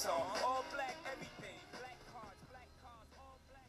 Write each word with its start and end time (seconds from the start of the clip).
song. 0.00 0.32
All 0.42 0.64
black 0.72 0.96
everything. 1.12 1.60
Black 1.72 1.98
cars, 2.10 2.38
black 2.48 2.68
cars, 2.82 3.06
all 3.18 3.38
black 3.50 3.68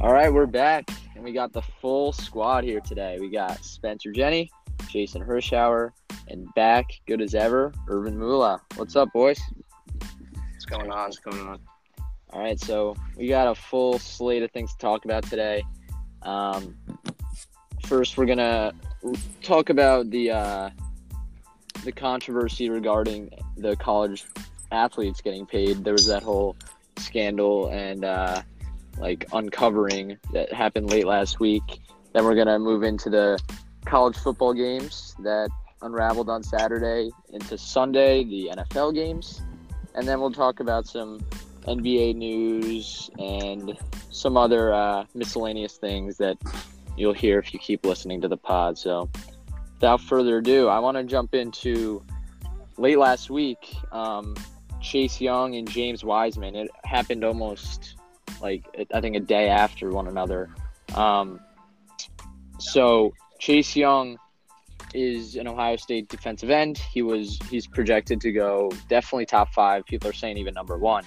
All 0.00 0.12
right, 0.12 0.32
we're 0.32 0.46
back, 0.46 0.88
and 1.16 1.24
we 1.24 1.32
got 1.32 1.52
the 1.52 1.62
full 1.62 2.12
squad 2.12 2.62
here 2.62 2.78
today. 2.78 3.18
We 3.20 3.30
got 3.30 3.64
Spencer 3.64 4.12
Jenny, 4.12 4.48
Jason 4.88 5.24
Hirschauer, 5.24 5.90
and 6.28 6.46
back, 6.54 6.88
good 7.08 7.20
as 7.20 7.34
ever, 7.34 7.72
Irvin 7.88 8.16
Mula. 8.16 8.60
What's 8.76 8.94
up, 8.94 9.12
boys? 9.12 9.40
What's 10.52 10.66
going 10.66 10.92
on? 10.92 11.06
What's 11.06 11.18
going 11.18 11.40
on? 11.48 11.58
All 12.30 12.40
right, 12.40 12.60
so 12.60 12.94
we 13.16 13.26
got 13.26 13.48
a 13.48 13.56
full 13.56 13.98
slate 13.98 14.44
of 14.44 14.52
things 14.52 14.70
to 14.70 14.78
talk 14.78 15.04
about 15.04 15.24
today. 15.24 15.64
Um, 16.22 16.76
first, 17.86 18.18
we're 18.18 18.26
gonna 18.26 18.72
talk 19.42 19.70
about 19.70 20.10
the 20.10 20.30
uh, 20.30 20.70
the 21.84 21.92
controversy 21.92 22.68
regarding 22.68 23.30
the 23.56 23.76
college 23.76 24.24
athletes 24.72 25.20
getting 25.20 25.46
paid. 25.46 25.84
There 25.84 25.92
was 25.92 26.06
that 26.06 26.22
whole 26.22 26.56
scandal 26.98 27.68
and 27.68 28.04
uh, 28.04 28.42
like 28.98 29.26
uncovering 29.32 30.18
that 30.32 30.52
happened 30.52 30.90
late 30.90 31.06
last 31.06 31.38
week. 31.38 31.80
Then 32.12 32.24
we're 32.24 32.34
gonna 32.34 32.58
move 32.58 32.82
into 32.82 33.08
the 33.08 33.38
college 33.84 34.16
football 34.16 34.52
games 34.52 35.14
that 35.20 35.48
unraveled 35.82 36.28
on 36.28 36.42
Saturday 36.42 37.10
into 37.32 37.56
Sunday, 37.56 38.24
the 38.24 38.50
NFL 38.56 38.94
games, 38.94 39.42
and 39.94 40.08
then 40.08 40.20
we'll 40.20 40.32
talk 40.32 40.58
about 40.58 40.86
some 40.86 41.20
NBA 41.66 42.16
news 42.16 43.10
and 43.18 43.78
some 44.10 44.36
other 44.36 44.72
uh, 44.72 45.04
miscellaneous 45.14 45.76
things 45.76 46.16
that 46.16 46.36
you'll 46.96 47.12
hear 47.12 47.38
if 47.38 47.52
you 47.52 47.60
keep 47.60 47.84
listening 47.84 48.20
to 48.22 48.28
the 48.28 48.36
pod. 48.36 48.78
So, 48.78 49.10
without 49.74 50.00
further 50.00 50.38
ado, 50.38 50.68
I 50.68 50.78
want 50.78 50.96
to 50.96 51.04
jump 51.04 51.34
into 51.34 52.02
late 52.76 52.98
last 52.98 53.30
week. 53.30 53.74
Um, 53.92 54.34
Chase 54.80 55.20
Young 55.20 55.56
and 55.56 55.68
James 55.68 56.04
Wiseman. 56.04 56.54
It 56.54 56.70
happened 56.84 57.24
almost 57.24 57.96
like 58.40 58.64
I 58.92 59.00
think 59.00 59.16
a 59.16 59.20
day 59.20 59.48
after 59.48 59.90
one 59.90 60.08
another. 60.08 60.50
Um, 60.94 61.40
so 62.58 63.12
Chase 63.38 63.74
Young 63.76 64.18
is 64.94 65.36
an 65.36 65.48
Ohio 65.48 65.76
State 65.76 66.08
defensive 66.08 66.50
end. 66.50 66.78
He 66.78 67.02
was 67.02 67.38
he's 67.50 67.66
projected 67.66 68.20
to 68.22 68.32
go 68.32 68.70
definitely 68.88 69.26
top 69.26 69.52
five. 69.52 69.84
People 69.86 70.08
are 70.10 70.14
saying 70.14 70.38
even 70.38 70.54
number 70.54 70.78
one. 70.78 71.04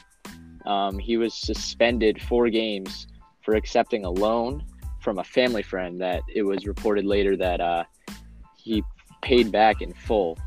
Um, 0.65 0.99
he 0.99 1.17
was 1.17 1.33
suspended 1.33 2.21
four 2.21 2.49
games 2.49 3.07
for 3.41 3.55
accepting 3.55 4.05
a 4.05 4.09
loan 4.09 4.63
from 4.99 5.19
a 5.19 5.23
family 5.23 5.63
friend 5.63 5.99
that 6.01 6.21
it 6.33 6.43
was 6.43 6.65
reported 6.65 7.05
later 7.05 7.35
that 7.37 7.61
uh, 7.61 7.83
he 8.55 8.83
paid 9.21 9.51
back 9.51 9.81
in 9.81 9.93
full. 9.93 10.37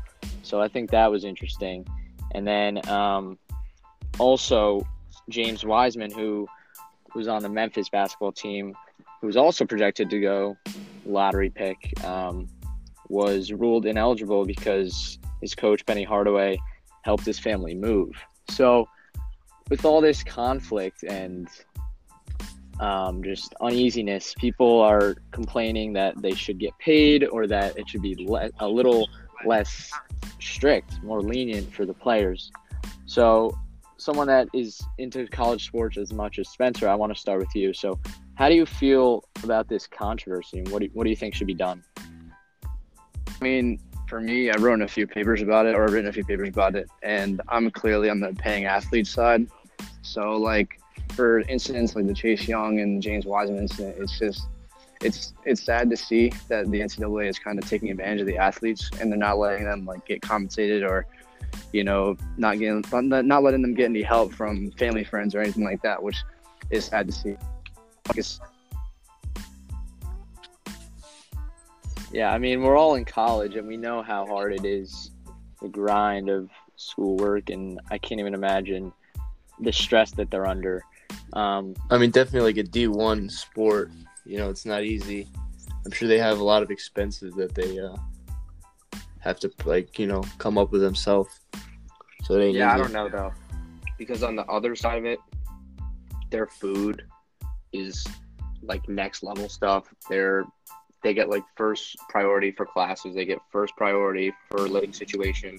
So 0.43 0.61
I 0.61 0.67
think 0.67 0.91
that 0.91 1.09
was 1.11 1.23
interesting. 1.23 1.85
And 2.31 2.45
then 2.45 2.87
um, 2.89 3.37
also 4.19 4.87
James 5.29 5.63
Wiseman, 5.63 6.11
who 6.11 6.47
was 7.15 7.27
on 7.27 7.41
the 7.41 7.49
Memphis 7.49 7.89
basketball 7.89 8.31
team, 8.31 8.75
who 9.21 9.27
was 9.27 9.37
also 9.37 9.65
projected 9.65 10.09
to 10.09 10.19
go 10.19 10.57
lottery 11.05 11.49
pick, 11.49 11.93
um, 12.03 12.47
was 13.09 13.51
ruled 13.51 13.85
ineligible 13.85 14.45
because 14.45 15.19
his 15.41 15.55
coach 15.55 15.85
Penny 15.85 16.03
Hardaway 16.03 16.57
helped 17.03 17.25
his 17.25 17.39
family 17.39 17.75
move. 17.75 18.15
So 18.49 18.87
with 19.69 19.85
all 19.85 20.01
this 20.01 20.23
conflict 20.23 21.03
and 21.03 21.47
um, 22.79 23.23
just 23.23 23.53
uneasiness, 23.61 24.33
people 24.37 24.81
are 24.81 25.15
complaining 25.31 25.93
that 25.93 26.21
they 26.21 26.33
should 26.33 26.59
get 26.59 26.77
paid 26.79 27.27
or 27.27 27.47
that 27.47 27.77
it 27.77 27.87
should 27.89 28.01
be 28.01 28.15
le- 28.27 28.49
a 28.59 28.67
little 28.67 29.07
less 29.45 29.91
strict, 30.39 31.01
more 31.03 31.21
lenient 31.21 31.71
for 31.73 31.85
the 31.85 31.93
players. 31.93 32.51
So, 33.05 33.57
someone 33.97 34.27
that 34.27 34.47
is 34.53 34.81
into 34.97 35.27
college 35.27 35.65
sports 35.65 35.97
as 35.97 36.11
much 36.11 36.39
as 36.39 36.49
Spencer, 36.49 36.89
I 36.89 36.95
want 36.95 37.13
to 37.13 37.19
start 37.19 37.39
with 37.39 37.55
you. 37.55 37.73
So, 37.73 37.99
how 38.35 38.49
do 38.49 38.55
you 38.55 38.65
feel 38.65 39.23
about 39.43 39.67
this 39.67 39.87
controversy, 39.87 40.59
and 40.59 40.69
what 40.69 40.81
do, 40.81 40.89
what 40.93 41.03
do 41.03 41.09
you 41.09 41.15
think 41.15 41.35
should 41.35 41.47
be 41.47 41.53
done? 41.53 41.83
I 42.65 43.43
mean, 43.43 43.79
for 44.07 44.19
me, 44.19 44.49
I've 44.49 44.61
written 44.61 44.81
a 44.81 44.87
few 44.87 45.07
papers 45.07 45.41
about 45.41 45.65
it, 45.65 45.75
or 45.75 45.83
I've 45.83 45.93
written 45.93 46.09
a 46.09 46.13
few 46.13 46.25
papers 46.25 46.49
about 46.49 46.75
it, 46.75 46.89
and 47.01 47.41
I'm 47.49 47.69
clearly 47.71 48.09
on 48.09 48.19
the 48.19 48.33
paying 48.33 48.65
athlete 48.65 49.07
side. 49.07 49.47
So, 50.01 50.37
like, 50.37 50.79
for 51.13 51.39
incidents 51.41 51.95
like 51.95 52.07
the 52.07 52.13
Chase 52.13 52.47
Young 52.47 52.79
and 52.79 53.01
James 53.01 53.25
Wiseman 53.25 53.61
incident, 53.61 53.95
it's 53.99 54.17
just, 54.19 54.47
it's 55.01 55.33
it's 55.45 55.63
sad 55.63 55.89
to 55.89 55.97
see 55.97 56.31
that 56.47 56.69
the 56.71 56.79
NCAA 56.79 57.27
is 57.29 57.37
kind 57.37 57.61
of 57.61 57.69
taking 57.69 57.91
advantage 57.91 58.21
of 58.21 58.27
the 58.27 58.37
athletes 58.37 58.89
and 58.99 59.11
they're 59.11 59.19
not 59.19 59.37
letting 59.37 59.65
them 59.65 59.85
like 59.85 60.05
get 60.05 60.21
compensated 60.21 60.83
or, 60.83 61.05
you 61.73 61.83
know, 61.83 62.15
not 62.37 62.57
getting 62.59 62.83
not 62.91 63.43
letting 63.43 63.61
them 63.61 63.73
get 63.73 63.85
any 63.85 64.01
help 64.01 64.33
from 64.33 64.71
family 64.71 65.03
friends 65.03 65.35
or 65.35 65.41
anything 65.41 65.63
like 65.63 65.81
that, 65.81 66.01
which 66.01 66.17
is 66.69 66.85
sad 66.85 67.07
to 67.07 67.13
see. 67.13 67.35
Yeah, 72.13 72.31
I 72.31 72.37
mean, 72.37 72.61
we're 72.61 72.77
all 72.77 72.95
in 72.95 73.05
college 73.05 73.55
and 73.55 73.67
we 73.67 73.75
know 73.75 74.03
how 74.03 74.25
hard 74.27 74.53
it 74.53 74.65
is 74.65 75.11
the 75.63 75.67
grind 75.67 76.29
of 76.29 76.49
schoolwork, 76.75 77.49
and 77.49 77.79
I 77.89 77.97
can't 77.97 78.19
even 78.19 78.35
imagine 78.35 78.93
the 79.59 79.71
stress 79.71 80.11
that 80.11 80.29
they're 80.29 80.45
under. 80.45 80.83
Um, 81.33 81.75
I 81.89 81.97
mean, 81.97 82.11
definitely 82.11 82.53
like 82.53 82.57
a 82.57 82.63
D 82.63 82.87
one 82.87 83.29
sport. 83.29 83.91
You 84.25 84.37
know, 84.37 84.49
it's 84.49 84.65
not 84.65 84.83
easy. 84.83 85.27
I'm 85.85 85.91
sure 85.91 86.07
they 86.07 86.19
have 86.19 86.39
a 86.39 86.43
lot 86.43 86.63
of 86.63 86.71
expenses 86.71 87.33
that 87.35 87.53
they 87.55 87.79
uh, 87.79 87.95
have 89.19 89.39
to 89.39 89.51
like 89.65 89.99
you 89.99 90.07
know 90.07 90.23
come 90.37 90.57
up 90.57 90.71
with 90.71 90.81
themselves. 90.81 91.39
So 92.23 92.35
they 92.35 92.51
Yeah, 92.51 92.73
I 92.73 92.77
don't 92.77 92.93
know 92.93 93.09
though, 93.09 93.33
because 93.97 94.23
on 94.23 94.35
the 94.35 94.45
other 94.45 94.75
side 94.75 94.97
of 94.97 95.05
it, 95.05 95.19
their 96.29 96.47
food 96.47 97.03
is 97.73 98.05
like 98.61 98.87
next 98.87 99.23
level 99.23 99.49
stuff. 99.49 99.93
They're 100.09 100.45
they 101.03 101.13
get 101.13 101.29
like 101.29 101.43
first 101.57 101.97
priority 102.09 102.51
for 102.51 102.65
classes. 102.65 103.15
They 103.15 103.25
get 103.25 103.39
first 103.51 103.75
priority 103.75 104.31
for 104.49 104.59
living 104.59 104.93
situation. 104.93 105.57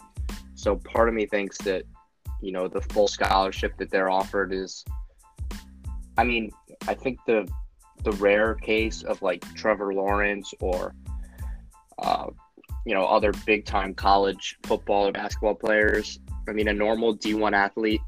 So 0.54 0.76
part 0.76 1.08
of 1.08 1.14
me 1.14 1.26
thinks 1.26 1.58
that 1.58 1.84
you 2.40 2.52
know 2.52 2.68
the 2.68 2.80
full 2.80 3.08
scholarship 3.08 3.76
that 3.78 3.90
they're 3.90 4.10
offered 4.10 4.52
is. 4.54 4.84
I 6.16 6.24
mean, 6.24 6.50
I 6.86 6.94
think 6.94 7.18
the 7.26 7.48
the 8.02 8.12
rare 8.12 8.54
case 8.54 9.02
of 9.02 9.22
like 9.22 9.42
Trevor 9.54 9.94
Lawrence 9.94 10.52
or 10.60 10.94
uh, 11.98 12.26
you 12.84 12.94
know 12.94 13.04
other 13.06 13.32
big 13.46 13.64
time 13.64 13.94
college 13.94 14.58
football 14.64 15.08
or 15.08 15.12
basketball 15.12 15.54
players. 15.54 16.18
I 16.48 16.52
mean, 16.52 16.68
a 16.68 16.72
normal 16.72 17.16
D1 17.16 17.54
athlete 17.54 18.02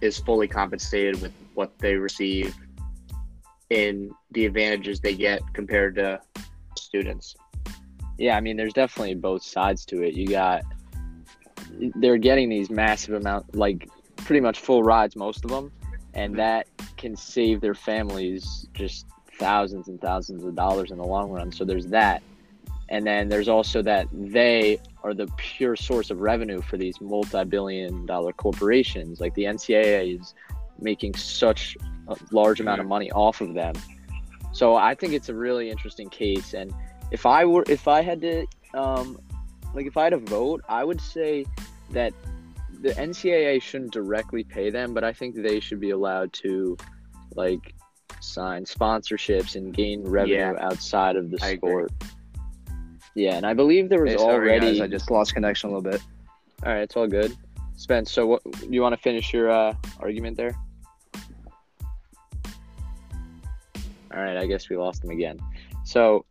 is 0.00 0.18
fully 0.18 0.48
compensated 0.48 1.20
with 1.20 1.32
what 1.54 1.78
they 1.78 1.94
receive 1.94 2.54
in 3.70 4.10
the 4.32 4.44
advantages 4.44 5.00
they 5.00 5.14
get 5.14 5.40
compared 5.54 5.94
to 5.94 6.20
students. 6.76 7.34
yeah, 8.18 8.36
I 8.36 8.40
mean, 8.40 8.56
there's 8.56 8.74
definitely 8.74 9.14
both 9.14 9.42
sides 9.42 9.86
to 9.86 10.02
it. 10.02 10.14
You 10.14 10.28
got 10.28 10.62
they're 11.96 12.18
getting 12.18 12.50
these 12.50 12.70
massive 12.70 13.14
amount, 13.14 13.54
like 13.54 13.88
pretty 14.16 14.40
much 14.40 14.60
full 14.60 14.82
rides, 14.82 15.16
most 15.16 15.44
of 15.44 15.50
them, 15.50 15.72
and 16.14 16.36
that 16.38 16.66
can 16.96 17.16
save 17.16 17.60
their 17.60 17.74
families 17.74 18.66
just 18.74 19.06
thousands 19.38 19.88
and 19.88 20.00
thousands 20.00 20.44
of 20.44 20.54
dollars 20.54 20.90
in 20.90 20.98
the 20.98 21.04
long 21.04 21.30
run. 21.30 21.50
So 21.50 21.64
there's 21.64 21.86
that, 21.86 22.22
and 22.88 23.06
then 23.06 23.28
there's 23.28 23.48
also 23.48 23.82
that 23.82 24.06
they 24.12 24.78
are 25.02 25.14
the 25.14 25.26
pure 25.36 25.76
source 25.76 26.10
of 26.10 26.20
revenue 26.20 26.60
for 26.60 26.76
these 26.76 27.00
multi-billion-dollar 27.00 28.34
corporations. 28.34 29.20
Like 29.20 29.34
the 29.34 29.44
NCAA 29.44 30.20
is 30.20 30.34
making 30.78 31.14
such 31.14 31.76
a 32.08 32.16
large 32.30 32.60
amount 32.60 32.80
of 32.80 32.86
money 32.86 33.10
off 33.12 33.40
of 33.40 33.54
them. 33.54 33.74
So 34.52 34.76
I 34.76 34.94
think 34.94 35.14
it's 35.14 35.28
a 35.28 35.34
really 35.34 35.70
interesting 35.70 36.10
case, 36.10 36.52
and 36.54 36.72
if 37.10 37.26
I 37.26 37.44
were, 37.44 37.64
if 37.68 37.88
I 37.88 38.02
had 38.02 38.20
to, 38.20 38.46
um, 38.74 39.18
like 39.74 39.86
if 39.86 39.96
I 39.96 40.04
had 40.04 40.10
to 40.10 40.18
vote, 40.18 40.62
I 40.68 40.84
would 40.84 41.00
say 41.00 41.46
that 41.90 42.12
the 42.82 42.90
NCAA 42.94 43.62
shouldn't 43.62 43.92
directly 43.92 44.42
pay 44.42 44.68
them, 44.70 44.92
but 44.92 45.04
I 45.04 45.12
think 45.12 45.36
they 45.36 45.60
should 45.60 45.78
be 45.80 45.90
allowed 45.90 46.32
to, 46.44 46.76
like, 47.36 47.74
sign 48.20 48.64
sponsorships 48.64 49.54
and 49.54 49.72
gain 49.72 50.02
revenue 50.02 50.34
Yeah. 50.36 50.54
outside 50.60 51.14
of 51.16 51.30
the 51.30 51.38
I 51.42 51.50
agree. 51.50 51.70
sport. 51.70 51.92
Yeah, 53.14 53.36
and 53.36 53.46
I 53.46 53.54
believe 53.54 53.88
there 53.88 54.02
was 54.02 54.12
Hey, 54.12 54.18
sorry, 54.18 54.50
already. 54.50 54.72
guys, 54.72 54.80
I 54.80 54.86
just 54.88 55.10
lost 55.10 55.32
connection 55.34 55.70
a 55.70 55.74
little 55.74 55.90
bit. 55.90 56.00
All 56.64 56.72
right, 56.72 56.80
it's 56.82 56.96
all 56.96 57.06
good. 57.06 57.36
Spence, 57.76 58.10
so 58.10 58.26
what 58.26 58.42
you 58.68 58.82
want 58.82 58.94
to 58.94 59.00
finish 59.00 59.32
your 59.32 59.50
uh, 59.50 59.74
argument 60.00 60.36
there? 60.36 60.56
All 64.14 64.20
right, 64.22 64.36
I 64.36 64.46
guess 64.46 64.68
we 64.68 64.76
lost 64.76 65.04
him 65.04 65.10
again. 65.10 65.38
So, 65.84 66.24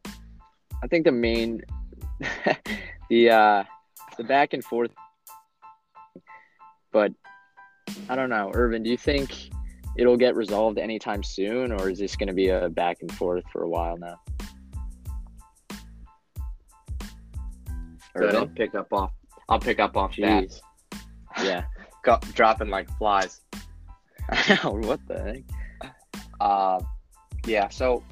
I 0.83 0.87
think 0.87 1.05
the 1.05 1.11
main, 1.11 1.61
the 3.09 3.29
uh, 3.29 3.63
the 4.17 4.23
back 4.23 4.53
and 4.53 4.63
forth, 4.63 4.91
but 6.91 7.11
I 8.09 8.15
don't 8.15 8.29
know, 8.29 8.51
Irvin. 8.53 8.83
Do 8.83 8.89
you 8.89 8.97
think 8.97 9.49
it'll 9.97 10.17
get 10.17 10.35
resolved 10.35 10.77
anytime 10.77 11.23
soon, 11.23 11.71
or 11.71 11.89
is 11.89 11.99
this 11.99 12.15
going 12.15 12.27
to 12.27 12.33
be 12.33 12.49
a 12.49 12.69
back 12.69 12.97
and 13.01 13.11
forth 13.13 13.43
for 13.51 13.63
a 13.63 13.69
while 13.69 13.97
now? 13.97 14.19
Good. 18.15 18.35
I'll 18.35 18.47
pick 18.47 18.75
up 18.75 18.91
off. 18.91 19.11
I'll 19.47 19.59
pick 19.59 19.79
up 19.79 19.97
off 19.97 20.15
that. 20.17 20.49
Yeah. 21.41 21.63
Go, 22.03 22.19
dropping 22.33 22.69
like 22.69 22.89
flies. 22.97 23.39
what 24.63 24.99
the 25.07 25.43
heck? 25.81 25.93
Uh, 26.41 26.81
yeah. 27.47 27.69
So, 27.69 28.03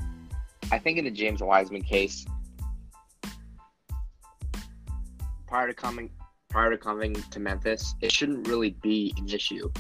I 0.72 0.80
think 0.80 0.98
in 0.98 1.04
the 1.04 1.12
James 1.12 1.44
Wiseman 1.44 1.82
case, 1.82 2.26
prior 5.48 5.68
to 5.68 5.74
coming 5.74 6.10
prior 6.50 6.72
to 6.72 6.78
coming 6.78 7.14
to 7.14 7.40
Memphis, 7.40 7.96
it 8.02 8.12
shouldn't 8.12 8.48
really 8.48 8.72
be 8.82 9.14
an 9.18 9.30
issue. 9.30 9.72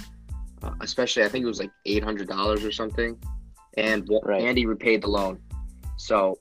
Uh, 0.61 0.71
especially, 0.81 1.23
I 1.23 1.27
think 1.29 1.43
it 1.43 1.47
was 1.47 1.59
like 1.59 1.71
eight 1.85 2.03
hundred 2.03 2.27
dollars 2.27 2.63
or 2.63 2.71
something, 2.71 3.17
and 3.77 4.07
Right. 4.23 4.43
Andy 4.43 4.65
repaid 4.65 5.01
the 5.01 5.07
loan. 5.07 5.39
So, 5.97 6.39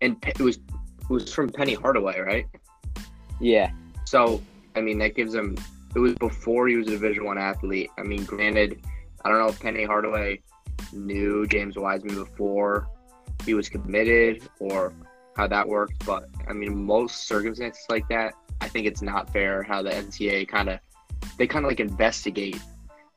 and 0.00 0.16
it 0.26 0.40
was 0.40 0.56
it 0.56 1.10
was 1.10 1.32
from 1.32 1.48
Penny 1.48 1.74
Hardaway, 1.74 2.20
right? 2.20 2.46
Yeah. 3.40 3.70
So, 4.04 4.42
I 4.74 4.80
mean, 4.80 4.98
that 4.98 5.14
gives 5.14 5.34
him. 5.34 5.56
It 5.94 5.98
was 5.98 6.14
before 6.14 6.68
he 6.68 6.76
was 6.76 6.86
a 6.88 6.90
Division 6.90 7.24
One 7.24 7.38
athlete. 7.38 7.90
I 7.98 8.02
mean, 8.02 8.24
granted, 8.24 8.80
I 9.24 9.30
don't 9.30 9.38
know 9.38 9.48
if 9.48 9.58
Penny 9.60 9.84
Hardaway 9.84 10.40
knew 10.92 11.46
James 11.46 11.76
Wiseman 11.76 12.16
before 12.16 12.86
he 13.44 13.54
was 13.54 13.68
committed 13.68 14.42
or 14.60 14.92
how 15.36 15.46
that 15.46 15.66
worked, 15.66 16.04
but 16.04 16.28
I 16.48 16.52
mean, 16.52 16.84
most 16.84 17.26
circumstances 17.26 17.84
like 17.88 18.06
that, 18.08 18.34
I 18.60 18.68
think 18.68 18.86
it's 18.86 19.02
not 19.02 19.32
fair 19.32 19.62
how 19.62 19.82
the 19.82 19.90
NCAA 19.90 20.48
kind 20.48 20.68
of 20.68 20.80
they 21.38 21.46
kind 21.46 21.64
of 21.64 21.70
like 21.70 21.80
investigate 21.80 22.60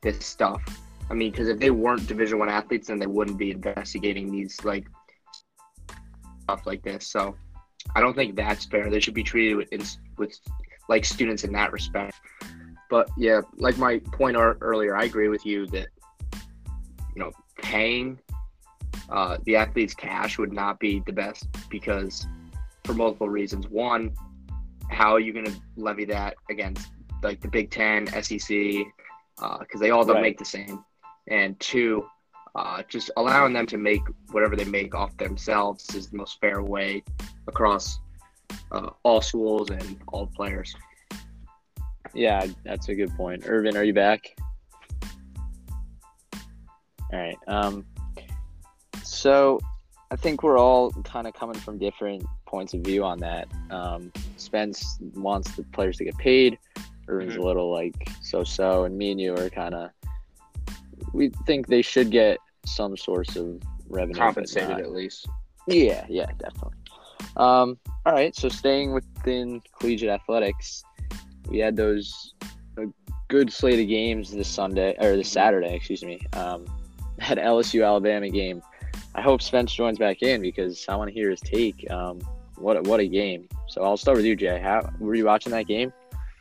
this 0.02 0.24
stuff. 0.24 0.62
I 1.10 1.14
mean, 1.14 1.30
because 1.30 1.48
if 1.48 1.58
they 1.58 1.70
weren't 1.70 2.06
Division 2.06 2.38
One 2.38 2.48
athletes, 2.48 2.88
then 2.88 2.98
they 2.98 3.06
wouldn't 3.06 3.38
be 3.38 3.50
investigating 3.50 4.30
these 4.30 4.62
like 4.64 4.86
stuff 6.42 6.66
like 6.66 6.82
this. 6.82 7.06
So, 7.06 7.34
I 7.94 8.00
don't 8.00 8.14
think 8.14 8.36
that's 8.36 8.66
fair. 8.66 8.90
They 8.90 9.00
should 9.00 9.14
be 9.14 9.22
treated 9.22 9.56
with, 9.56 9.98
with 10.16 10.38
like 10.88 11.04
students 11.04 11.44
in 11.44 11.52
that 11.52 11.72
respect. 11.72 12.14
But 12.88 13.08
yeah, 13.16 13.40
like 13.56 13.78
my 13.78 13.98
point 14.12 14.36
ear- 14.36 14.58
earlier, 14.60 14.96
I 14.96 15.04
agree 15.04 15.28
with 15.28 15.46
you 15.46 15.66
that 15.68 15.88
you 17.14 17.22
know 17.22 17.32
paying 17.62 18.18
uh, 19.08 19.38
the 19.44 19.56
athletes 19.56 19.94
cash 19.94 20.38
would 20.38 20.52
not 20.52 20.78
be 20.78 21.02
the 21.06 21.12
best 21.12 21.46
because 21.68 22.26
for 22.84 22.94
multiple 22.94 23.28
reasons. 23.28 23.68
One, 23.68 24.12
how 24.90 25.12
are 25.12 25.20
you 25.20 25.32
going 25.32 25.46
to 25.46 25.54
levy 25.76 26.04
that 26.06 26.34
against 26.50 26.90
like 27.22 27.40
the 27.40 27.48
Big 27.48 27.70
Ten, 27.70 28.06
SEC, 28.06 28.48
because 29.36 29.80
they 29.80 29.90
all 29.90 30.04
don't 30.04 30.16
Right. 30.16 30.22
make 30.22 30.38
the 30.38 30.44
same. 30.44 30.84
And 31.28 31.58
two, 31.60 32.04
uh, 32.54 32.82
just 32.88 33.10
allowing 33.16 33.52
them 33.52 33.66
to 33.66 33.78
make 33.78 34.00
whatever 34.32 34.56
they 34.56 34.64
make 34.64 34.94
off 34.94 35.16
themselves 35.16 35.94
is 35.94 36.10
the 36.10 36.16
most 36.16 36.40
fair 36.40 36.62
way 36.62 37.04
across 37.46 38.00
uh, 38.72 38.90
all 39.04 39.20
schools 39.20 39.70
and 39.70 39.98
all 40.08 40.26
players. 40.26 40.74
Yeah, 42.14 42.46
that's 42.64 42.88
a 42.88 42.94
good 42.94 43.14
point. 43.16 43.44
Irvin, 43.46 43.76
are 43.76 43.84
you 43.84 43.94
back? 43.94 44.34
All 47.12 47.18
right. 47.18 47.36
Um, 47.46 47.86
so 49.02 49.60
I 50.10 50.16
think 50.16 50.42
we're 50.42 50.58
all 50.58 50.90
kind 51.04 51.26
of 51.26 51.34
coming 51.34 51.58
from 51.58 51.78
different 51.78 52.24
points 52.50 52.74
of 52.74 52.80
view 52.80 53.04
on 53.04 53.18
that. 53.18 53.48
Um, 53.70 54.12
Spence 54.36 54.98
wants 55.14 55.54
the 55.56 55.62
players 55.64 55.96
to 55.98 56.04
get 56.04 56.18
paid. 56.18 56.58
Irvin's 57.08 57.36
a 57.36 57.40
little 57.40 57.72
like 57.72 58.08
so-so, 58.22 58.84
and 58.84 58.96
me 58.96 59.12
and 59.12 59.20
you 59.20 59.34
are 59.34 59.50
kind 59.50 59.74
of. 59.74 59.90
We 61.12 61.30
think 61.46 61.66
they 61.66 61.82
should 61.82 62.10
get 62.10 62.38
some 62.64 62.96
source 62.96 63.36
of 63.36 63.60
revenue, 63.88 64.18
Compensated 64.18 64.78
at 64.78 64.92
least. 64.92 65.28
yeah, 65.66 66.06
yeah, 66.08 66.26
definitely. 66.38 66.76
Um, 67.36 67.78
all 68.06 68.12
right, 68.12 68.34
so 68.34 68.48
staying 68.48 68.92
within 68.92 69.62
collegiate 69.78 70.10
athletics, 70.10 70.84
we 71.48 71.58
had 71.58 71.76
those 71.76 72.34
a 72.76 72.86
good 73.28 73.52
slate 73.52 73.80
of 73.80 73.88
games 73.88 74.30
this 74.30 74.48
Sunday 74.48 74.96
or 75.00 75.16
this 75.16 75.30
Saturday, 75.30 75.74
excuse 75.74 76.04
me. 76.04 76.20
Um, 76.34 76.66
that 77.18 77.38
LSU 77.38 77.84
Alabama 77.84 78.28
game. 78.28 78.62
I 79.14 79.20
hope 79.20 79.42
Spence 79.42 79.72
joins 79.72 79.98
back 79.98 80.22
in 80.22 80.40
because 80.40 80.84
I 80.88 80.94
want 80.94 81.08
to 81.08 81.14
hear 81.14 81.30
his 81.30 81.40
take. 81.40 81.90
Um, 81.90 82.20
what 82.60 82.76
a, 82.76 82.82
what 82.82 83.00
a 83.00 83.08
game! 83.08 83.48
So 83.68 83.82
I'll 83.82 83.96
start 83.96 84.16
with 84.16 84.26
you, 84.26 84.36
Jay. 84.36 84.60
How 84.60 84.88
were 84.98 85.14
you 85.14 85.24
watching 85.24 85.52
that 85.52 85.66
game? 85.66 85.92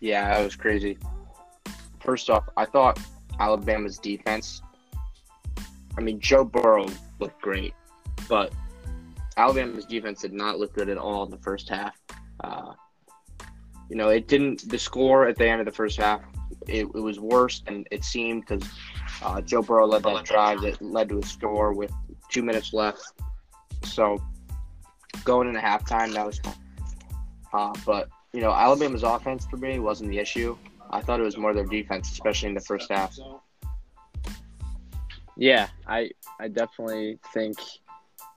Yeah, 0.02 0.34
that 0.34 0.44
was 0.44 0.56
crazy. 0.56 0.98
First 2.00 2.30
off, 2.30 2.48
I 2.58 2.66
thought 2.66 3.00
Alabama's 3.40 3.98
defense. 3.98 4.62
I 5.98 6.02
mean, 6.02 6.20
Joe 6.20 6.44
Burrow 6.44 6.88
looked 7.20 7.42
great, 7.42 7.74
but 8.28 8.54
Alabama's 9.38 9.86
defense 9.86 10.22
did 10.22 10.34
not 10.34 10.60
look 10.60 10.74
good 10.74 10.90
at 10.90 10.98
all 10.98 11.24
in 11.24 11.32
the 11.32 11.38
first 11.38 11.70
half. 11.70 11.96
Uh, 12.44 12.74
you 13.90 13.96
know, 13.96 14.10
it 14.10 14.28
didn't. 14.28 14.70
The 14.70 14.78
score 14.78 15.28
at 15.28 15.38
the 15.38 15.48
end 15.48 15.62
of 15.62 15.66
the 15.66 15.72
first 15.72 15.98
half, 15.98 16.22
it, 16.68 16.86
it 16.86 17.02
was 17.02 17.20
worse 17.20 17.62
than 17.62 17.86
it 17.92 18.04
seemed 18.04 18.46
because 18.46 18.70
uh, 19.24 19.42
Joe 19.42 19.62
Burrow 19.62 19.88
led 19.88 20.04
that 20.04 20.26
drive 20.26 20.62
that 20.62 20.82
led 20.82 21.10
to 21.10 21.20
a 21.20 21.26
score 21.26 21.74
with 21.74 21.92
two 22.30 22.44
minutes 22.44 22.74
left. 22.74 23.02
So 23.84 24.22
going 25.24 25.48
into 25.48 25.60
halftime, 25.60 26.14
that 26.14 26.26
was 26.26 26.40
fun. 26.40 26.54
Uh, 27.54 27.74
but 27.86 28.10
you 28.34 28.42
know, 28.42 28.52
Alabama's 28.52 29.04
offense 29.04 29.46
for 29.48 29.58
me 29.58 29.80
wasn't 29.80 30.10
the 30.10 30.20
issue. 30.20 30.56
I 30.92 31.02
thought 31.02 31.20
it 31.20 31.24
was 31.24 31.38
more 31.38 31.54
their 31.54 31.66
defense, 31.66 32.12
especially 32.12 32.50
in 32.50 32.56
the 32.56 32.62
first 32.62 32.92
half. 32.92 33.18
Yeah, 35.38 35.68
I 35.88 36.12
I 36.40 36.48
definitely 36.50 37.20
think 37.34 37.58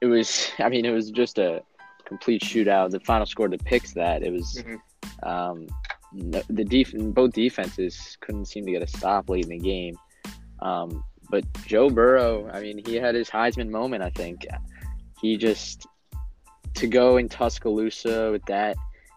it 0.00 0.06
was. 0.06 0.50
I 0.58 0.68
mean, 0.68 0.84
it 0.84 0.90
was 0.92 1.10
just 1.10 1.38
a 1.38 1.62
complete 2.04 2.42
shootout. 2.42 2.90
The 2.90 3.00
final 3.00 3.26
score 3.26 3.48
depicts 3.48 3.92
that. 3.94 4.22
It 4.22 4.32
was 4.32 4.62
Mhm. 4.62 4.78
um, 5.26 5.66
the 6.14 6.64
def- 6.64 6.94
both 7.14 7.32
defenses 7.32 8.16
couldn't 8.20 8.44
seem 8.46 8.64
to 8.66 8.72
get 8.72 8.82
a 8.82 8.86
stop 8.86 9.28
late 9.30 9.44
in 9.44 9.50
the 9.50 9.58
game. 9.58 9.96
Um, 10.60 11.02
but 11.30 11.44
Joe 11.66 11.88
Burrow, 11.88 12.48
I 12.52 12.60
mean, 12.60 12.82
he 12.84 12.96
had 12.96 13.14
his 13.14 13.30
Heisman 13.30 13.70
moment. 13.70 14.02
I 14.02 14.10
think 14.10 14.46
he 15.20 15.36
just 15.36 15.86
to 16.74 16.86
go 16.86 17.16
in 17.16 17.28
Tuscaloosa 17.28 18.30
with 18.30 18.44
that 18.46 18.76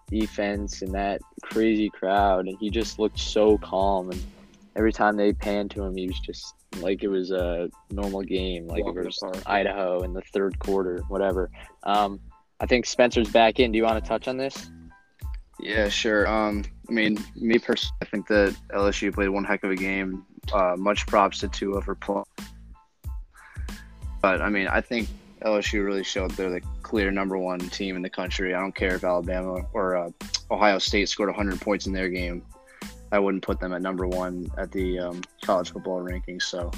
defense 0.10 0.82
and 0.82 0.94
that 0.94 1.22
crazy 1.42 1.90
crowd, 1.90 2.48
and 2.48 2.58
he 2.60 2.70
just 2.70 3.00
looked 3.00 3.20
so 3.20 3.58
calm. 3.58 4.12
And 4.12 4.24
every 4.76 4.94
time 4.94 5.16
they 5.16 5.34
panned 5.34 5.72
to 5.72 5.84
him, 5.84 5.96
he 5.96 6.08
was 6.08 6.20
just 6.20 6.54
like 6.80 7.04
it 7.04 7.08
was 7.08 7.32
a 7.32 7.70
normal 7.92 8.22
game, 8.22 8.68
like 8.68 8.86
it 8.86 8.94
was. 8.94 9.20
Idaho 9.46 10.04
in 10.04 10.14
the 10.14 10.22
third 10.34 10.60
quarter, 10.60 11.00
whatever. 11.08 11.50
Um, 11.84 12.20
I 12.60 12.66
think 12.66 12.86
Spencer's 12.86 13.30
back 13.30 13.60
in. 13.60 13.72
Do 13.72 13.78
you 13.78 13.84
want 13.84 14.04
to 14.04 14.08
touch 14.08 14.28
on 14.28 14.38
this? 14.38 14.70
Yeah, 15.60 15.90
sure. 15.90 16.28
Um, 16.28 16.66
I 16.90 16.92
mean, 16.92 17.18
me 17.36 17.60
personally, 17.60 17.98
I 18.02 18.06
think 18.06 18.28
that 18.28 18.56
LSU 18.74 19.14
played 19.14 19.30
one 19.30 19.44
heck 19.44 19.64
of 19.64 19.72
a 19.72 19.76
game. 19.76 20.26
Uh, 20.54 20.76
much 20.78 21.08
props 21.08 21.40
to 21.40 21.48
Tua 21.48 21.82
for 21.82 21.96
playing. 21.96 22.26
But 24.22 24.42
I 24.42 24.50
mean, 24.50 24.68
I 24.68 24.82
think 24.82 25.08
LSU 25.46 25.86
really 25.86 26.04
showed 26.04 26.32
they're 26.32 26.50
the 26.50 26.62
clear 26.82 27.12
number 27.12 27.38
one 27.38 27.60
team 27.60 27.96
in 27.96 28.02
the 28.02 28.10
country. 28.10 28.54
I 28.56 28.60
don't 28.60 28.74
care 28.75 28.96
if 28.96 29.04
Alabama 29.04 29.62
or 29.74 29.96
uh, 29.96 30.10
Ohio 30.50 30.80
State 30.80 31.08
scored 31.08 31.30
100 31.30 31.62
points 31.62 31.86
in 31.86 31.94
their 31.94 32.10
game. 32.10 32.44
I 33.12 33.20
wouldn't 33.20 33.44
put 33.44 33.60
them 33.60 33.72
at 33.74 33.82
number 33.82 34.08
one 34.08 34.50
at 34.58 34.72
the 34.72 35.00
um, 35.00 35.22
college 35.44 35.72
football 35.72 36.02
rankings. 36.02 36.42
So 36.44 36.72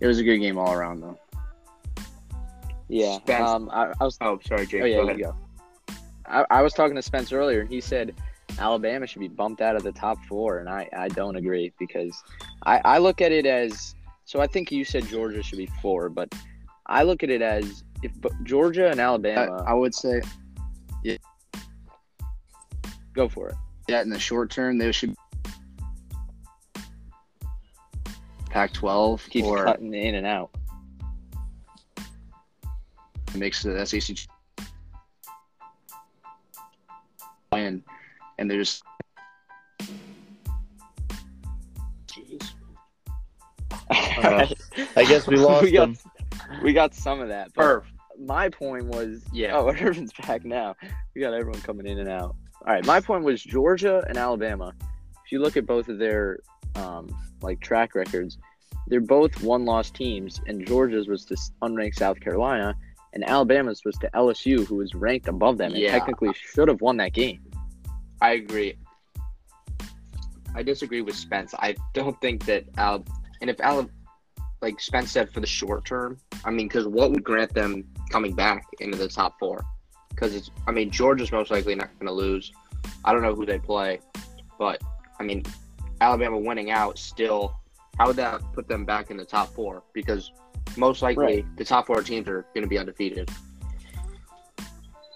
it 0.00 0.06
was 0.06 0.18
a 0.18 0.24
good 0.24 0.38
game 0.38 0.56
all 0.58 0.72
around, 0.72 1.00
though. 1.02 1.18
Yeah. 2.88 3.18
Spence- 3.18 3.48
Um, 3.48 3.70
I, 3.72 3.92
I 4.00 4.04
was. 4.04 4.16
Oh, 4.20 4.40
sorry, 4.46 4.66
Jake. 4.66 4.82
Oh 4.82 4.86
yeah, 4.86 4.96
go 4.96 5.02
you 5.02 5.08
ahead. 5.08 5.20
go. 5.20 5.36
I, 6.26 6.44
I 6.50 6.62
was 6.62 6.72
talking 6.72 6.96
to 6.96 7.02
Spence 7.02 7.32
earlier, 7.32 7.60
and 7.60 7.68
he 7.68 7.80
said 7.80 8.14
Alabama 8.58 9.06
should 9.06 9.20
be 9.20 9.28
bumped 9.28 9.60
out 9.60 9.76
of 9.76 9.82
the 9.82 9.92
top 9.92 10.18
four, 10.26 10.58
and 10.58 10.68
I, 10.68 10.88
I 10.96 11.08
don't 11.08 11.36
agree 11.36 11.72
because 11.78 12.22
I, 12.64 12.80
I 12.84 12.98
look 12.98 13.20
at 13.20 13.32
it 13.32 13.44
as 13.46 13.94
so. 14.24 14.40
I 14.40 14.46
think 14.46 14.72
you 14.72 14.84
said 14.84 15.06
Georgia 15.06 15.42
should 15.42 15.58
be 15.58 15.68
four, 15.82 16.08
but 16.08 16.34
I 16.86 17.02
look 17.02 17.22
at 17.22 17.30
it 17.30 17.42
as 17.42 17.84
if 18.02 18.12
Georgia 18.44 18.90
and 18.90 19.00
Alabama 19.00 19.64
I 19.66 19.74
would 19.74 19.94
say 19.94 20.20
yeah, 21.02 21.16
go 23.12 23.28
for 23.28 23.50
it. 23.50 23.56
Yeah, 23.88 24.02
in 24.02 24.10
the 24.10 24.18
short 24.18 24.50
term, 24.50 24.78
they 24.78 24.92
should 24.92 25.14
Pac-12 28.50 29.28
Keeps 29.30 29.46
or 29.46 29.64
cutting 29.64 29.94
in 29.94 30.14
and 30.14 30.26
out. 30.26 30.50
makes 33.34 33.62
the 33.62 33.86
SEC 33.86 34.16
and 37.52 37.82
and 38.38 38.50
they're 38.50 38.58
just 38.58 38.82
I 43.90 45.04
guess 45.06 45.26
we 45.26 45.36
lost 45.36 45.64
we 45.64 45.72
got, 45.72 45.86
them. 45.86 45.98
We 46.62 46.72
got 46.72 46.94
some 46.94 47.20
of 47.20 47.28
that. 47.28 47.52
But 47.54 47.64
Irv. 47.64 47.84
my 48.18 48.48
point 48.48 48.86
was, 48.86 49.22
Yeah. 49.32 49.56
Oh, 49.56 49.68
Irvin's 49.80 50.12
back 50.26 50.44
now. 50.44 50.74
We 51.14 51.20
got 51.20 51.34
everyone 51.34 51.60
coming 51.62 51.86
in 51.86 51.98
and 51.98 52.08
out. 52.08 52.34
All 52.66 52.74
right, 52.74 52.84
my 52.84 53.00
point 53.00 53.24
was 53.24 53.42
Georgia 53.42 54.04
and 54.08 54.18
Alabama. 54.18 54.72
If 55.24 55.32
you 55.32 55.40
look 55.40 55.56
at 55.56 55.66
both 55.66 55.88
of 55.88 55.98
their 55.98 56.40
um, 56.74 57.08
like 57.42 57.60
track 57.60 57.94
records, 57.94 58.38
they're 58.88 59.00
both 59.00 59.42
one-loss 59.42 59.90
teams, 59.90 60.40
and 60.46 60.66
Georgia's 60.66 61.06
was 61.08 61.24
to 61.26 61.36
unranked 61.62 61.94
South 61.96 62.18
Carolina, 62.20 62.74
and 63.12 63.22
Alabama's 63.28 63.84
was 63.84 63.96
to 63.98 64.10
LSU, 64.14 64.66
who 64.66 64.76
was 64.76 64.94
ranked 64.94 65.28
above 65.28 65.58
them 65.58 65.72
and 65.72 65.80
Yeah. 65.80 65.92
technically 65.92 66.30
should 66.34 66.68
have 66.68 66.80
won 66.80 66.96
that 66.96 67.12
game. 67.12 67.40
I 68.20 68.32
agree. 68.32 68.76
I 70.54 70.62
disagree 70.62 71.02
with 71.02 71.14
Spence. 71.14 71.54
I 71.58 71.76
don't 71.94 72.20
think 72.20 72.44
that 72.46 72.64
Al, 72.76 73.04
and 73.40 73.48
if 73.50 73.60
Al, 73.60 73.88
like 74.60 74.80
Spence 74.80 75.10
said, 75.10 75.32
for 75.32 75.40
the 75.40 75.46
short 75.46 75.84
term, 75.84 76.18
I 76.44 76.50
mean, 76.50 76.68
because 76.68 76.86
what 76.86 77.10
would 77.10 77.24
grant 77.24 77.54
them 77.54 77.84
coming 78.10 78.34
back 78.34 78.66
into 78.80 78.98
the 78.98 79.08
top 79.08 79.38
four? 79.38 79.64
Because 80.10 80.34
it's, 80.34 80.50
I 80.66 80.72
mean, 80.72 80.90
Georgia's 80.90 81.30
most 81.30 81.50
likely 81.50 81.74
not 81.74 81.90
going 81.98 82.06
to 82.06 82.12
lose. 82.12 82.52
I 83.04 83.12
don't 83.12 83.22
know 83.22 83.34
who 83.34 83.46
they 83.46 83.58
play, 83.58 84.00
but 84.58 84.82
I 85.20 85.22
mean, 85.22 85.44
Alabama 86.00 86.38
winning 86.38 86.70
out 86.70 86.98
still. 86.98 87.54
How 87.98 88.08
would 88.08 88.16
that 88.16 88.40
put 88.52 88.68
them 88.68 88.84
back 88.84 89.10
in 89.10 89.16
the 89.16 89.24
top 89.24 89.54
four? 89.54 89.82
Because 89.92 90.32
most 90.76 91.02
likely 91.02 91.24
Right. 91.24 91.56
the 91.56 91.64
top 91.64 91.86
four 91.86 92.02
teams 92.02 92.28
are 92.28 92.42
going 92.54 92.62
to 92.62 92.68
be 92.68 92.78
undefeated. 92.78 93.30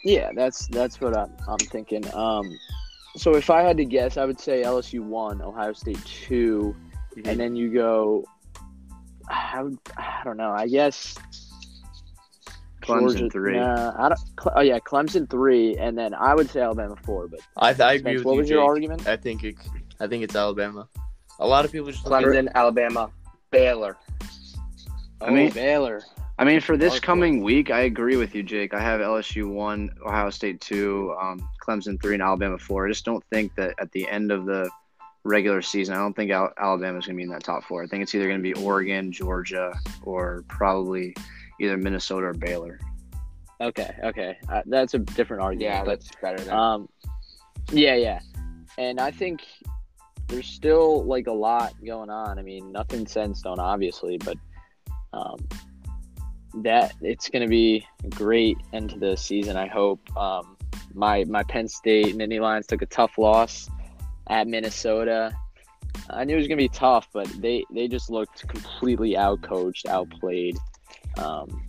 Yeah, 0.05 0.31
that's 0.35 0.67
that's 0.69 1.01
what 1.01 1.17
I'm 1.17 1.33
I'm 1.47 1.59
thinking. 1.59 2.03
Um, 2.13 2.59
so 3.17 3.37
if 3.37 3.51
I 3.51 3.63
had 3.63 3.77
to 3.77 3.85
guess, 3.85 4.17
I 4.17 4.25
would 4.25 4.41
say 4.41 4.63
LSU 4.63 5.01
one, 5.01 5.41
Ohio 5.41 5.73
State 5.75 6.05
2 6.05 6.75
and 7.25 7.39
then 7.39 7.55
you 7.57 7.73
go. 7.73 8.25
I 9.33 9.62
would, 9.62 9.79
I 9.97 10.21
don't 10.25 10.37
know. 10.37 10.51
I 10.53 10.69
guess 10.69 11.17
Clemson 12.83 13.01
Georgia- 13.19 13.31
three. 13.31 13.57
Nah, 13.59 13.93
I 13.99 14.09
don't. 14.11 14.21
Oh 14.57 14.61
yeah, 14.61 14.79
Clemson 14.79 15.29
three, 15.31 15.77
and 15.77 15.97
then 15.97 16.15
I 16.15 16.35
would 16.35 16.51
say 16.51 16.61
Alabama 16.61 16.97
four. 17.05 17.29
But 17.29 17.41
I, 17.57 17.69
I 17.69 17.71
agree 17.95 17.99
Spence, 17.99 18.17
with 18.19 18.25
what 18.25 18.33
you. 18.35 18.39
was 18.41 18.51
your 18.51 18.61
Jake. 18.61 18.69
argument? 18.69 19.07
I 19.09 19.17
think 19.17 19.45
it, 19.45 19.55
I 20.01 20.07
think 20.07 20.25
it's 20.25 20.37
Alabama. 20.37 20.89
A 21.39 21.47
lot 21.47 21.65
of 21.65 21.73
people 21.73 21.91
just 21.91 22.05
look 22.07 22.12
at 22.23 22.25
Clemson, 22.25 22.53
Alabama, 22.55 23.11
Baylor. 23.51 23.97
I 25.21 25.31
mean- 25.31 25.51
Oh, 25.51 25.55
Baylor. 25.55 26.03
I 26.39 26.45
mean, 26.45 26.61
for 26.61 26.77
this 26.77 26.99
coming 26.99 27.43
week, 27.43 27.71
I 27.71 27.81
agree 27.81 28.17
with 28.17 28.35
you, 28.35 28.43
Jake. 28.43 28.75
I 28.75 28.81
have 28.81 29.01
LSU 29.01 29.49
one, 29.49 29.91
Ohio 30.05 30.31
State 30.31 30.61
two, 30.61 31.15
um, 31.21 31.47
Clemson 31.65 32.01
three, 32.03 32.15
and 32.15 32.23
Alabama 32.23 32.59
four. 32.59 32.87
I 32.87 32.91
just 32.91 33.05
don't 33.05 33.23
think 33.31 33.55
that 33.55 33.75
at 33.79 33.93
the 33.93 34.09
end 34.09 34.33
of 34.33 34.47
the 34.47 34.69
regular 35.25 35.62
season, 35.62 35.95
I 35.95 35.99
don't 35.99 36.14
think 36.14 36.31
Al- 36.31 36.52
Alabama's 36.59 37.07
going 37.07 37.17
to 37.17 37.19
be 37.19 37.23
in 37.25 37.31
that 37.31 37.45
top 37.45 37.64
four. 37.64 37.83
I 37.83 37.87
think 37.87 38.02
it's 38.02 38.14
either 38.14 38.26
going 38.26 38.43
to 38.43 38.43
be 38.43 38.55
Oregon, 38.55 39.12
Georgia, 39.12 39.73
or 40.02 40.45
probably 40.49 41.14
either 41.61 41.76
Minnesota 41.76 42.26
or 42.26 42.35
Baylor. 42.35 42.79
Okay, 43.61 43.95
okay, 44.02 44.38
uh, 44.49 44.62
that's 44.67 44.95
a 44.95 44.99
different 44.99 45.43
argument. 45.43 45.75
Yeah, 45.75 45.85
but 45.85 46.00
that's 46.00 46.11
better 46.21 46.38
than. 46.38 46.55
Um, 46.55 46.88
yeah, 47.71 47.95
yeah, 47.95 48.21
and 48.79 48.99
I 48.99 49.11
think 49.11 49.43
there's 50.26 50.49
still 50.49 51.05
like 51.05 51.29
a 51.29 51.33
lot 51.33 51.75
going 51.85 52.11
on. 52.11 52.38
I 52.38 52.43
mean, 52.43 52.73
nothing 52.73 53.07
set 53.07 53.26
in 53.26 53.35
stone, 53.35 53.61
obviously, 53.61 54.19
but 54.19 54.37
um, 55.12 55.37
that 56.62 56.95
it's 57.00 57.29
going 57.29 57.43
to 57.43 57.49
be 57.49 57.87
a 58.05 58.09
great 58.09 58.59
end 58.73 58.91
to 58.91 58.99
the 58.99 59.17
season. 59.17 59.57
I 59.57 59.69
hope. 59.69 60.00
Um, 60.17 60.57
my 60.95 61.25
my 61.25 61.43
Penn 61.45 61.69
State 61.69 62.17
Nittany 62.17 62.41
Lions 62.41 62.67
took 62.67 62.83
a 62.83 62.87
tough 62.87 63.17
loss 63.17 63.71
at 64.33 64.49
Minnesota. 64.49 65.37
I 66.09 66.25
knew 66.25 66.35
it 66.35 66.39
was 66.39 66.49
going 66.49 66.59
to 66.59 66.65
be 66.65 66.69
tough, 66.69 67.07
but 67.12 67.29
they 67.41 67.65
they 67.71 67.87
just 67.87 68.11
looked 68.11 68.49
completely 68.49 69.12
outcoached, 69.12 69.87
outplayed. 69.87 70.57
Um, 71.19 71.62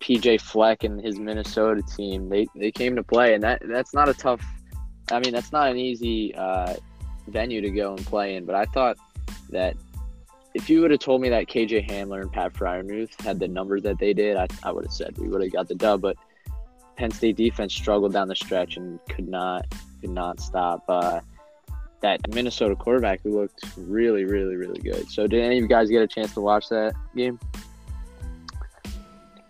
PJ 0.00 0.40
Fleck 0.40 0.82
and 0.82 0.98
his 0.98 1.18
Minnesota 1.18 1.82
team, 1.82 2.30
they, 2.30 2.46
they 2.56 2.72
came 2.72 2.96
to 2.96 3.02
play, 3.02 3.34
and 3.34 3.42
that 3.42 3.62
that's 3.68 3.92
not 3.92 4.08
a 4.08 4.14
tough. 4.14 4.42
I 5.12 5.20
mean, 5.20 5.32
that's 5.32 5.52
not 5.52 5.70
an 5.70 5.76
easy 5.76 6.34
uh, 6.34 6.74
venue 7.28 7.60
to 7.60 7.70
go 7.70 7.94
and 7.94 8.04
play 8.06 8.36
in. 8.36 8.46
But 8.46 8.54
I 8.54 8.64
thought 8.64 8.96
that 9.50 9.76
if 10.54 10.70
you 10.70 10.80
would 10.80 10.90
have 10.90 11.00
told 11.00 11.20
me 11.20 11.28
that 11.28 11.48
KJ 11.48 11.88
Hamler 11.90 12.22
and 12.22 12.32
Pat 12.32 12.54
Freiermuth 12.54 13.20
had 13.20 13.38
the 13.38 13.48
numbers 13.48 13.82
that 13.82 13.98
they 13.98 14.14
did, 14.14 14.38
I, 14.38 14.46
I 14.62 14.72
would 14.72 14.84
have 14.84 14.92
said 14.92 15.18
we 15.18 15.28
would 15.28 15.42
have 15.42 15.52
got 15.52 15.68
the 15.68 15.74
dub. 15.74 16.00
But 16.00 16.16
Penn 16.96 17.10
State 17.10 17.36
defense 17.36 17.74
struggled 17.74 18.14
down 18.14 18.28
the 18.28 18.36
stretch 18.36 18.78
and 18.78 18.98
could 19.10 19.28
not 19.28 19.66
could 20.00 20.10
not 20.10 20.40
stop 20.40 20.82
uh, 20.88 21.20
that 22.00 22.20
Minnesota 22.32 22.74
quarterback 22.74 23.20
who 23.22 23.40
looked 23.40 23.64
really, 23.76 24.24
really, 24.24 24.56
really 24.56 24.80
good. 24.80 25.10
So, 25.10 25.26
did 25.26 25.42
any 25.42 25.58
of 25.58 25.62
you 25.62 25.68
guys 25.68 25.88
get 25.88 26.02
a 26.02 26.06
chance 26.06 26.32
to 26.34 26.40
watch 26.40 26.68
that 26.68 26.94
game? 27.14 27.38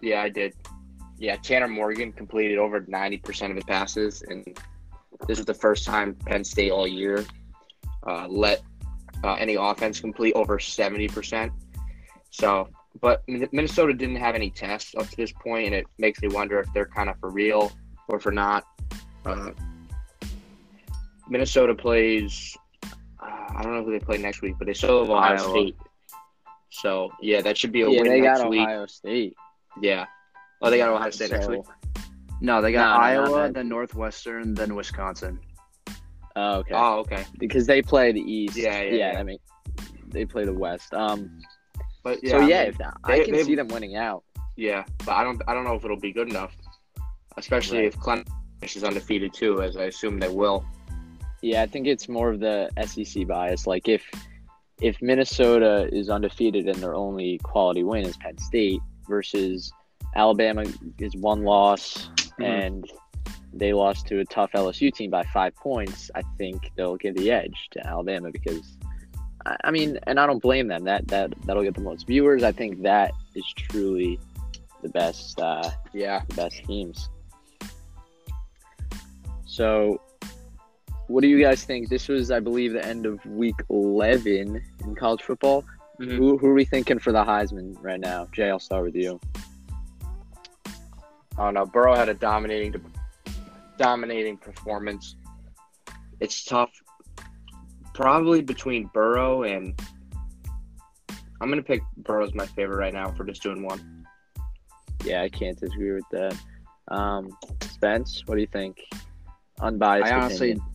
Yeah, 0.01 0.23
I 0.23 0.29
did. 0.29 0.55
Yeah, 1.19 1.37
Tanner 1.37 1.69
Morgan 1.69 2.13
completed 2.13 2.59
over 2.59 2.81
90% 2.81 3.51
of 3.51 3.57
his 3.57 3.65
passes, 3.65 4.23
and 4.23 4.59
this 5.29 5.39
is 5.39 5.45
the 5.45 5.55
first 5.55 5.85
time 5.85 6.15
Penn 6.15 6.45
State 6.45 6.71
all 6.71 6.89
year 6.89 7.25
uh, 8.07 8.27
let 8.29 8.63
uh, 9.23 9.35
any 9.35 9.55
offense 9.55 10.01
complete 10.01 10.33
over 10.35 10.59
70%. 10.59 11.51
So, 12.31 12.69
but 13.01 13.23
Minnesota 13.29 13.93
didn't 13.93 14.17
have 14.17 14.35
any 14.35 14.51
tests 14.51 14.95
up 14.97 15.09
to 15.09 15.17
this 15.17 15.33
point, 15.33 15.67
and 15.67 15.75
it 15.75 15.87
makes 15.99 16.23
me 16.23 16.29
wonder 16.29 16.59
if 16.61 16.73
they're 16.73 16.87
kind 16.87 17.11
of 17.11 17.19
for 17.21 17.31
real 17.31 17.73
or 18.09 18.19
for 18.19 18.33
not. 18.33 18.65
Uh, 19.25 19.51
Minnesota 21.31 21.75
plays, 21.75 22.57
uh, 22.85 22.89
I 23.57 23.61
don't 23.63 23.73
know 23.73 23.85
who 23.85 23.93
they 23.93 24.05
play 24.05 24.19
next 24.19 24.43
week, 24.43 24.57
but 24.59 24.67
they 24.67 24.75
still 24.75 25.01
have 25.01 25.11
Ohio 25.11 25.37
Iowa. 25.37 25.51
State. 25.51 25.77
So, 26.71 27.11
yeah, 27.21 27.41
that 27.41 27.57
should 27.57 27.73
be 27.73 27.83
a 27.83 27.89
Yeah, 27.89 28.03
win 28.03 28.09
they 28.11 28.21
next 28.21 28.41
got 28.41 28.51
week. 28.51 28.61
Ohio 28.61 28.87
State. 28.87 29.35
Yeah. 29.81 30.07
Oh, 30.63 30.71
they 30.71 30.79
got 30.79 30.89
Ohio 30.91 31.11
State 31.11 31.31
next 31.31 31.47
So- 31.47 31.53
week. 31.53 31.63
No, 32.43 32.63
they 32.63 32.73
got 32.73 32.97
No, 32.97 33.03
Iowa, 33.05 33.53
then 33.53 33.69
Northwestern, 33.69 34.55
then 34.55 34.75
Wisconsin. 34.75 35.39
Oh, 36.37 36.59
okay. 36.59 36.75
Oh, 36.75 36.99
okay. 37.01 37.25
because 37.39 37.67
they 37.67 37.83
play 37.83 38.13
the 38.13 38.21
East. 38.21 38.57
Yeah, 38.57 38.81
yeah, 38.83 39.13
yeah. 39.13 39.21
I 39.21 39.23
mean, 39.23 39.39
they 40.09 40.25
play 40.25 40.45
the 40.45 40.53
West. 40.53 40.95
Um. 40.95 41.41
But 42.03 42.21
yeah, 42.23 42.31
so 42.31 42.39
I 42.39 42.47
yeah, 42.49 42.65
mean, 42.65 42.75
I 43.05 43.19
they- 43.19 43.25
can 43.25 43.35
they- 43.35 43.43
see 43.45 43.55
them 43.57 43.69
winning 43.69 43.97
out. 43.97 44.25
yeah. 44.57 44.85
But 45.05 45.13
I 45.13 45.23
don't, 45.25 45.43
I 45.47 45.53
don't 45.55 45.65
know 45.65 45.75
if 45.75 45.85
it'll 45.85 45.99
be 46.01 46.13
good 46.13 46.31
enough, 46.31 46.57
especially 47.37 47.79
Right. 47.81 47.87
if 47.89 47.97
Clemson 47.99 48.25
is 48.63 48.85
undefeated 48.85 49.35
too, 49.35 49.61
as 49.61 49.77
I 49.77 49.85
assume 49.85 50.19
they 50.19 50.29
will. 50.31 50.65
Yeah, 51.43 51.63
I 51.63 51.67
think 51.67 51.87
it's 51.87 52.09
more 52.09 52.31
of 52.31 52.41
the 52.41 52.69
SEC 52.87 53.27
bias. 53.27 53.67
Like 53.67 53.89
if 53.89 54.03
if 54.81 55.01
Minnesota 55.03 55.89
is 55.93 56.09
undefeated 56.09 56.67
and 56.69 56.77
their 56.83 56.95
only 56.95 57.39
quality 57.43 57.83
win 57.85 58.05
is 58.07 58.17
Penn 58.17 58.39
State 58.39 58.81
versus 59.09 59.71
Alabama 60.17 60.65
is 60.99 61.15
one 61.17 61.43
loss 61.45 62.09
Mm-hmm. 62.39 62.43
and 62.43 62.93
they 63.53 63.75
lost 63.75 64.07
to 64.07 64.21
a 64.21 64.25
tough 64.25 64.53
LSU 64.53 64.95
team 64.95 65.11
by 65.11 65.25
five 65.25 65.55
points, 65.57 66.11
I 66.15 66.23
think 66.39 66.71
they'll 66.77 66.97
give 66.97 67.15
the 67.17 67.31
edge 67.31 67.69
to 67.73 67.87
Alabama 67.87 68.31
because 68.31 68.79
I 69.65 69.71
mean, 69.71 69.99
and 70.07 70.19
I 70.21 70.27
don't 70.27 70.41
blame 70.41 70.69
them. 70.69 70.85
That 70.85 71.09
that 71.09 71.35
that'll 71.45 71.63
get 71.63 71.75
the 71.75 71.81
most 71.83 72.07
viewers. 72.07 72.43
I 72.43 72.53
think 72.53 72.83
that 72.83 73.13
is 73.35 73.45
truly 73.57 74.19
the 74.83 74.89
best 74.91 75.39
uh, 75.41 75.71
Yeah. 75.93 76.23
the 76.29 76.35
best 76.35 76.65
teams. 76.65 77.09
So, 79.47 80.01
what 81.11 81.23
do 81.23 81.29
you 81.29 81.41
guys 81.41 81.65
think? 81.65 81.89
This 81.89 82.07
was, 82.07 82.31
I 82.31 82.39
believe, 82.39 82.73
the 82.73 82.87
end 82.87 83.05
of 83.05 83.25
week 83.27 83.57
11 83.69 84.63
in 84.85 84.95
college 84.95 85.23
football. 85.23 85.65
Mhm. 86.01 86.13
Who, 86.13 86.39
who 86.39 86.47
are 86.47 86.55
we 86.55 86.65
thinking 86.65 87.01
for 87.01 87.11
the 87.11 87.25
Heisman 87.25 87.77
right 87.83 87.99
now? 87.99 88.29
Jay, 88.33 88.49
I'll 88.49 88.61
start 88.61 88.85
with 88.85 88.95
you. 88.95 89.21
I 90.67 91.45
don't 91.45 91.55
know. 91.55 91.67
Burrow 91.67 91.97
had 91.97 92.09
a 92.09 92.15
dominating, 92.15 92.81
dominating 93.77 94.37
performance. 94.37 95.17
It's 96.21 96.45
tough. 96.45 96.71
Probably 97.93 98.41
between 98.41 98.87
Burrow 98.95 99.43
and 99.43 99.79
I'm 101.41 101.49
gonna 101.49 101.63
pick 101.63 101.83
Burrow's 101.97 102.35
my 102.35 102.47
favorite 102.47 102.77
right 102.77 102.95
now 102.95 103.11
for 103.11 103.25
just 103.25 103.43
doing 103.43 103.65
one. 103.65 104.07
Yeah, 105.05 105.23
I 105.23 105.29
can't 105.29 105.59
disagree 105.59 105.93
with 105.93 106.09
that. 106.13 106.37
Um, 106.89 107.37
Spence, 107.63 108.23
what 108.27 108.37
do 108.37 108.43
you 108.43 108.47
think? 108.47 108.81
Unbiased 109.61 110.13
I 110.13 110.17
honestly, 110.17 110.53
opinion. 110.53 110.70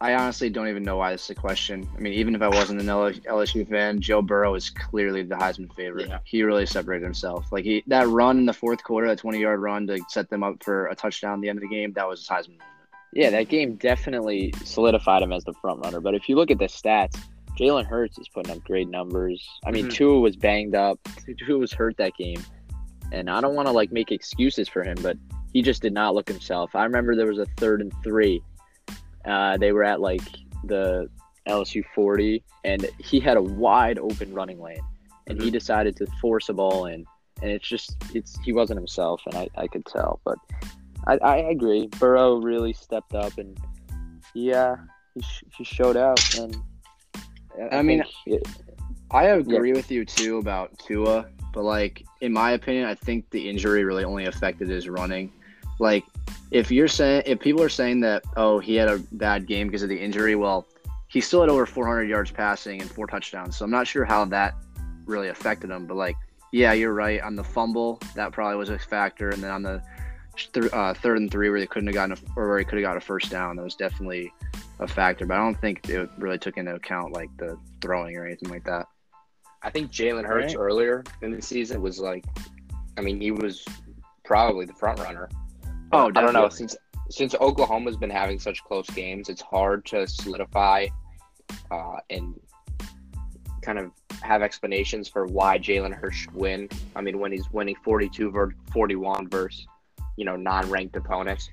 I 0.00 0.14
honestly 0.14 0.50
don't 0.50 0.68
even 0.68 0.82
know 0.82 0.96
why 0.98 1.12
this 1.12 1.24
is 1.24 1.30
a 1.30 1.34
question. 1.34 1.88
I 1.96 2.00
mean, 2.00 2.12
even 2.12 2.34
if 2.34 2.42
I 2.42 2.48
wasn't 2.48 2.80
an 2.80 2.86
LSU 2.86 3.66
fan, 3.68 4.00
Joe 4.00 4.20
Burrow 4.20 4.54
is 4.54 4.68
clearly 4.68 5.22
the 5.22 5.36
Heisman 5.36 5.72
favorite. 5.74 6.08
Yeah. 6.08 6.18
He 6.24 6.42
really 6.42 6.66
separated 6.66 7.04
himself. 7.04 7.50
Like 7.50 7.64
he 7.64 7.82
that 7.86 8.06
run 8.08 8.38
in 8.38 8.44
the 8.46 8.52
fourth 8.52 8.84
quarter, 8.84 9.08
that 9.08 9.18
twenty 9.18 9.38
yard 9.38 9.60
run 9.60 9.86
to 9.86 9.98
set 10.08 10.28
them 10.28 10.42
up 10.42 10.62
for 10.62 10.86
a 10.88 10.94
touchdown 10.94 11.38
at 11.38 11.40
the 11.40 11.48
end 11.48 11.58
of 11.58 11.62
the 11.62 11.68
game, 11.74 11.92
that 11.94 12.06
was 12.06 12.20
his 12.20 12.28
Heisman. 12.28 12.58
Yeah, 13.14 13.30
that 13.30 13.48
game 13.48 13.76
definitely 13.76 14.52
solidified 14.64 15.22
him 15.22 15.32
as 15.32 15.44
the 15.44 15.54
front 15.54 15.80
runner. 15.82 16.00
But 16.00 16.14
if 16.14 16.28
you 16.28 16.36
look 16.36 16.50
at 16.50 16.58
the 16.58 16.66
stats, 16.66 17.18
Jalen 17.58 17.86
Hurts 17.86 18.18
is 18.18 18.28
putting 18.28 18.54
up 18.54 18.62
great 18.64 18.88
numbers. 18.90 19.48
I 19.64 19.70
mean, 19.70 19.86
Mhm. 19.86 19.92
Tua 19.94 20.20
was 20.20 20.36
banged 20.36 20.74
up. 20.74 20.98
Tua 21.38 21.56
was 21.58 21.72
hurt 21.72 21.96
that 21.96 22.14
game, 22.18 22.42
and 23.12 23.30
I 23.30 23.40
don't 23.40 23.54
want 23.54 23.66
to 23.68 23.72
like 23.72 23.92
make 23.92 24.12
excuses 24.12 24.68
for 24.68 24.82
him, 24.82 24.98
but 25.00 25.16
he 25.54 25.62
just 25.62 25.80
did 25.80 25.94
not 25.94 26.14
look 26.14 26.28
himself. 26.28 26.76
I 26.76 26.84
remember 26.84 27.16
there 27.16 27.26
was 27.26 27.38
a 27.38 27.46
third 27.56 27.80
and 27.80 27.90
three. 28.04 28.42
Uh, 29.26 29.56
they 29.56 29.72
were 29.72 29.84
at 29.84 30.00
like 30.00 30.22
the 30.64 31.08
LSU 31.48 31.82
forty, 31.94 32.44
and 32.64 32.86
he 32.98 33.20
had 33.20 33.36
a 33.36 33.42
wide 33.42 33.98
open 33.98 34.32
running 34.32 34.60
lane, 34.60 34.80
and 35.26 35.40
he 35.42 35.50
decided 35.50 35.96
to 35.96 36.06
force 36.20 36.48
a 36.48 36.52
ball 36.54 36.86
in, 36.86 37.04
and 37.42 37.50
it's 37.50 37.66
just 37.68 37.96
it's 38.14 38.38
he 38.40 38.52
wasn't 38.52 38.78
himself, 38.78 39.20
and 39.26 39.34
I, 39.34 39.48
I 39.56 39.66
could 39.66 39.84
tell, 39.86 40.20
but. 40.24 40.38
I, 41.08 41.18
I 41.18 41.36
agree. 41.36 41.86
Burrow 42.00 42.40
really 42.40 42.72
stepped 42.72 43.14
up, 43.14 43.38
and 43.38 43.56
yeah, 44.34 44.74
he, 45.14 45.22
sh- 45.22 45.44
he 45.56 45.62
showed 45.62 45.96
out. 45.96 46.34
And 46.34 46.56
I 47.70 47.80
mean, 47.82 48.02
it- 48.26 48.42
I 49.12 49.26
agree 49.26 49.72
with 49.72 49.88
you 49.88 50.04
too 50.04 50.38
about 50.38 50.76
Tua, 50.80 51.26
but 51.52 51.62
like 51.62 52.04
in 52.22 52.32
my 52.32 52.50
opinion, 52.52 52.86
I 52.86 52.96
think 52.96 53.30
the 53.30 53.48
injury 53.48 53.84
really 53.84 54.02
only 54.02 54.24
affected 54.26 54.68
his 54.68 54.88
running. 54.88 55.32
Like 55.78 56.04
if 56.50 56.70
you're 56.70 56.88
saying 56.88 57.24
if 57.26 57.40
people 57.40 57.62
are 57.62 57.68
saying 57.68 58.00
that 58.00 58.24
oh 58.36 58.58
he 58.58 58.76
had 58.76 58.88
a 58.88 58.98
bad 59.12 59.46
game 59.46 59.66
because 59.68 59.82
of 59.82 59.88
the 59.88 59.98
injury, 59.98 60.34
well, 60.36 60.66
he 61.08 61.20
still 61.20 61.40
had 61.40 61.50
over 61.50 61.66
400 61.66 62.04
yards 62.08 62.30
passing 62.30 62.80
and 62.80 62.90
four 62.90 63.06
touchdowns. 63.06 63.56
So 63.56 63.64
I'm 63.64 63.70
not 63.70 63.86
sure 63.86 64.04
how 64.04 64.24
that 64.26 64.54
really 65.04 65.28
affected 65.28 65.70
him. 65.70 65.86
But 65.86 65.96
like, 65.96 66.16
yeah, 66.52 66.72
you're 66.72 66.94
right 66.94 67.20
on 67.20 67.36
the 67.36 67.44
fumble 67.44 68.00
that 68.14 68.32
probably 68.32 68.56
was 68.56 68.70
a 68.70 68.78
factor, 68.78 69.30
and 69.30 69.42
then 69.42 69.50
on 69.50 69.62
the 69.62 69.82
th- 70.52 70.72
uh, 70.72 70.94
third 70.94 71.18
and 71.18 71.30
three 71.30 71.50
where 71.50 71.60
they 71.60 71.66
couldn't 71.66 71.86
have 71.88 71.94
gotten 71.94 72.12
a, 72.12 72.40
or 72.40 72.48
where 72.48 72.58
he 72.58 72.64
could 72.64 72.78
have 72.78 72.84
got 72.84 72.96
a 72.96 73.00
first 73.00 73.30
down, 73.30 73.56
that 73.56 73.62
was 73.62 73.74
definitely 73.74 74.32
a 74.80 74.86
factor. 74.88 75.26
But 75.26 75.34
I 75.34 75.38
don't 75.38 75.60
think 75.60 75.88
it 75.88 76.08
really 76.18 76.38
took 76.38 76.56
into 76.56 76.74
account 76.74 77.12
like 77.12 77.30
the 77.38 77.58
throwing 77.80 78.16
or 78.16 78.26
anything 78.26 78.48
like 78.50 78.64
that. 78.64 78.86
I 79.62 79.70
think 79.70 79.90
Jalen 79.90 80.24
Hurts 80.24 80.54
Right. 80.54 80.60
earlier 80.62 81.02
in 81.22 81.32
the 81.32 81.42
season 81.42 81.82
was 81.82 81.98
like, 81.98 82.24
I 82.96 83.00
mean, 83.00 83.20
he 83.20 83.30
was 83.30 83.64
probably 84.24 84.64
the 84.66 84.74
front 84.74 85.00
runner. 85.00 85.28
Oh, 85.92 86.08
I 86.08 86.20
don't 86.20 86.32
know 86.32 86.48
since 86.48 86.76
since 87.08 87.34
Oklahoma's 87.36 87.96
been 87.96 88.10
having 88.10 88.38
such 88.38 88.62
close 88.64 88.86
games, 88.90 89.28
it's 89.28 89.40
hard 89.40 89.84
to 89.86 90.06
solidify 90.08 90.88
uh, 91.70 91.96
and 92.10 92.38
kind 93.62 93.78
of 93.78 93.92
have 94.22 94.42
explanations 94.42 95.08
for 95.08 95.26
why 95.26 95.58
Jalen 95.58 95.94
Hurts 95.94 96.16
should 96.16 96.34
win. 96.34 96.68
I 96.96 97.00
mean, 97.00 97.18
when 97.20 97.30
he's 97.32 97.48
winning 97.52 97.76
42 97.84 98.30
ver 98.30 98.50
41 98.72 99.28
versus 99.28 99.66
you 100.16 100.24
know 100.24 100.36
non-ranked 100.36 100.96
opponents. 100.96 101.50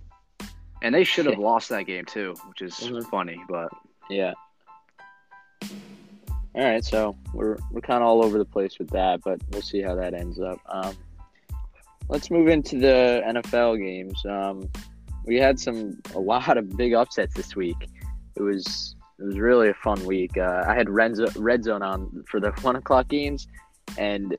And 0.81 0.93
they 0.93 1.03
should 1.03 1.25
have 1.27 1.37
lost 1.51 1.69
that 1.69 1.83
game 1.83 2.05
too, 2.05 2.35
which 2.49 2.61
is 2.61 2.73
Mhm. 2.73 3.09
funny. 3.09 3.41
But 3.47 3.69
Yeah. 4.09 4.33
All 6.55 6.63
right, 6.63 6.83
so 6.85 7.15
we're 7.33 7.57
we're 7.71 7.81
kind 7.81 8.03
of 8.03 8.07
all 8.09 8.23
over 8.23 8.37
the 8.37 8.45
place 8.45 8.77
with 8.77 8.89
that, 8.91 9.21
but 9.23 9.41
we'll 9.51 9.61
see 9.63 9.81
how 9.81 9.95
that 9.95 10.13
ends 10.13 10.39
up. 10.39 10.59
Um, 10.67 10.95
let's 12.13 12.29
move 12.29 12.47
into 12.47 12.77
the 12.77 13.21
NFL 13.25 13.77
games. 13.79 14.23
Um, 14.25 14.69
we 15.25 15.35
had 15.37 15.59
some 15.59 15.97
a 16.13 16.19
lot 16.19 16.57
of 16.57 16.69
big 16.77 16.93
upsets 16.93 17.33
this 17.33 17.55
week. 17.55 17.75
It 18.35 18.41
was 18.41 18.95
it 19.19 19.23
was 19.25 19.39
really 19.39 19.69
a 19.69 19.73
fun 19.73 20.05
week. 20.05 20.37
Uh, 20.37 20.63
I 20.67 20.75
had 20.75 20.89
red 20.89 21.15
zone, 21.15 21.27
red 21.35 21.63
zone 21.63 21.81
on 21.81 22.23
for 22.29 22.39
the 22.39 22.51
one 22.61 22.75
o'clock 22.75 23.07
games, 23.09 23.47
and 23.97 24.37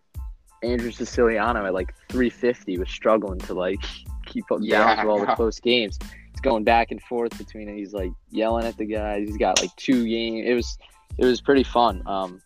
Andrew 0.63 0.93
Siciliano 0.93 1.67
at 1.67 1.75
like 1.75 1.93
three 2.09 2.31
fifty 2.31 2.79
was 2.79 2.89
struggling 2.89 3.41
to 3.41 3.55
like 3.55 3.81
keep 4.27 4.45
up 4.53 4.61
Yeah. 4.63 4.79
balance 4.85 5.01
with 5.01 5.09
all 5.11 5.21
the 5.27 5.35
close 5.35 5.59
games. 5.59 5.99
He's 6.31 6.41
going 6.41 6.63
back 6.65 6.93
and 6.93 7.03
forth 7.03 7.37
between 7.37 7.69
it. 7.69 7.77
He's 7.77 7.93
like 7.93 8.13
yelling 8.31 8.67
at 8.67 8.77
the 8.77 8.87
guys. 8.87 9.27
He's 9.27 9.37
got 9.37 9.61
like 9.61 9.75
two 9.77 10.07
games. 10.07 10.47
It 10.49 10.55
was 10.55 10.79
it 11.19 11.25
was 11.25 11.41
pretty 11.41 11.65
fun. 11.65 12.03
Um, 12.07 12.41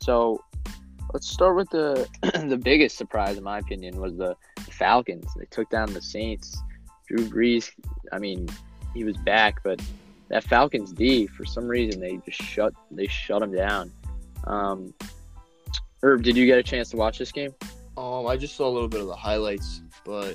so 0.00 0.40
let's 1.12 1.28
start 1.28 1.56
with 1.56 1.70
the 1.70 2.08
the 2.48 2.56
biggest 2.56 2.96
surprise 2.96 3.36
in 3.36 3.44
my 3.44 3.58
opinion 3.58 4.00
was 4.00 4.16
the 4.16 4.36
Falcons. 4.70 5.26
They 5.36 5.46
took 5.46 5.70
down 5.70 5.92
the 5.92 6.02
Saints. 6.02 6.58
Drew 7.08 7.24
Brees, 7.28 7.70
I 8.12 8.18
mean, 8.18 8.48
he 8.92 9.04
was 9.04 9.16
back, 9.18 9.62
but 9.62 9.80
that 10.28 10.42
Falcons 10.44 10.92
D 10.92 11.26
for 11.26 11.44
some 11.44 11.68
reason 11.68 12.00
they 12.00 12.18
just 12.24 12.42
shut 12.42 12.74
they 12.90 13.06
shut 13.06 13.42
him 13.42 13.52
down. 13.52 13.92
Um, 14.44 14.92
Herb, 16.02 16.22
did 16.22 16.36
you 16.36 16.46
get 16.46 16.58
a 16.58 16.62
chance 16.62 16.90
to 16.90 16.96
watch 16.96 17.18
this 17.18 17.32
game? 17.32 17.54
Um, 17.96 18.26
I 18.26 18.36
just 18.36 18.56
saw 18.56 18.68
a 18.68 18.70
little 18.70 18.88
bit 18.88 19.00
of 19.00 19.06
the 19.06 19.16
highlights, 19.16 19.80
but 20.04 20.34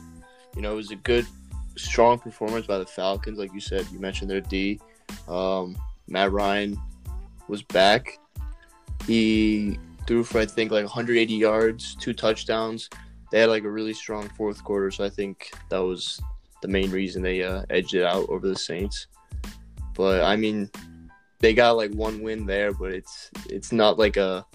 you 0.56 0.62
know, 0.62 0.74
it 0.74 0.76
was 0.76 0.92
a 0.92 0.96
good, 0.96 1.26
strong 1.78 2.18
performance 2.20 2.66
by 2.66 2.78
the 2.78 2.86
Falcons. 2.86 3.38
Like 3.38 3.54
you 3.54 3.60
said, 3.60 3.86
you 3.92 4.00
mentioned 4.00 4.30
their 4.30 4.42
D. 4.42 4.80
Um, 5.28 5.78
Matt 6.08 6.32
Ryan 6.32 6.80
was 7.48 7.62
back. 7.62 8.18
He 9.08 9.80
threw 10.12 10.26
for 10.26 10.40
I 10.40 10.46
think 10.46 10.72
like 10.72 10.84
180 10.84 11.34
yards, 11.34 11.96
two 11.96 12.12
touchdowns. 12.12 12.90
They 13.32 13.40
had 13.40 13.50
like 13.50 13.64
a 13.64 13.72
really 13.72 13.94
strong 13.94 14.28
fourth 14.36 14.62
quarter, 14.62 14.92
so 14.92 15.06
I 15.06 15.10
think 15.10 15.54
that 15.70 15.78
was 15.78 16.22
the 16.62 16.68
main 16.68 16.92
reason 16.92 17.22
they 17.22 17.44
uh, 17.44 17.64
edged 17.70 17.94
it 17.94 18.04
out 18.04 18.28
over 18.28 18.46
the 18.46 18.58
Saints. 18.58 19.08
But 19.96 20.24
I 20.24 20.36
mean, 20.36 20.70
they 21.40 21.54
got 21.54 21.78
like 21.78 21.94
one 21.94 22.22
win 22.22 22.46
there, 22.46 22.74
but 22.74 22.92
it's 22.92 23.32
it's 23.50 23.72
not 23.72 23.98
like 23.98 24.18
a 24.18 24.46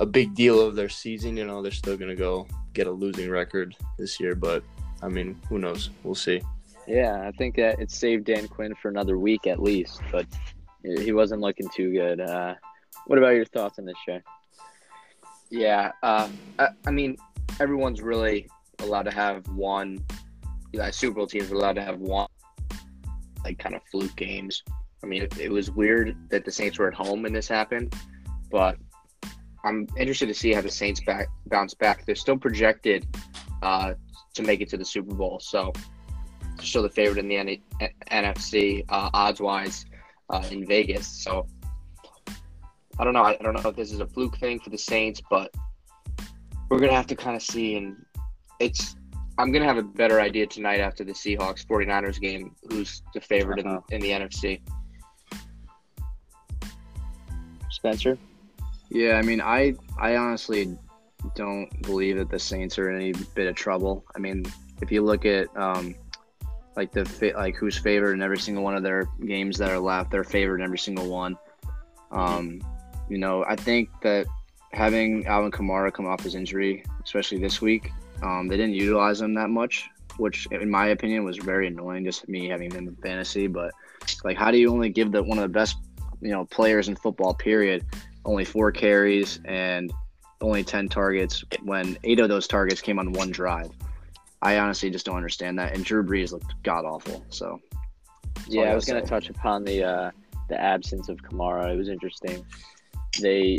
a 0.00 0.04
big 0.04 0.34
deal 0.34 0.60
of 0.60 0.76
their 0.76 0.90
season. 0.90 1.38
You 1.38 1.46
know, 1.46 1.62
they're 1.62 1.72
still 1.72 1.96
gonna 1.96 2.14
go 2.14 2.46
get 2.74 2.86
a 2.86 2.92
losing 2.92 3.30
record 3.30 3.74
this 3.98 4.20
year, 4.20 4.34
but 4.34 4.62
I 5.00 5.08
mean, 5.08 5.40
who 5.48 5.58
knows? 5.58 5.88
We'll 6.04 6.14
see. 6.14 6.42
Yeah, 6.86 7.26
I 7.26 7.32
think 7.38 7.56
that 7.56 7.80
it 7.80 7.90
saved 7.90 8.26
Dan 8.26 8.48
Quinn 8.48 8.74
for 8.74 8.90
another 8.90 9.18
week 9.18 9.46
at 9.46 9.62
least, 9.62 10.02
but 10.12 10.26
he 10.82 11.12
wasn't 11.12 11.40
looking 11.40 11.70
too 11.74 11.90
good. 11.90 12.20
Uh, 12.20 12.54
what 13.06 13.18
about 13.18 13.34
your 13.34 13.46
thoughts 13.46 13.78
on 13.78 13.86
this, 13.86 13.96
Jay? 14.04 14.20
Yeah, 15.50 15.92
uh, 16.02 16.28
I, 16.58 16.68
I 16.86 16.90
mean, 16.90 17.16
everyone's 17.60 18.02
really 18.02 18.48
allowed 18.80 19.04
to 19.04 19.10
have 19.10 19.46
one. 19.48 20.04
You 20.72 20.80
know, 20.80 20.90
Super 20.90 21.16
Bowl 21.16 21.26
teams 21.26 21.50
are 21.50 21.54
allowed 21.54 21.74
to 21.74 21.82
have 21.82 21.98
one, 21.98 22.28
like 23.44 23.58
kind 23.58 23.74
of 23.74 23.82
fluke 23.90 24.14
games. 24.16 24.62
I 25.02 25.06
mean, 25.06 25.22
it, 25.22 25.38
it 25.38 25.50
was 25.50 25.70
weird 25.70 26.16
that 26.30 26.44
the 26.44 26.50
Saints 26.50 26.78
were 26.78 26.88
at 26.88 26.94
home 26.94 27.24
and 27.24 27.34
this 27.34 27.48
happened, 27.48 27.94
but 28.50 28.76
I'm 29.64 29.86
interested 29.96 30.26
to 30.26 30.34
see 30.34 30.52
how 30.52 30.60
the 30.60 30.70
Saints 30.70 31.00
back 31.00 31.28
bounce 31.46 31.74
back. 31.74 32.04
They're 32.04 32.14
still 32.14 32.38
projected 32.38 33.06
uh, 33.62 33.94
to 34.34 34.42
make 34.42 34.60
it 34.60 34.68
to 34.70 34.76
the 34.76 34.84
Super 34.84 35.14
Bowl, 35.14 35.40
so 35.40 35.72
still 36.60 36.82
the 36.82 36.90
favorite 36.90 37.18
in 37.18 37.28
the 37.28 37.36
N- 37.36 37.90
NFC 38.10 38.84
uh, 38.88 39.10
odds 39.14 39.40
wise 39.40 39.86
uh, 40.30 40.44
in 40.50 40.66
Vegas. 40.66 41.06
So 41.06 41.46
I 42.98 43.04
don't 43.04 43.12
know. 43.12 43.22
I, 43.22 43.32
I 43.38 43.42
don't 43.42 43.54
know 43.54 43.68
if 43.70 43.76
this 43.76 43.92
is 43.92 44.00
a 44.00 44.06
fluke 44.06 44.36
thing 44.38 44.58
for 44.58 44.70
the 44.70 44.78
Saints, 44.78 45.20
but 45.30 45.54
we're 46.68 46.80
gonna 46.80 46.92
have 46.94 47.06
to 47.08 47.16
kind 47.16 47.36
of 47.36 47.42
see. 47.42 47.76
And 47.76 47.96
it's 48.58 48.96
I'm 49.38 49.52
gonna 49.52 49.66
have 49.66 49.78
a 49.78 49.82
better 49.82 50.20
idea 50.20 50.46
tonight 50.46 50.80
after 50.80 51.04
the 51.04 51.12
Seahawks 51.12 51.64
49ers 51.66 52.20
game. 52.20 52.54
Who's 52.70 53.02
the 53.14 53.20
favorite 53.20 53.64
Uh-huh. 53.64 53.80
in, 53.90 53.96
in 53.96 54.00
the 54.00 54.10
NFC? 54.26 54.60
Spencer? 57.70 58.18
Yeah, 58.90 59.14
I 59.14 59.22
mean, 59.22 59.40
I 59.40 59.74
I 59.98 60.16
honestly 60.16 60.76
don't 61.34 61.68
believe 61.82 62.16
that 62.18 62.30
the 62.30 62.38
Saints 62.38 62.78
are 62.78 62.90
in 62.90 62.96
any 62.96 63.12
bit 63.34 63.46
of 63.46 63.54
trouble. 63.54 64.04
I 64.16 64.18
mean, 64.18 64.44
if 64.82 64.90
you 64.90 65.02
look 65.04 65.24
at 65.26 65.54
um, 65.56 65.94
like 66.76 66.92
the 66.92 67.04
fa- 67.04 67.32
like 67.36 67.54
who's 67.56 67.76
favored 67.76 68.14
in 68.14 68.22
every 68.22 68.38
single 68.38 68.64
one 68.64 68.74
of 68.76 68.82
their 68.82 69.08
games 69.26 69.58
that 69.58 69.70
are 69.70 69.78
left, 69.78 70.10
they're 70.10 70.24
favored 70.24 70.60
in 70.60 70.64
every 70.64 70.78
single 70.78 71.08
one. 71.08 71.36
Um, 72.10 72.60
you 73.08 73.18
know, 73.18 73.44
I 73.46 73.56
think 73.56 73.88
that 74.02 74.26
having 74.72 75.26
Alvin 75.26 75.50
Kamara 75.50 75.92
come 75.92 76.06
off 76.06 76.22
his 76.22 76.34
injury, 76.34 76.84
especially 77.04 77.38
this 77.38 77.60
week, 77.60 77.90
um, 78.22 78.48
they 78.48 78.56
didn't 78.56 78.74
utilize 78.74 79.20
him 79.20 79.34
that 79.34 79.48
much, 79.50 79.88
which 80.18 80.46
in 80.50 80.70
my 80.70 80.88
opinion 80.88 81.24
was 81.24 81.36
very 81.38 81.68
annoying. 81.68 82.04
Just 82.04 82.28
me 82.28 82.48
having 82.48 82.70
him 82.70 82.88
in 82.88 82.96
fantasy, 82.96 83.46
but 83.46 83.72
like, 84.24 84.36
how 84.36 84.50
do 84.50 84.58
you 84.58 84.70
only 84.70 84.88
give 84.90 85.12
the 85.12 85.22
one 85.22 85.38
of 85.38 85.42
the 85.42 85.48
best 85.48 85.76
you 86.20 86.30
know 86.30 86.44
players 86.46 86.88
in 86.88 86.96
football 86.96 87.32
period 87.32 87.84
only 88.24 88.44
four 88.44 88.70
carries 88.70 89.40
and 89.44 89.92
only 90.40 90.62
10 90.62 90.88
targets 90.88 91.44
when 91.62 91.98
eight 92.04 92.20
of 92.20 92.28
those 92.28 92.46
targets 92.46 92.80
came 92.80 92.98
on 92.98 93.12
one 93.12 93.30
drive. 93.30 93.70
I 94.42 94.58
honestly 94.58 94.90
just 94.90 95.06
don't 95.06 95.16
understand 95.16 95.58
that. 95.58 95.74
And 95.74 95.84
Drew 95.84 96.04
Brees 96.04 96.30
looked 96.30 96.54
god 96.62 96.84
awful. 96.84 97.24
So, 97.30 97.60
Yeah, 98.46 98.62
I 98.62 98.66
I 98.70 98.74
was 98.74 98.84
going 98.84 99.02
to 99.02 99.08
touch 99.08 99.30
upon 99.30 99.64
the 99.64 99.82
uh, 99.82 100.10
the 100.48 100.60
absence 100.60 101.08
of 101.08 101.18
Kamara. 101.18 101.72
It 101.72 101.76
was 101.76 101.88
interesting. 101.88 102.46
They 103.20 103.58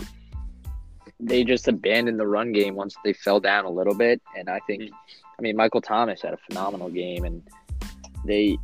they 1.19 1.43
just 1.43 1.67
abandoned 1.67 2.19
the 2.19 2.27
run 2.27 2.51
game 2.51 2.75
once 2.75 2.95
they 3.03 3.13
fell 3.13 3.39
down 3.39 3.65
a 3.65 3.69
little 3.69 3.93
bit, 3.93 4.21
and 4.37 4.49
I 4.49 4.59
think, 4.67 4.89
I 5.37 5.41
mean, 5.41 5.55
Michael 5.55 5.81
Thomas 5.81 6.21
had 6.21 6.33
a 6.33 6.37
phenomenal 6.37 6.89
game, 6.89 7.25
and 7.25 7.43
they 8.25 8.57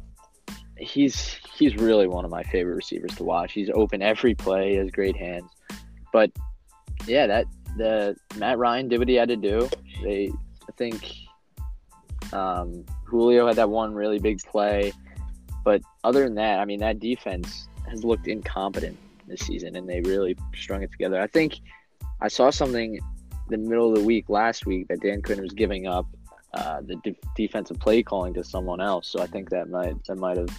he's 0.78 1.38
he's 1.54 1.76
really 1.76 2.08
one 2.08 2.26
of 2.26 2.32
my 2.32 2.44
favorite 2.44 2.76
receivers 2.76 3.14
to 3.16 3.24
watch. 3.24 3.54
He's 3.54 3.70
open 3.74 4.02
every 4.02 4.36
play, 4.36 4.76
has 4.76 4.92
great 4.92 5.16
hands, 5.16 5.50
but 6.14 6.32
yeah, 7.08 7.28
that 7.28 7.46
the 7.78 8.16
Matt 8.38 8.58
Ryan 8.58 8.88
did 8.88 9.00
what 9.00 9.10
he 9.10 9.16
had 9.16 9.30
to 9.30 9.36
do. 9.36 9.70
They, 10.02 10.32
I 10.68 10.72
think, 10.78 11.14
um, 12.32 12.86
Julio 13.06 13.48
had 13.48 13.58
that 13.58 13.70
one 13.70 13.94
really 13.94 14.20
big 14.20 14.42
play. 14.44 14.94
But 15.64 15.82
other 16.04 16.24
than 16.24 16.36
that, 16.36 16.60
I 16.60 16.66
mean, 16.66 16.80
that 16.80 17.00
defense 17.00 17.68
has 17.90 18.04
looked 18.04 18.28
incompetent 18.28 18.98
this 19.28 19.42
season, 19.42 19.76
and 19.76 19.88
they 19.88 20.02
really 20.02 20.36
strung 20.56 20.84
it 20.84 20.92
together. 20.92 21.20
I 21.22 21.28
think 21.28 21.60
I 22.22 22.28
saw 22.28 22.50
something 22.50 23.00
the 23.50 23.58
middle 23.58 23.90
of 23.90 23.96
the 23.98 24.04
week 24.04 24.30
last 24.30 24.66
week 24.66 24.88
that 24.88 25.02
Dan 25.02 25.22
Quinn 25.22 25.42
was 25.42 25.52
giving 25.52 25.88
up 25.88 26.08
uh, 26.54 26.82
the 26.82 26.96
de- 27.04 27.16
defensive 27.36 27.80
play 27.80 28.02
calling 28.02 28.34
to 28.34 28.44
someone 28.44 28.82
else. 28.82 29.08
So 29.08 29.22
I 29.22 29.28
think 29.28 29.50
that 29.50 29.70
might 29.70 30.04
that 30.06 30.16
might 30.18 30.38
have 30.38 30.50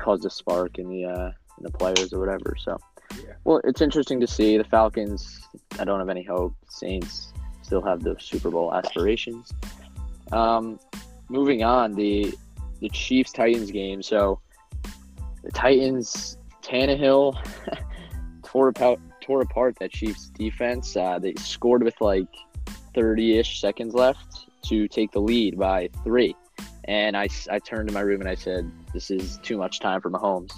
caused 0.00 0.24
a 0.24 0.30
spark 0.30 0.78
in 0.78 0.88
the 0.88 1.04
uh, 1.04 1.30
in 1.58 1.64
the 1.64 1.70
players 1.70 2.12
or 2.12 2.20
whatever. 2.20 2.54
So, 2.58 2.78
Yeah. 3.18 3.34
well, 3.44 3.60
it's 3.64 3.80
interesting 3.80 4.20
to 4.20 4.26
see 4.26 4.56
the 4.56 4.64
Falcons. 4.64 5.40
I 5.78 5.84
don't 5.84 5.98
have 5.98 6.08
any 6.08 6.22
hope. 6.22 6.54
Saints 6.68 7.32
still 7.62 7.82
have 7.82 8.02
the 8.02 8.16
Super 8.20 8.50
Bowl 8.50 8.72
aspirations. 8.72 9.52
Um, 10.32 10.78
moving 11.28 11.62
on, 11.64 11.94
the 11.94 12.34
the 12.80 12.88
Chiefs 12.90 13.32
Titans 13.32 13.70
game. 13.70 14.02
So 14.02 14.40
the 15.42 15.50
Titans, 15.50 16.36
Tannehill 16.66 17.36
tore 18.44 18.68
apart 18.68 19.00
tore 19.20 19.40
apart 19.40 19.76
that 19.80 19.92
Chiefs 19.92 20.30
defense. 20.30 20.96
Uh, 20.96 21.18
they 21.18 21.34
scored 21.34 21.82
with 21.82 22.00
like 22.00 22.28
thirty 22.94 23.38
ish 23.38 23.60
seconds 23.60 23.94
left 23.94 24.46
to 24.64 24.88
take 24.88 25.12
the 25.12 25.20
lead 25.20 25.58
by 25.58 25.88
three, 26.02 26.34
And 26.84 27.16
I, 27.16 27.28
I 27.50 27.60
turned 27.60 27.88
to 27.88 27.94
my 27.94 28.00
room 28.00 28.20
and 28.20 28.28
I 28.28 28.34
said, 28.34 28.70
"This 28.92 29.10
is 29.10 29.38
too 29.38 29.56
much 29.56 29.80
time 29.80 30.00
for 30.00 30.10
Mahomes. 30.10 30.52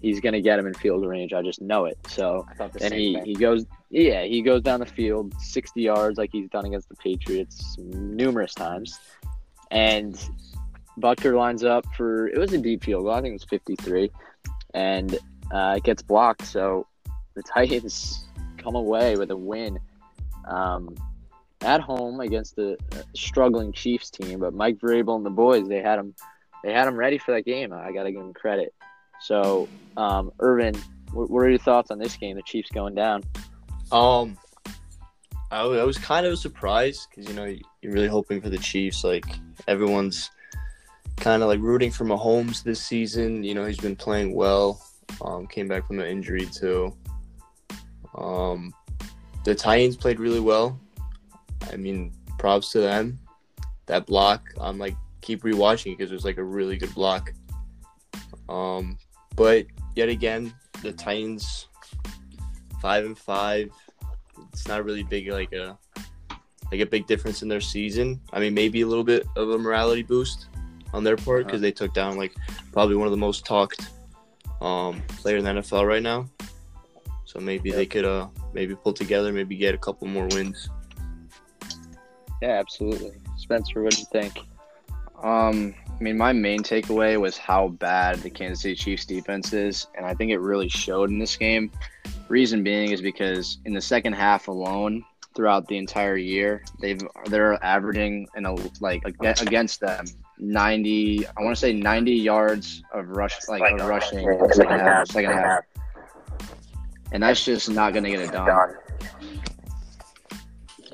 He's 0.00 0.20
gonna 0.20 0.40
get 0.40 0.58
him 0.58 0.66
in 0.66 0.74
field 0.74 1.04
range. 1.04 1.32
I 1.32 1.42
just 1.42 1.60
know 1.60 1.84
it." 1.84 1.98
So 2.08 2.46
I 2.58 2.66
the 2.68 2.78
then 2.78 2.90
same 2.90 2.98
he, 2.98 3.14
thing. 3.14 3.24
he 3.26 3.34
goes, 3.34 3.66
yeah, 3.90 4.22
he 4.22 4.40
goes 4.40 4.62
down 4.62 4.78
the 4.80 4.86
field 4.86 5.34
60 5.40 5.82
yards 5.82 6.16
like 6.16 6.30
he's 6.32 6.48
done 6.48 6.64
against 6.64 6.88
the 6.88 6.94
Patriots 6.96 7.76
numerous 7.78 8.54
times. 8.54 9.00
And 9.72 10.16
Butker 10.98 11.36
lines 11.36 11.64
up 11.64 11.84
for, 11.96 12.28
it 12.28 12.38
was 12.38 12.52
a 12.52 12.58
deep 12.58 12.84
field 12.84 13.02
goal. 13.02 13.12
I 13.12 13.20
think 13.20 13.30
it 13.30 13.34
was 13.34 13.44
53. 13.44 14.10
And 14.74 15.18
uh, 15.50 15.74
it 15.76 15.84
gets 15.84 16.02
blocked. 16.02 16.46
So 16.46 16.86
the 17.34 17.42
Titans 17.54 18.26
come 18.58 18.74
away 18.74 19.16
with 19.16 19.30
a 19.30 19.36
win 19.36 19.78
um, 20.46 20.94
at 21.62 21.80
home 21.80 22.20
against 22.20 22.56
the 22.56 22.76
uh, 22.92 23.02
struggling 23.14 23.72
Chiefs 23.72 24.10
team. 24.10 24.40
But 24.40 24.54
Mike 24.54 24.78
Vrabel 24.78 25.16
and 25.16 25.26
the 25.26 25.30
boys, 25.30 25.68
they 25.68 25.80
had 25.80 25.98
them, 25.98 26.14
they 26.62 26.72
had 26.72 26.88
him 26.88 26.96
ready 26.96 27.18
for 27.18 27.32
that 27.32 27.44
game. 27.44 27.72
I 27.72 27.92
got 27.92 28.04
to 28.04 28.12
give 28.12 28.20
him 28.20 28.34
credit. 28.34 28.74
So, 29.20 29.68
um, 29.96 30.32
Irvin, 30.40 30.74
what 31.12 31.30
what 31.30 31.40
are 31.40 31.50
your 31.50 31.58
thoughts 31.58 31.90
on 31.90 31.98
this 31.98 32.16
game? 32.16 32.36
The 32.36 32.42
Chiefs 32.42 32.70
going 32.70 32.94
down. 32.94 33.22
Um, 33.92 34.38
I, 35.50 35.62
I 35.62 35.84
was 35.84 35.98
kind 35.98 36.26
of 36.26 36.38
surprised 36.38 37.08
because 37.10 37.28
you 37.28 37.34
know 37.34 37.44
you're 37.82 37.92
really 37.92 38.08
hoping 38.08 38.40
for 38.40 38.48
the 38.48 38.58
Chiefs. 38.58 39.04
Like 39.04 39.26
everyone's 39.68 40.30
kind 41.16 41.42
of 41.42 41.48
like 41.48 41.60
rooting 41.60 41.90
for 41.90 42.04
Mahomes 42.04 42.62
this 42.62 42.82
season. 42.82 43.44
You 43.44 43.54
know 43.54 43.66
he's 43.66 43.78
been 43.78 43.96
playing 43.96 44.34
well. 44.34 44.80
Um, 45.22 45.46
came 45.46 45.68
back 45.68 45.86
from 45.86 45.98
an 45.98 46.06
injury 46.06 46.46
too. 46.46 46.94
Um, 48.16 48.72
the 49.44 49.54
Titans 49.54 49.96
played 49.96 50.20
really 50.20 50.40
well. 50.40 50.78
I 51.72 51.76
mean, 51.76 52.12
props 52.38 52.72
to 52.72 52.80
them. 52.80 53.18
That 53.86 54.06
block, 54.06 54.42
I'm 54.60 54.78
like 54.78 54.96
keep 55.20 55.42
rewatching 55.42 55.96
because 55.96 56.10
it 56.10 56.14
was 56.14 56.24
like 56.24 56.38
a 56.38 56.44
really 56.44 56.76
good 56.76 56.94
block. 56.94 57.32
Um, 58.48 58.98
but 59.36 59.66
yet 59.94 60.08
again, 60.08 60.52
the 60.82 60.92
Titans 60.92 61.68
five 62.80 63.04
and 63.04 63.16
five. 63.16 63.70
It's 64.52 64.66
not 64.66 64.84
really 64.84 65.02
big 65.02 65.28
like 65.28 65.52
a 65.52 65.78
like 66.72 66.80
a 66.80 66.86
big 66.86 67.06
difference 67.06 67.42
in 67.42 67.48
their 67.48 67.60
season. 67.60 68.20
I 68.32 68.40
mean, 68.40 68.54
maybe 68.54 68.80
a 68.82 68.86
little 68.86 69.04
bit 69.04 69.26
of 69.36 69.50
a 69.50 69.58
morality 69.58 70.02
boost 70.02 70.46
on 70.92 71.04
their 71.04 71.16
part 71.16 71.46
because 71.46 71.60
they 71.60 71.72
took 71.72 71.94
down 71.94 72.16
like 72.16 72.34
probably 72.72 72.96
one 72.96 73.06
of 73.06 73.12
the 73.12 73.16
most 73.16 73.44
talked 73.44 73.90
um, 74.60 75.02
player 75.08 75.38
in 75.38 75.44
the 75.44 75.50
NFL 75.50 75.86
right 75.86 76.02
now. 76.02 76.28
So 77.24 77.38
maybe 77.38 77.70
they 77.70 77.86
could 77.86 78.04
uh 78.04 78.26
maybe 78.52 78.74
pull 78.74 78.92
together, 78.92 79.32
maybe 79.32 79.56
get 79.56 79.74
a 79.74 79.78
couple 79.78 80.08
more 80.08 80.26
wins. 80.32 80.68
Yeah, 82.42 82.58
absolutely. 82.58 83.12
Spencer, 83.36 83.82
what 83.82 83.94
do 83.94 84.00
you 84.00 84.06
think? 84.10 84.40
Um, 85.22 85.74
I 85.88 86.02
mean, 86.02 86.16
my 86.16 86.32
main 86.32 86.62
takeaway 86.62 87.20
was 87.20 87.36
how 87.36 87.68
bad 87.68 88.16
the 88.20 88.30
Kansas 88.30 88.62
City 88.62 88.74
Chiefs 88.74 89.04
defense 89.04 89.52
is, 89.52 89.86
and 89.94 90.06
I 90.06 90.14
think 90.14 90.32
it 90.32 90.38
really 90.38 90.68
showed 90.68 91.10
in 91.10 91.18
this 91.18 91.36
game. 91.36 91.70
Reason 92.28 92.62
being 92.62 92.90
is 92.90 93.02
because 93.02 93.58
in 93.64 93.74
the 93.74 93.80
second 93.80 94.14
half 94.14 94.48
alone, 94.48 95.04
throughout 95.36 95.68
the 95.68 95.76
entire 95.76 96.16
year, 96.16 96.64
they've 96.80 97.00
they're 97.26 97.62
averaging 97.62 98.26
in 98.34 98.46
a 98.46 98.54
like 98.80 99.02
against 99.04 99.80
them 99.80 100.06
ninety. 100.40 101.26
I 101.26 101.42
want 101.42 101.56
to 101.56 101.60
say 101.60 101.72
ninety 101.72 102.14
yards 102.14 102.82
of 102.92 103.08
rush, 103.10 103.36
like 103.48 103.78
of 103.78 103.86
rushing 103.86 104.20
in 104.20 104.38
the 104.38 104.52
second 104.54 104.80
half. 104.80 105.08
Second 105.08 105.32
half, 105.32 105.64
and 107.12 107.22
that's 107.22 107.44
just 107.44 107.70
not 107.70 107.92
going 107.92 108.04
to 108.04 108.10
get 108.10 108.20
it 108.20 108.32
done. 108.32 108.74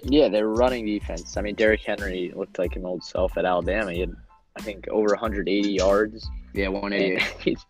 Yeah, 0.09 0.29
they're 0.29 0.49
running 0.49 0.87
defense. 0.87 1.37
I 1.37 1.43
mean, 1.43 1.57
Derrick 1.57 1.81
Henry 1.81 2.33
looked 2.35 2.59
like 2.59 2.77
an 2.77 2.85
old 2.85 3.03
self 3.03 3.37
at 3.37 3.45
Alabama. 3.45 3.93
He 3.93 4.01
had, 4.01 4.15
I 4.57 4.63
think, 4.63 4.87
over 4.89 5.09
180 5.09 5.73
yards. 5.73 6.29
Yeah, 6.55 6.69
one 6.69 6.93
And 6.93 7.03
eighty. 7.03 7.25
he's, 7.41 7.67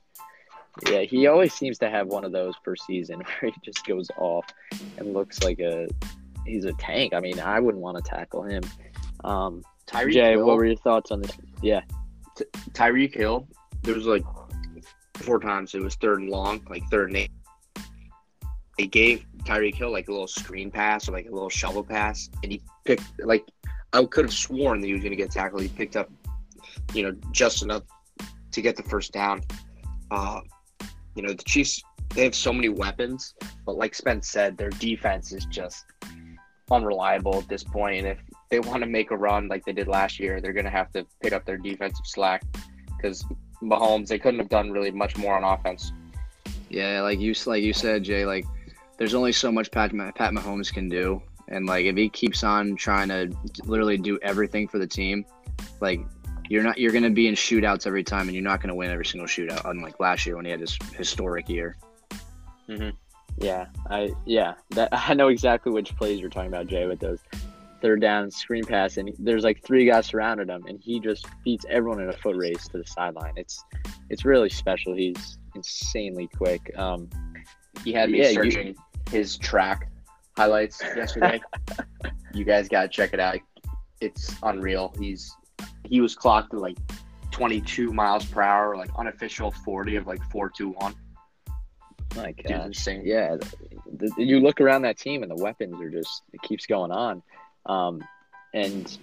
yeah, 0.87 1.01
he 1.01 1.27
always 1.27 1.55
seems 1.55 1.79
to 1.79 1.89
have 1.89 2.09
one 2.09 2.25
of 2.25 2.33
those 2.33 2.55
per 2.63 2.77
season 2.77 3.21
where 3.41 3.51
he 3.51 3.61
just 3.65 3.87
goes 3.87 4.09
off 4.19 4.45
and 4.99 5.15
looks 5.15 5.43
like 5.43 5.61
a 5.61 5.89
he's 6.45 6.67
a 6.67 6.73
tank. 6.75 7.15
I 7.15 7.21
mean, 7.21 7.41
I 7.41 7.59
wouldn't 7.59 7.83
want 7.83 7.97
to 7.97 8.03
tackle 8.03 8.43
him. 8.43 8.63
Um, 9.25 9.63
Tyreek 9.87 10.13
Jay, 10.13 10.31
Hill, 10.33 10.47
what 10.47 10.57
were 10.57 10.65
your 10.65 10.77
thoughts 10.77 11.11
on 11.11 11.23
this? 11.23 11.33
Yeah, 11.63 11.83
Tyreek 12.73 13.15
Hill, 13.15 13.49
there 13.83 13.95
was 13.95 14.07
like 14.07 14.25
four 15.15 15.39
times 15.41 15.75
it 15.75 15.83
was 15.83 15.95
third 15.97 16.21
and 16.21 16.31
long, 16.31 16.65
like 16.69 16.83
third 16.91 17.09
and 17.09 17.17
eight. 17.17 17.31
They 18.79 18.87
gave 18.87 19.25
Tyreek 19.45 19.75
Hill 19.75 19.91
like 19.91 20.09
a 20.09 20.13
little 20.13 20.27
screen 20.27 20.71
pass 20.71 21.09
or 21.09 21.13
like 21.13 21.27
a 21.27 21.33
little 21.33 21.49
shovel 21.49 21.85
pass, 21.85 22.29
and 22.43 22.53
he 22.53 22.63
picked 22.85 23.05
like 23.21 23.45
I 23.93 24.05
could 24.05 24.27
have 24.27 24.35
sworn 24.35 24.81
that 24.81 24.87
he 24.87 24.93
was 24.93 25.03
going 25.03 25.13
to 25.13 25.17
get 25.17 25.31
tackled. 25.31 25.63
He 25.63 25.69
picked 25.69 25.97
up, 25.97 26.11
you 26.93 27.03
know, 27.03 27.17
just 27.33 27.63
enough 27.63 27.85
to 28.53 28.61
get 28.61 28.77
the 28.77 28.83
first 28.83 29.13
down. 29.13 29.43
Uh, 30.11 30.41
you 31.15 31.23
know, 31.23 31.33
the 31.33 31.45
Chiefs 31.45 31.83
they 32.15 32.25
have 32.25 32.35
so 32.35 32.53
many 32.53 32.69
weapons, 32.69 33.35
but 33.65 33.77
like 33.77 33.95
Spence 33.95 34.29
said, 34.29 34.57
their 34.57 34.71
defense 34.71 35.33
is 35.33 35.45
just 35.47 35.85
unreliable 36.71 37.37
at 37.39 37.49
this 37.49 37.65
point. 37.65 37.99
And 37.99 38.07
if 38.07 38.19
they 38.49 38.61
want 38.61 38.83
to 38.83 38.89
make 38.89 39.11
a 39.11 39.17
run 39.17 39.49
like 39.49 39.65
they 39.65 39.73
did 39.73 39.89
last 39.89 40.21
year, 40.21 40.41
they're 40.41 40.53
going 40.53 40.65
to 40.65 40.71
have 40.71 40.93
to 40.93 41.07
pick 41.23 41.33
up 41.33 41.45
their 41.45 41.57
defensive 41.57 42.07
slack 42.07 42.43
because 42.97 43.25
Mahomes 43.63 44.09
they 44.09 44.19
couldn't 44.19 44.41
have 44.41 44.49
done 44.49 44.71
really 44.71 44.91
much 44.91 45.17
more 45.17 45.37
on 45.37 45.45
offense. 45.45 45.93
Yeah, 46.69 47.01
like 47.03 47.21
you 47.21 47.35
like 47.47 47.63
you 47.63 47.73
said, 47.73 48.05
Jay. 48.05 48.25
Like, 48.25 48.45
there's 48.99 49.15
only 49.15 49.33
so 49.33 49.53
much 49.53 49.71
Pat 49.71 49.91
Pat 50.15 50.33
Mahomes 50.33 50.73
can 50.73 50.89
do, 50.89 51.23
and 51.49 51.67
like 51.67 51.87
if 51.87 51.97
he 51.97 52.09
keeps 52.09 52.43
on 52.43 52.77
trying 52.77 53.09
to 53.09 53.35
literally 53.65 53.97
do 53.97 54.19
everything 54.23 54.67
for 54.69 54.79
the 54.79 54.87
team, 54.87 55.25
like 55.81 56.01
you're 56.49 56.63
not 56.63 56.79
you're 56.79 56.93
gonna 56.93 57.11
be 57.11 57.29
in 57.29 57.35
shootouts 57.35 57.87
every 57.87 58.05
time, 58.05 58.23
and 58.23 58.33
you're 58.35 58.43
not 58.43 58.61
gonna 58.61 58.75
win 58.75 58.91
every 58.91 59.07
single 59.07 59.29
shootout. 59.29 59.69
Unlike 59.69 60.01
last 60.01 60.27
year 60.27 60.37
when 60.37 60.45
he 60.45 60.51
had 60.51 60.61
his 60.61 60.77
historic 60.97 61.49
year. 61.49 61.77
Mm-hmm. 62.69 62.91
yeah, 63.39 63.67
I 63.89 64.11
yeah 64.25 64.55
that 64.71 64.89
I 64.93 65.15
know 65.15 65.29
exactly 65.29 65.71
which 65.73 65.95
plays 65.97 66.21
you're 66.21 66.31
talking 66.31 66.49
about, 66.49 66.67
Jay, 66.67 66.87
with 66.87 66.99
those 66.99 67.21
third 67.81 68.01
down 68.01 68.31
screen 68.31 68.65
pass, 68.65 68.97
and 68.97 69.13
there's 69.19 69.45
like 69.45 69.63
three 69.65 69.87
guys 69.87 70.07
surrounded 70.07 70.49
him, 70.49 70.65
and 70.69 70.81
he 70.81 71.01
just 71.01 71.27
beats 71.45 71.65
everyone 71.69 72.01
in 72.01 72.09
a 72.09 72.13
foot 72.13 72.37
race 72.37 72.67
to 72.69 72.79
the 72.79 72.87
sideline. 72.87 73.33
It's 73.37 73.63
it's 74.11 74.25
really 74.25 74.49
special. 74.51 74.95
He's 74.95 75.39
insanely 75.55 76.29
quick. 76.37 76.71
Um, 76.79 77.09
He 77.85 77.93
had 77.93 78.11
me 78.11 78.19
Yeah, 78.23 78.29
you- 78.31 78.35
searching 78.51 78.77
his 79.11 79.37
track 79.39 79.91
highlights 80.37 80.83
yesterday. 80.97 81.41
you 82.35 82.45
guys 82.45 82.69
got 82.69 82.83
to 82.83 82.89
check 82.89 83.13
it 83.13 83.21
out. 83.21 83.39
It's 84.01 84.35
unreal. 84.43 84.93
He's 84.99 85.35
he 85.85 86.01
was 86.01 86.15
clocked 86.15 86.53
at 86.55 86.61
like 86.61 86.77
22 87.31 87.93
miles 87.93 88.25
per 88.27 88.43
hour, 88.43 88.77
like 88.77 88.91
unofficial 88.99 89.51
40 89.51 89.97
of 89.97 90.07
like 90.07 90.21
421. 90.31 90.95
my 92.17 92.33
Dude's 92.33 92.49
God. 92.49 92.67
insane. 92.67 93.03
yeah, 93.05 93.37
the- 93.37 94.13
you 94.19 94.41
look 94.41 94.61
around 94.61 94.83
that 94.83 94.97
team 94.99 95.23
and 95.23 95.31
the 95.31 95.43
weapons 95.43 95.81
are 95.81 95.91
just 95.91 96.23
it 96.33 96.43
keeps 96.43 96.67
going 96.67 96.91
on. 96.91 97.23
Um, 97.67 98.03
and 98.55 98.97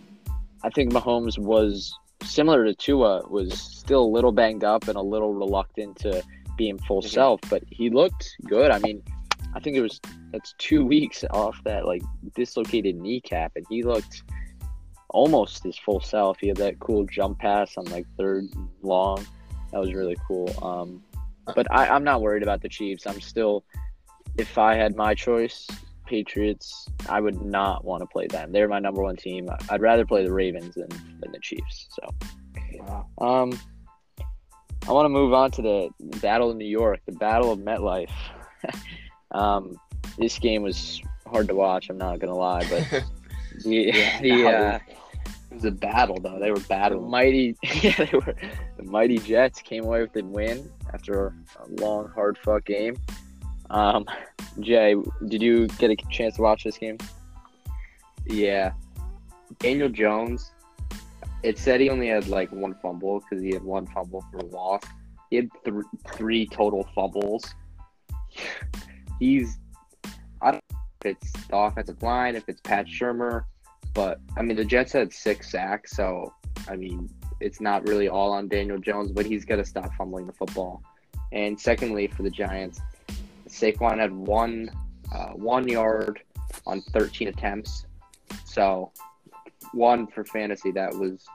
I 0.63 0.69
think 0.69 0.91
Mahomes 0.93 1.37
was 1.37 1.93
similar 2.23 2.63
to 2.65 2.73
Tua, 2.73 3.23
was 3.29 3.53
still 3.59 4.03
a 4.03 4.11
little 4.11 4.31
banged 4.31 4.63
up 4.63 4.87
and 4.87 4.95
a 4.97 5.01
little 5.01 5.33
reluctant 5.33 5.97
to 5.97 6.23
being 6.57 6.77
full 6.79 7.01
Mhm. 7.01 7.09
self, 7.09 7.39
but 7.49 7.63
he 7.69 7.89
looked 7.89 8.29
good. 8.45 8.71
I 8.71 8.79
mean, 8.79 9.03
I 9.53 9.59
think 9.59 9.75
it 9.75 9.81
was 9.81 9.99
that's 10.31 10.53
two 10.57 10.85
weeks 10.93 11.23
off 11.31 11.59
that 11.65 11.85
like 11.85 12.01
dislocated 12.35 12.95
kneecap, 12.95 13.51
and 13.55 13.65
he 13.69 13.83
looked 13.83 14.23
almost 15.09 15.63
his 15.63 15.77
full 15.77 15.99
self. 15.99 16.39
He 16.39 16.47
had 16.47 16.57
that 16.57 16.79
cool 16.79 17.05
jump 17.05 17.39
pass 17.39 17.77
on 17.77 17.85
like 17.85 18.05
third 18.17 18.45
long. 18.81 19.25
That 19.71 19.79
was 19.79 19.93
really 19.93 20.17
cool. 20.27 20.49
Um, 20.63 21.03
but 21.55 21.67
I, 21.71 21.87
I'm 21.87 22.03
not 22.03 22.21
worried 22.21 22.41
about 22.43 22.61
the 22.61 22.69
Chiefs. 22.69 23.05
I'm 23.05 23.19
still, 23.21 23.63
if 24.37 24.57
I 24.57 24.75
had 24.75 24.95
my 24.95 25.13
choice, 25.13 25.67
Patriots, 26.13 26.87
I 27.09 27.19
would 27.19 27.41
not 27.41 27.83
want 27.83 28.01
to 28.01 28.05
play 28.05 28.27
them. 28.27 28.51
They're 28.51 28.67
my 28.67 28.77
number 28.77 29.01
one 29.01 29.15
team. 29.15 29.49
I'd 29.71 29.81
rather 29.81 30.05
play 30.05 30.23
the 30.23 30.31
Ravens 30.31 30.75
than, 30.75 30.89
than 31.19 31.31
the 31.31 31.39
Chiefs. 31.41 31.87
So, 31.89 32.95
um, 33.17 33.59
I 34.87 34.91
want 34.91 35.05
to 35.05 35.09
move 35.09 35.33
on 35.33 35.49
to 35.49 35.63
the 35.63 35.89
Battle 36.19 36.51
of 36.51 36.57
New 36.57 36.67
York, 36.67 36.99
the 37.07 37.13
Battle 37.13 37.51
of 37.51 37.57
MetLife. 37.57 38.11
um, 39.31 39.75
this 40.19 40.37
game 40.37 40.61
was 40.61 41.01
hard 41.25 41.47
to 41.47 41.55
watch. 41.55 41.89
I'm 41.89 41.97
not 41.97 42.19
gonna 42.19 42.35
lie, 42.35 42.63
but 42.69 42.87
the 43.63 43.91
the 44.21 44.47
uh, 44.47 44.79
It 45.49 45.55
was 45.55 45.65
a 45.65 45.71
battle 45.71 46.19
though. 46.19 46.37
They 46.39 46.51
were 46.51 46.59
the 46.59 46.67
battling. 46.67 47.09
mighty 47.09 47.57
yeah 47.81 47.95
they 48.05 48.11
were 48.13 48.35
the 48.77 48.83
mighty 48.83 49.17
Jets 49.17 49.63
came 49.63 49.83
away 49.83 50.01
with 50.01 50.13
the 50.13 50.21
win 50.21 50.71
after 50.93 51.33
a 51.59 51.81
long 51.81 52.07
hard 52.13 52.37
fought 52.37 52.65
game. 52.65 52.97
Um, 53.69 54.05
Jay, 54.59 54.95
did 55.27 55.41
you 55.41 55.67
get 55.67 55.91
a 55.91 55.95
chance 56.11 56.35
to 56.35 56.41
watch 56.41 56.63
this 56.63 56.77
game? 56.77 56.97
Yeah. 58.25 58.73
Daniel 59.59 59.89
Jones, 59.89 60.51
it 61.43 61.57
said 61.57 61.81
he 61.81 61.89
only 61.89 62.07
had 62.07 62.27
like 62.27 62.51
one 62.51 62.75
fumble 62.81 63.19
because 63.19 63.43
he 63.43 63.51
had 63.51 63.63
one 63.63 63.85
fumble 63.87 64.23
for 64.31 64.39
loss. 64.41 64.81
He 65.29 65.37
had 65.37 65.49
th- 65.65 65.75
three 66.13 66.45
total 66.47 66.87
fumbles. 66.95 67.43
He's, 69.19 69.57
I 70.41 70.51
don't 70.51 70.63
know 70.71 70.79
if 71.05 71.17
it's 71.17 71.31
the 71.47 71.57
offensive 71.57 72.01
line, 72.01 72.35
if 72.35 72.47
it's 72.47 72.61
Pat 72.61 72.87
Shurmur, 72.87 73.45
but 73.93 74.19
I 74.37 74.41
mean, 74.41 74.57
the 74.57 74.65
Jets 74.65 74.91
had 74.91 75.13
six 75.13 75.51
sacks, 75.51 75.95
so 75.95 76.33
I 76.67 76.75
mean, 76.75 77.09
it's 77.39 77.59
not 77.59 77.87
really 77.87 78.07
all 78.07 78.31
on 78.31 78.47
Daniel 78.47 78.77
Jones, 78.77 79.11
but 79.11 79.25
he's 79.25 79.45
got 79.45 79.57
to 79.57 79.65
stop 79.65 79.93
fumbling 79.95 80.27
the 80.27 80.33
football. 80.33 80.81
And 81.31 81.59
secondly, 81.59 82.07
for 82.07 82.23
the 82.23 82.29
Giants, 82.29 82.79
Saquon 83.53 83.99
had 83.99 84.11
one 84.11 84.69
uh, 85.13 85.29
one 85.29 85.67
yard 85.67 86.21
on 86.65 86.81
13 86.81 87.27
attempts. 87.27 87.85
So 88.45 88.91
one 89.73 90.07
for 90.07 90.25
fantasy 90.25 90.71
that 90.71 90.93
was 90.93 91.25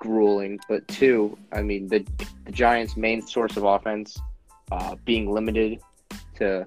grueling, 0.00 0.58
but 0.68 0.86
two, 0.88 1.38
I 1.52 1.62
mean 1.62 1.86
the 1.86 2.04
the 2.44 2.52
Giants' 2.52 2.96
main 2.96 3.22
source 3.22 3.56
of 3.56 3.64
offense 3.64 4.18
uh, 4.72 4.96
being 5.04 5.30
limited 5.30 5.80
to 6.36 6.66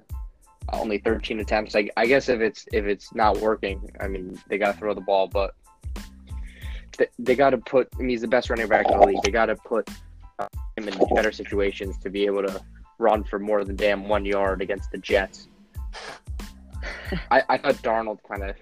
only 0.72 1.00
13 1.00 1.40
attempts. 1.42 1.76
I, 1.76 1.90
I 1.98 2.06
guess 2.06 2.30
if 2.30 2.40
it's 2.40 2.66
if 2.72 2.86
it's 2.86 3.14
not 3.14 3.40
working, 3.40 3.92
I 4.00 4.08
mean 4.08 4.40
they 4.48 4.58
got 4.58 4.74
to 4.74 4.78
throw 4.80 4.94
the 4.94 5.02
ball, 5.02 5.28
but 5.28 5.54
they, 6.98 7.08
they 7.20 7.36
got 7.36 7.50
to 7.52 7.58
put. 7.58 7.90
I 7.96 7.98
mean, 8.00 8.10
he's 8.10 8.22
the 8.22 8.28
best 8.28 8.50
running 8.50 8.68
back 8.68 8.90
in 8.90 8.98
the 8.98 9.06
league. 9.06 9.22
They 9.24 9.32
got 9.32 9.48
to 9.48 9.56
put 9.56 9.90
uh, 10.40 10.48
him 10.78 10.88
in 10.88 10.98
better 11.14 11.32
situations 11.32 11.98
to 12.00 12.10
be 12.10 12.26
able 12.26 12.44
to 12.44 12.64
run 13.04 13.24
for 13.24 13.38
more 13.38 13.64
than 13.64 13.76
damn 13.76 14.08
one 14.08 14.26
yard 14.26 14.62
against 14.62 14.90
the 14.92 14.98
Jets. 14.98 15.48
I, 17.32 17.44
I 17.50 17.58
thought 17.58 17.76
Darnold 17.76 18.20
kind 18.28 18.44
of 18.44 18.56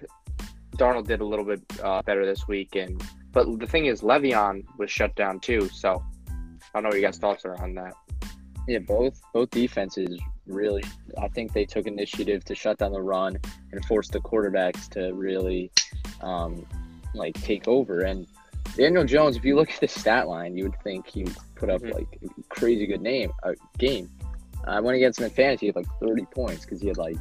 Darnold 0.76 1.06
did 1.06 1.20
a 1.20 1.24
little 1.24 1.44
bit 1.44 1.60
uh, 1.82 2.02
better 2.02 2.26
this 2.26 2.46
week, 2.48 2.74
and 2.76 3.02
but 3.32 3.58
the 3.58 3.66
thing 3.66 3.86
is, 3.86 4.02
Le'Veon 4.02 4.64
was 4.78 4.90
shut 4.90 5.14
down 5.16 5.40
too. 5.40 5.68
So 5.68 6.02
I 6.28 6.34
don't 6.74 6.82
know 6.82 6.88
what 6.90 6.96
you 6.96 7.02
guys' 7.02 7.18
thoughts 7.18 7.44
are 7.44 7.56
on 7.62 7.74
that. 7.74 7.94
Yeah, 8.68 8.78
both 8.80 9.20
both 9.32 9.50
defenses 9.50 10.20
really. 10.46 10.82
I 11.20 11.28
think 11.28 11.52
they 11.52 11.64
took 11.64 11.86
initiative 11.86 12.44
to 12.46 12.54
shut 12.54 12.78
down 12.78 12.92
the 12.92 13.00
run 13.00 13.38
and 13.70 13.84
force 13.84 14.08
the 14.08 14.20
quarterbacks 14.20 14.88
to 14.90 15.12
really, 15.14 15.70
um, 16.20 16.66
like 17.14 17.34
take 17.42 17.68
over. 17.68 18.00
And 18.00 18.26
Daniel 18.76 19.04
Jones, 19.04 19.36
if 19.36 19.44
you 19.44 19.54
look 19.56 19.70
at 19.70 19.80
the 19.80 19.88
stat 19.88 20.26
line, 20.28 20.56
you 20.56 20.64
would 20.64 20.80
think 20.82 21.06
he 21.06 21.26
put 21.54 21.70
up 21.70 21.82
Mhm. 21.82 21.94
like 21.94 22.18
a 22.24 22.42
crazy 22.48 22.86
good 22.86 23.02
name 23.02 23.32
a 23.44 23.54
game. 23.78 24.08
I 24.64 24.80
went 24.80 24.96
against 24.96 25.18
him 25.18 25.26
in 25.26 25.30
fantasy, 25.30 25.66
had 25.66 25.76
like 25.76 25.86
30 26.00 26.24
points 26.26 26.64
because 26.64 26.80
he 26.80 26.88
had 26.88 26.98
like 26.98 27.16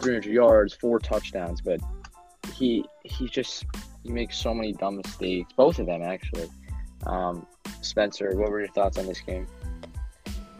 300 0.00 0.32
yards, 0.32 0.74
four 0.74 0.98
touchdowns. 0.98 1.60
But 1.60 1.80
he 2.54 2.84
he 3.04 3.28
just 3.28 3.64
he 4.02 4.10
makes 4.10 4.36
so 4.36 4.54
many 4.54 4.72
dumb 4.72 4.96
mistakes. 4.96 5.52
Both 5.56 5.78
of 5.78 5.86
them 5.86 6.02
actually. 6.02 6.48
Um, 7.06 7.46
Spencer, 7.82 8.34
what 8.36 8.50
were 8.50 8.60
your 8.60 8.68
thoughts 8.68 8.98
on 8.98 9.06
this 9.06 9.20
game? 9.20 9.46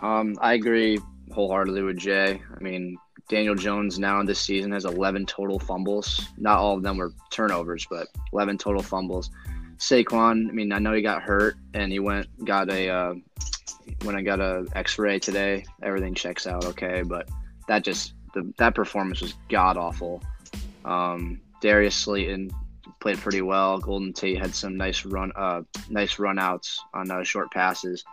Um, 0.00 0.36
I 0.40 0.54
agree 0.54 0.98
wholeheartedly 1.32 1.82
with 1.82 1.96
Jay. 1.96 2.40
I 2.54 2.62
mean, 2.62 2.98
Daniel 3.28 3.54
Jones 3.54 3.98
now 3.98 4.20
in 4.20 4.26
this 4.26 4.38
season 4.38 4.72
has 4.72 4.84
11 4.84 5.26
total 5.26 5.58
fumbles. 5.58 6.28
Not 6.36 6.58
all 6.58 6.76
of 6.76 6.82
them 6.82 6.98
were 6.98 7.12
turnovers, 7.30 7.86
but 7.90 8.08
11 8.32 8.58
total 8.58 8.82
fumbles. 8.82 9.30
Saquon, 9.78 10.48
I 10.48 10.52
mean, 10.52 10.72
I 10.72 10.78
know 10.78 10.92
he 10.92 11.02
got 11.02 11.22
hurt 11.22 11.56
and 11.74 11.90
he 11.90 11.98
went 11.98 12.26
got 12.44 12.70
a 12.70 12.88
uh, 12.88 13.14
when 14.02 14.16
I 14.16 14.22
got 14.22 14.40
a 14.40 14.66
X-ray 14.74 15.18
today. 15.18 15.64
Everything 15.82 16.14
checks 16.14 16.46
out 16.46 16.64
okay, 16.66 17.02
but 17.02 17.28
that 17.68 17.84
just 17.84 18.14
the, 18.34 18.52
that 18.58 18.74
performance 18.74 19.20
was 19.20 19.34
god 19.48 19.76
awful. 19.76 20.22
Um, 20.84 21.40
Darius 21.60 21.96
Slayton 21.96 22.50
played 23.00 23.18
pretty 23.18 23.42
well. 23.42 23.78
Golden 23.78 24.12
Tate 24.12 24.38
had 24.38 24.54
some 24.54 24.76
nice 24.76 25.04
run 25.04 25.32
uh 25.36 25.62
nice 25.88 26.18
run 26.18 26.38
outs 26.38 26.82
on 26.94 27.10
uh, 27.10 27.22
short 27.22 27.50
passes. 27.50 28.04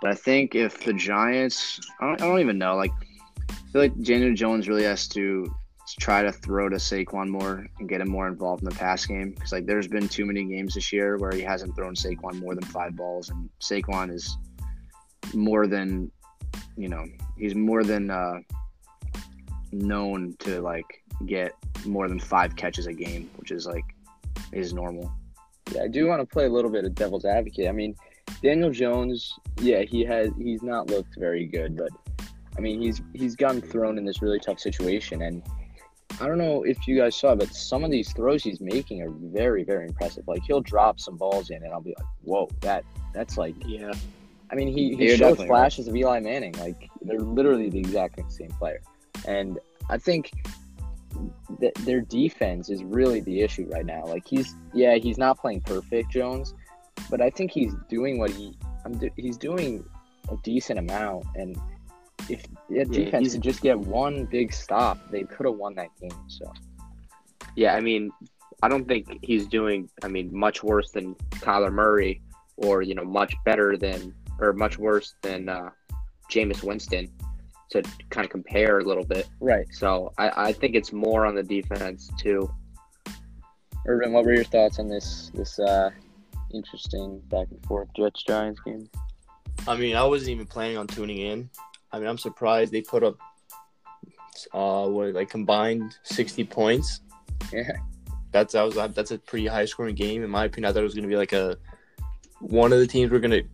But 0.00 0.12
I 0.12 0.14
think 0.14 0.54
if 0.54 0.84
the 0.84 0.92
Giants, 0.92 1.80
I 2.00 2.06
don't, 2.06 2.22
I 2.22 2.26
don't 2.26 2.40
even 2.40 2.58
know. 2.58 2.76
Like, 2.76 2.92
I 3.50 3.54
feel 3.72 3.82
like 3.82 4.00
Daniel 4.02 4.32
Jones 4.32 4.68
really 4.68 4.84
has 4.84 5.08
to 5.08 5.52
try 5.98 6.22
to 6.22 6.30
throw 6.30 6.68
to 6.68 6.76
Saquon 6.76 7.28
more 7.28 7.66
and 7.78 7.88
get 7.88 8.00
him 8.00 8.08
more 8.08 8.28
involved 8.28 8.62
in 8.62 8.68
the 8.68 8.74
pass 8.74 9.06
game. 9.06 9.32
Because 9.32 9.52
like, 9.52 9.66
there's 9.66 9.88
been 9.88 10.08
too 10.08 10.24
many 10.24 10.44
games 10.44 10.74
this 10.74 10.92
year 10.92 11.16
where 11.16 11.32
he 11.32 11.40
hasn't 11.40 11.74
thrown 11.74 11.94
Saquon 11.94 12.38
more 12.38 12.54
than 12.54 12.64
five 12.64 12.94
balls, 12.94 13.30
and 13.30 13.48
Saquon 13.60 14.12
is 14.12 14.36
more 15.34 15.66
than, 15.66 16.10
you 16.76 16.88
know, 16.88 17.04
he's 17.36 17.54
more 17.54 17.84
than 17.84 18.10
uh, 18.10 18.40
known 19.72 20.34
to 20.40 20.60
like 20.60 21.04
get 21.26 21.52
more 21.86 22.08
than 22.08 22.18
five 22.18 22.56
catches 22.56 22.86
a 22.86 22.92
game, 22.92 23.30
which 23.36 23.50
is 23.50 23.66
like 23.66 23.84
is 24.52 24.72
normal. 24.72 25.12
Yeah, 25.72 25.82
I 25.82 25.88
do 25.88 26.06
want 26.06 26.20
to 26.20 26.26
play 26.26 26.46
a 26.46 26.50
little 26.50 26.70
bit 26.70 26.84
of 26.84 26.94
devil's 26.94 27.24
advocate. 27.24 27.68
I 27.68 27.72
mean, 27.72 27.94
Daniel 28.42 28.70
Jones, 28.70 29.38
yeah, 29.60 29.82
he 29.82 30.04
has 30.04 30.30
he's 30.38 30.62
not 30.62 30.88
looked 30.88 31.16
very 31.16 31.46
good, 31.46 31.76
but 31.76 31.90
I 32.56 32.60
mean, 32.60 32.80
he's 32.80 33.02
he's 33.14 33.36
gotten 33.36 33.60
thrown 33.60 33.98
in 33.98 34.04
this 34.04 34.22
really 34.22 34.40
tough 34.40 34.60
situation 34.60 35.22
and 35.22 35.42
I 36.20 36.26
don't 36.26 36.38
know 36.38 36.64
if 36.64 36.88
you 36.88 36.96
guys 36.96 37.14
saw, 37.14 37.34
but 37.36 37.54
some 37.54 37.84
of 37.84 37.90
these 37.90 38.12
throws 38.12 38.42
he's 38.42 38.60
making 38.60 39.02
are 39.02 39.10
very, 39.10 39.62
very 39.62 39.86
impressive. 39.86 40.26
Like 40.26 40.42
he'll 40.42 40.60
drop 40.60 40.98
some 40.98 41.16
balls 41.16 41.50
in, 41.50 41.62
and 41.62 41.72
I'll 41.72 41.80
be 41.80 41.94
like, 41.96 42.06
"Whoa, 42.22 42.48
that 42.60 42.84
that's 43.14 43.38
like." 43.38 43.54
Yeah. 43.64 43.92
I 44.50 44.54
mean, 44.54 44.68
he, 44.68 44.94
he 44.94 45.06
You're 45.06 45.16
showed 45.16 45.30
definitely 45.30 45.44
right. 45.44 45.48
flashes 45.60 45.88
of 45.88 45.96
Eli 45.96 46.20
Manning. 46.20 46.52
Like 46.52 46.88
they're 47.02 47.20
literally 47.20 47.68
the 47.68 47.78
exact 47.78 48.20
same 48.32 48.50
player, 48.50 48.80
and 49.26 49.58
I 49.90 49.98
think 49.98 50.32
that 51.60 51.74
their 51.76 52.00
defense 52.00 52.70
is 52.70 52.84
really 52.84 53.20
the 53.20 53.40
issue 53.40 53.68
right 53.70 53.84
now. 53.84 54.04
Like 54.06 54.26
he's 54.26 54.54
yeah, 54.72 54.94
he's 54.96 55.18
not 55.18 55.38
playing 55.38 55.62
perfect, 55.62 56.10
Jones, 56.10 56.54
but 57.10 57.20
I 57.20 57.30
think 57.30 57.50
he's 57.50 57.74
doing 57.88 58.18
what 58.18 58.30
he 58.30 58.56
I'm 58.84 58.96
do, 58.96 59.10
he's 59.16 59.36
doing 59.36 59.84
a 60.30 60.36
decent 60.42 60.78
amount. 60.78 61.24
And 61.34 61.58
if 62.28 62.42
the 62.68 62.84
defense 62.84 63.22
he's- 63.22 63.32
could 63.34 63.42
just 63.42 63.60
get 63.60 63.78
one 63.78 64.24
big 64.26 64.52
stop, 64.52 64.98
they 65.10 65.24
could 65.24 65.46
have 65.46 65.56
won 65.56 65.74
that 65.74 65.88
game. 66.00 66.10
So 66.28 66.52
Yeah, 67.56 67.74
I 67.74 67.80
mean, 67.80 68.10
I 68.62 68.68
don't 68.68 68.86
think 68.86 69.18
he's 69.22 69.46
doing. 69.46 69.88
I 70.02 70.08
mean, 70.08 70.30
much 70.36 70.62
worse 70.62 70.90
than 70.90 71.14
Kyler 71.30 71.72
Murray, 71.72 72.20
or 72.56 72.82
you 72.82 72.94
know, 72.94 73.04
much 73.04 73.34
better 73.44 73.76
than, 73.76 74.14
or 74.38 74.52
much 74.52 74.78
worse 74.78 75.14
than 75.22 75.48
uh, 75.48 75.70
Jameis 76.30 76.62
Winston. 76.62 77.10
To 77.72 77.82
kind 78.08 78.24
of 78.24 78.30
compare 78.30 78.78
a 78.78 78.82
little 78.82 79.04
bit, 79.04 79.28
right, 79.40 79.66
so 79.70 80.10
I, 80.16 80.48
I 80.48 80.52
think 80.54 80.74
it's 80.74 80.90
more 80.90 81.26
on 81.26 81.34
the 81.34 81.42
defense 81.42 82.10
too. 82.18 82.50
Irvin, 83.86 84.14
what 84.14 84.24
were 84.24 84.32
your 84.32 84.44
thoughts 84.44 84.78
on 84.78 84.88
this 84.88 85.30
this 85.34 85.58
uh, 85.58 85.90
interesting 86.54 87.20
back 87.28 87.48
and 87.50 87.62
forth 87.66 87.88
Jets 87.94 88.22
Giants 88.22 88.60
game? 88.60 88.88
I 89.66 89.76
mean, 89.76 89.96
I 89.96 90.04
wasn't 90.04 90.30
even 90.30 90.46
planning 90.46 90.78
on 90.78 90.86
tuning 90.86 91.18
in. 91.18 91.50
I 91.92 91.98
mean, 91.98 92.08
I'm 92.08 92.16
surprised 92.16 92.72
they 92.72 92.82
put 92.82 93.02
up 93.02 93.18
uh 94.54 94.86
what 94.86 95.14
like 95.14 95.28
combined 95.28 95.96
60 96.04 96.44
points. 96.44 97.00
Yeah. 97.52 97.72
That's 98.30 98.52
that 98.52 98.62
was 98.62 98.74
that's 98.94 99.10
a 99.10 99.18
pretty 99.18 99.46
high 99.46 99.64
scoring 99.64 99.94
game 99.94 100.22
in 100.22 100.30
my 100.30 100.44
opinion. 100.44 100.70
I 100.70 100.72
thought 100.72 100.80
it 100.80 100.84
was 100.84 100.94
going 100.94 101.02
to 101.02 101.08
be 101.08 101.16
like 101.16 101.32
a 101.32 101.56
one 102.40 102.72
of 102.72 102.78
the 102.78 102.86
teams 102.86 103.10
were 103.10 103.18
going 103.18 103.30
to 103.30 103.44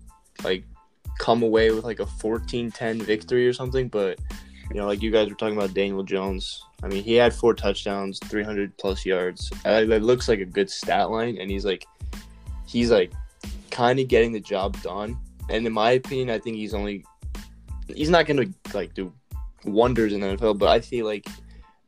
like 0.42 0.64
come 1.18 1.42
away 1.42 1.70
with 1.70 1.84
like 1.84 2.00
a 2.00 2.06
14-10 2.06 3.02
victory 3.02 3.46
or 3.46 3.52
something, 3.52 3.88
but 3.88 4.18
you 4.70 4.76
know, 4.76 4.86
like 4.86 5.02
you 5.02 5.10
guys 5.10 5.28
were 5.28 5.34
talking 5.34 5.56
about 5.56 5.74
Daniel 5.74 6.02
Jones. 6.02 6.62
I 6.82 6.88
mean, 6.88 7.04
he 7.04 7.14
had 7.14 7.34
four 7.34 7.54
touchdowns, 7.54 8.18
300 8.24 8.76
plus 8.78 9.04
yards. 9.04 9.50
That 9.62 10.02
looks 10.02 10.28
like 10.28 10.40
a 10.40 10.44
good 10.44 10.70
stat 10.70 11.10
line 11.10 11.38
and 11.38 11.50
he's 11.50 11.64
like 11.64 11.86
he's 12.66 12.90
like 12.90 13.12
kind 13.70 14.00
of 14.00 14.08
getting 14.08 14.32
the 14.32 14.40
job 14.40 14.80
done. 14.82 15.18
And 15.48 15.66
in 15.66 15.72
my 15.72 15.92
opinion, 15.92 16.30
I 16.30 16.38
think 16.38 16.56
he's 16.56 16.74
only 16.74 17.04
he's 17.88 18.10
not 18.10 18.26
going 18.26 18.36
to 18.38 18.76
like 18.76 18.94
do 18.94 19.12
wonders 19.64 20.12
in 20.12 20.20
the 20.20 20.28
NFL, 20.28 20.58
but 20.58 20.68
I 20.68 20.80
feel 20.80 21.06
like 21.06 21.26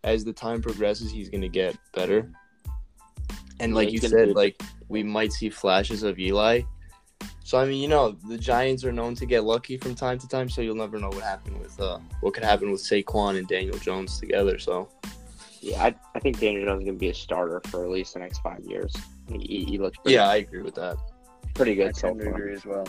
as 0.04 0.24
the 0.24 0.32
time 0.32 0.62
progresses, 0.62 1.10
he's 1.10 1.28
going 1.28 1.40
to 1.40 1.48
get 1.48 1.76
better. 1.94 2.30
And 3.60 3.74
like 3.74 3.88
Yeah, 3.88 3.92
you 3.92 3.98
said, 4.00 4.28
be- 4.28 4.34
like 4.34 4.62
we 4.88 5.02
might 5.02 5.32
see 5.32 5.48
flashes 5.48 6.02
of 6.02 6.18
Eli. 6.18 6.62
So 7.44 7.58
I 7.58 7.64
mean, 7.64 7.80
you 7.80 7.88
know, 7.88 8.16
the 8.28 8.36
Giants 8.38 8.84
are 8.84 8.92
known 8.92 9.14
to 9.16 9.26
get 9.26 9.44
lucky 9.44 9.76
from 9.76 9.94
time 9.94 10.18
to 10.18 10.28
time, 10.28 10.48
so 10.48 10.62
you'll 10.62 10.74
never 10.74 10.98
know 10.98 11.08
what 11.10 11.22
happened 11.22 11.58
with 11.60 11.80
uh 11.80 11.98
what 12.20 12.34
could 12.34 12.42
happen 12.44 12.70
with 12.72 12.80
Saquon 12.82 13.38
and 13.38 13.46
Daniel 13.46 13.78
Jones 13.78 14.18
together. 14.18 14.58
So 14.58 14.88
Yeah, 15.60 15.82
I, 15.84 15.94
I 16.14 16.18
think 16.20 16.40
Daniel 16.40 16.64
Jones 16.66 16.80
is 16.82 16.86
going 16.86 16.96
to 16.96 17.00
be 17.00 17.08
a 17.10 17.14
starter 17.14 17.60
for 17.68 17.84
at 17.84 17.90
least 17.90 18.14
the 18.14 18.20
next 18.20 18.38
five 18.40 18.64
years. 18.64 18.92
He, 19.30 19.64
he 19.64 19.78
looks 19.78 19.96
pretty, 19.98 20.14
yeah, 20.14 20.28
I 20.28 20.36
agree 20.36 20.62
with 20.62 20.74
that. 20.76 20.96
pretty 21.54 21.72
I 21.72 21.86
good 21.86 21.96
so 21.96 22.08
tend 22.08 22.20
to 22.20 22.24
far. 22.26 22.34
agree 22.34 22.54
as 22.54 22.64
well. 22.64 22.86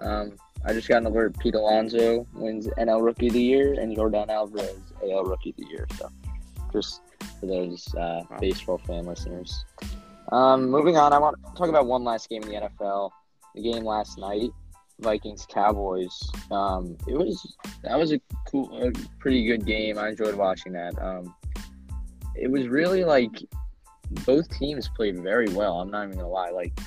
Um, 0.00 0.32
I 0.64 0.72
just 0.72 0.88
got 0.88 0.98
an 0.98 1.06
alert. 1.06 1.38
Pete 1.38 1.54
Alonso 1.54 2.26
wins 2.34 2.66
NL 2.78 3.02
Rookie 3.04 3.28
of 3.28 3.32
the 3.32 3.42
Year, 3.42 3.74
and 3.80 3.94
Jordan 3.94 4.28
Alvarez 4.30 4.76
AL 5.02 5.24
Rookie 5.24 5.50
of 5.50 5.56
the 5.56 5.66
Year. 5.66 5.86
So, 5.96 6.08
just 6.72 7.00
for 7.40 7.46
those 7.46 7.92
uh, 7.96 8.22
Wow. 8.30 8.38
baseball 8.40 8.78
fan 8.78 9.06
listeners. 9.06 9.64
Um, 10.32 10.68
moving 10.70 10.96
on, 10.96 11.12
I 11.12 11.18
want 11.18 11.36
to 11.44 11.52
talk 11.56 11.68
about 11.68 11.86
one 11.86 12.02
last 12.04 12.28
game 12.28 12.42
in 12.44 12.48
the 12.48 12.54
NFL. 12.68 13.10
The 13.58 13.72
game 13.72 13.84
last 13.84 14.18
night, 14.18 14.50
Vikings 15.00 15.44
Cowboys. 15.52 16.16
Um, 16.52 16.96
it 17.08 17.14
was 17.14 17.56
that 17.82 17.98
was 17.98 18.12
a 18.12 18.20
cool, 18.46 18.70
a 18.80 18.92
pretty 19.18 19.44
good 19.46 19.66
game. 19.66 19.98
I 19.98 20.10
enjoyed 20.10 20.36
watching 20.36 20.72
that. 20.74 20.96
Um, 21.02 21.34
it 22.36 22.48
was 22.48 22.68
really 22.68 23.02
like 23.02 23.32
both 24.24 24.48
teams 24.48 24.88
played 24.88 25.20
very 25.20 25.48
well. 25.48 25.80
I'm 25.80 25.90
not 25.90 26.04
even 26.04 26.18
gonna 26.18 26.28
lie. 26.28 26.50
Like 26.50 26.78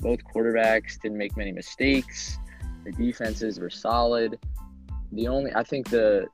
both 0.00 0.20
quarterbacks 0.32 1.00
didn't 1.00 1.18
make 1.18 1.36
many 1.36 1.50
mistakes. 1.50 2.38
The 2.84 2.92
defenses 2.92 3.58
were 3.58 3.70
solid. 3.70 4.38
The 5.10 5.26
only 5.26 5.52
I 5.52 5.64
think 5.64 5.90
the 5.90 6.28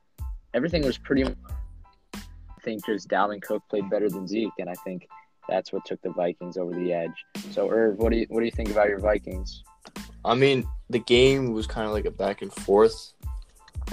everything 0.53 0.83
was 0.83 0.99
pretty. 0.99 1.23
I 1.23 2.63
think 2.63 2.85
just 2.85 3.09
Dalvin 3.09 3.41
Cook 3.41 3.63
played 3.67 3.89
better 3.89 4.11
than 4.11 4.27
Zeke, 4.27 4.51
and 4.59 4.69
I 4.69 4.75
think 4.83 5.07
that's 5.49 5.73
what 5.73 5.85
took 5.85 5.99
the 6.03 6.11
Vikings 6.11 6.55
over 6.55 6.71
the 6.75 6.93
edge. 6.93 7.25
So, 7.49 7.67
Irv, 7.71 7.97
what 7.97 8.11
do 8.11 8.19
you 8.19 8.27
what 8.29 8.41
do 8.41 8.45
you 8.45 8.51
think 8.51 8.69
about 8.69 8.87
your 8.87 8.99
Vikings? 8.99 9.63
I 10.23 10.35
mean, 10.35 10.67
the 10.89 10.99
game 10.99 11.53
was 11.53 11.67
kind 11.67 11.87
of 11.87 11.93
like 11.93 12.05
a 12.05 12.11
back 12.11 12.41
and 12.41 12.53
forth. 12.53 13.13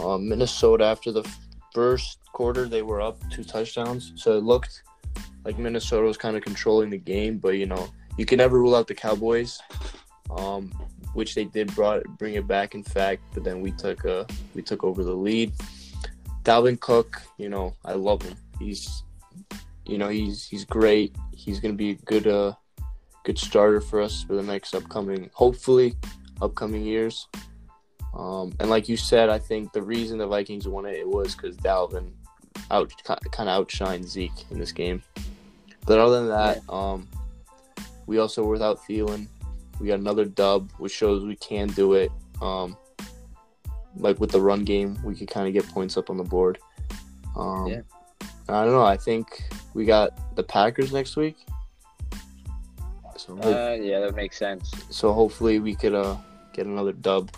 Um, 0.03 0.29
Minnesota, 0.29 0.85
after 0.85 1.11
the 1.11 1.29
first 1.75 2.19
quarter, 2.33 2.69
they 2.69 2.83
were 2.83 3.01
up 3.01 3.19
two 3.31 3.45
touchdowns, 3.45 4.13
so 4.17 4.37
it 4.37 4.45
looked 4.45 4.83
like 5.45 5.59
Minnesota 5.59 6.07
was 6.07 6.17
kind 6.17 6.37
of 6.37 6.43
controlling 6.43 6.91
the 6.91 6.99
game. 6.99 7.39
But 7.39 7.51
you 7.51 7.67
know, 7.67 7.89
you 8.17 8.27
can 8.27 8.39
never 8.39 8.59
rule 8.59 8.75
out 8.75 8.87
the 8.87 8.95
Cowboys, 8.95 9.59
um, 10.37 10.71
which 11.15 11.35
they 11.35 11.45
did 11.45 11.75
brought 11.75 12.05
bring 12.19 12.35
it 12.35 12.47
back. 12.47 12.75
In 12.75 12.83
fact, 12.83 13.23
but 13.33 13.45
then 13.45 13.61
we 13.61 13.73
took 13.73 14.05
uh 14.05 14.25
we 14.55 14.63
took 14.63 14.85
over 14.85 15.03
the 15.03 15.15
lead. 15.15 15.53
Dalvin 16.43 16.81
Cook, 16.81 17.23
you 17.39 17.49
know, 17.49 17.75
I 17.85 17.93
love 17.93 18.23
him. 18.23 18.35
He's, 18.59 19.03
you 19.87 19.99
know, 19.99 20.09
he's 20.09 20.47
he's 20.47 20.65
great. 20.65 21.15
He's 21.33 21.61
gonna 21.61 21.75
be 21.75 21.91
a 21.91 21.95
good 21.95 22.27
uh 22.27 22.53
good 23.25 23.39
starter 23.39 23.81
for 23.81 24.01
us 24.01 24.23
for 24.23 24.35
the 24.35 24.43
next 24.43 24.75
upcoming, 24.75 25.31
hopefully, 25.35 25.95
upcoming 26.41 26.83
years. 26.83 27.27
Um, 28.15 28.53
and 28.61 28.71
like 28.71 28.89
you 28.89 28.97
said, 28.97 29.29
I 29.29 29.39
think 29.39 29.73
the 29.73 29.83
reason 29.83 30.19
the 30.19 30.27
Vikings 30.27 30.67
won 30.67 30.87
it, 30.87 30.97
it 30.97 31.09
was 31.09 31.35
because 31.35 31.57
Dalvin 31.57 32.11
out 32.71 32.93
kind 33.05 33.49
of 33.49 33.67
outshined 33.67 34.05
Zeke 34.05 34.51
in 34.51 34.59
this 34.59 34.73
game. 34.73 35.03
But 35.87 35.99
other 35.99 36.21
than 36.21 36.29
that, 36.29 36.69
um, 36.73 37.09
we 38.07 38.19
also 38.19 38.43
were 38.45 38.53
without 38.53 38.79
Thielen. 38.85 39.27
We 39.81 39.87
got 39.89 39.99
another 40.01 40.25
dub, 40.25 40.71
which 40.79 40.93
shows 40.93 41.25
we 41.25 41.37
can 41.37 41.69
do 41.69 41.95
it. 41.95 42.11
Um, 42.43 42.77
like 43.97 44.21
with 44.21 44.31
the 44.31 44.41
run 44.41 44.65
game, 44.65 44.99
we 45.05 45.15
could 45.15 45.29
kind 45.29 45.47
of 45.47 45.53
get 45.55 45.67
points 45.73 45.97
up 45.97 46.11
on 46.11 46.17
the 46.17 46.25
board. 46.25 46.59
Um, 47.37 47.67
Yeah. 47.69 47.81
I 48.49 48.65
don't 48.65 48.73
know. 48.73 48.85
I 48.85 48.97
think 48.97 49.45
we 49.75 49.85
got 49.85 50.35
the 50.37 50.43
Packers 50.43 50.93
next 50.93 51.17
week. 51.17 51.37
So, 53.17 53.37
Uh, 53.39 53.75
yeah, 53.75 54.01
that 54.01 54.15
makes 54.15 54.39
sense. 54.39 54.71
so 54.91 55.13
hopefully 55.13 55.59
we 55.59 55.75
could 55.75 55.95
uh 55.95 56.17
get 56.59 56.67
another 56.67 56.93
dub, 56.93 57.31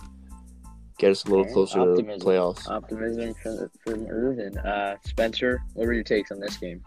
get 0.99 1.11
us 1.11 1.25
a 1.25 1.29
little 1.29 1.45
Okay, 1.45 1.53
closer 1.53 1.81
optimism. 1.81 2.19
to 2.19 2.25
the 2.25 2.31
playoffs. 2.31 2.69
Optimism 2.69 3.35
from 3.43 3.71
from 3.85 4.07
Irvin. 4.07 4.59
Uh, 4.59 4.97
Spencer, 5.05 5.63
what 5.75 5.87
were 5.87 5.93
your 5.93 6.03
takes 6.05 6.31
on 6.31 6.41
this 6.41 6.57
game? 6.57 6.83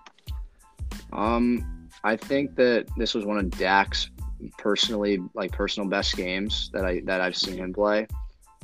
Um, 1.11 1.89
I 2.03 2.15
think 2.17 2.55
that 2.55 2.87
this 2.97 3.13
was 3.13 3.25
one 3.25 3.37
of 3.37 3.49
Dak's 3.51 4.09
personally 4.57 5.19
like 5.35 5.51
personal 5.51 5.87
best 5.87 6.15
games 6.17 6.69
that 6.73 6.85
I 6.85 7.01
that 7.05 7.21
I've 7.21 7.37
seen 7.37 7.57
him 7.57 7.73
play. 7.73 8.07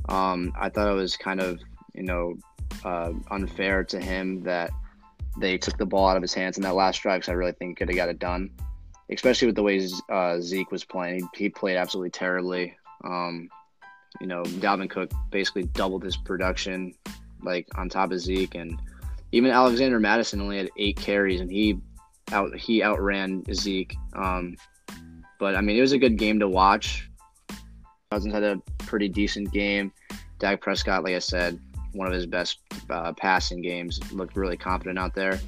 Um, 0.07 0.51
I 0.59 0.69
thought 0.69 0.89
it 0.89 0.95
was 0.95 1.15
kind 1.15 1.39
of 1.39 1.59
you 1.93 2.03
know 2.03 2.35
uh, 2.83 3.11
unfair 3.29 3.83
to 3.85 3.99
him 3.99 4.41
that 4.43 4.71
they 5.37 5.57
took 5.57 5.77
the 5.77 5.85
ball 5.85 6.07
out 6.07 6.17
of 6.17 6.23
his 6.23 6.33
hands 6.33 6.57
in 6.57 6.63
that 6.63 6.75
last 6.75 7.01
drive 7.01 7.21
because 7.21 7.29
I 7.29 7.33
really 7.33 7.51
think 7.53 7.69
he 7.69 7.75
could 7.75 7.89
have 7.89 7.95
got 7.95 8.09
it 8.09 8.19
done, 8.19 8.49
especially 9.11 9.45
with 9.45 9.55
the 9.55 9.63
way 9.63 9.87
uh, 10.09 10.39
Zeke 10.41 10.71
was 10.71 10.83
playing. 10.83 11.29
He, 11.35 11.43
he 11.45 11.49
played 11.49 11.77
absolutely 11.77 12.09
terribly. 12.09 12.75
Um, 13.03 13.49
you 14.19 14.27
know, 14.27 14.43
Dalvin 14.43 14.89
Cook 14.89 15.11
basically 15.31 15.63
doubled 15.63 16.03
his 16.03 16.17
production, 16.17 16.93
like 17.41 17.67
on 17.75 17.89
top 17.89 18.11
of 18.11 18.19
Zeke, 18.19 18.55
and 18.55 18.79
even 19.31 19.51
Alexander 19.51 19.99
Mattison 19.99 20.41
only 20.41 20.57
had 20.57 20.69
eight 20.77 20.97
carries, 20.97 21.41
and 21.41 21.51
he 21.51 21.79
out 22.31 22.55
he 22.55 22.83
outran 22.83 23.43
Zeke. 23.53 23.95
Um, 24.13 24.55
but 25.39 25.55
I 25.55 25.61
mean, 25.61 25.77
it 25.77 25.81
was 25.81 25.93
a 25.93 25.97
good 25.97 26.17
game 26.17 26.39
to 26.39 26.47
watch. 26.47 27.09
Cousins 28.11 28.33
had 28.33 28.43
a 28.43 28.61
pretty 28.79 29.07
decent 29.07 29.51
game. 29.51 29.91
Dak 30.39 30.61
Prescott, 30.61 31.03
like 31.03 31.15
I 31.15 31.19
said, 31.19 31.59
one 31.93 32.07
of 32.07 32.13
his 32.13 32.25
best 32.25 32.59
uh, 32.89 33.13
passing 33.13 33.61
games. 33.61 33.99
Looked 34.11 34.35
really 34.35 34.57
confident 34.57 34.97
out 34.97 35.13
there. 35.13 35.39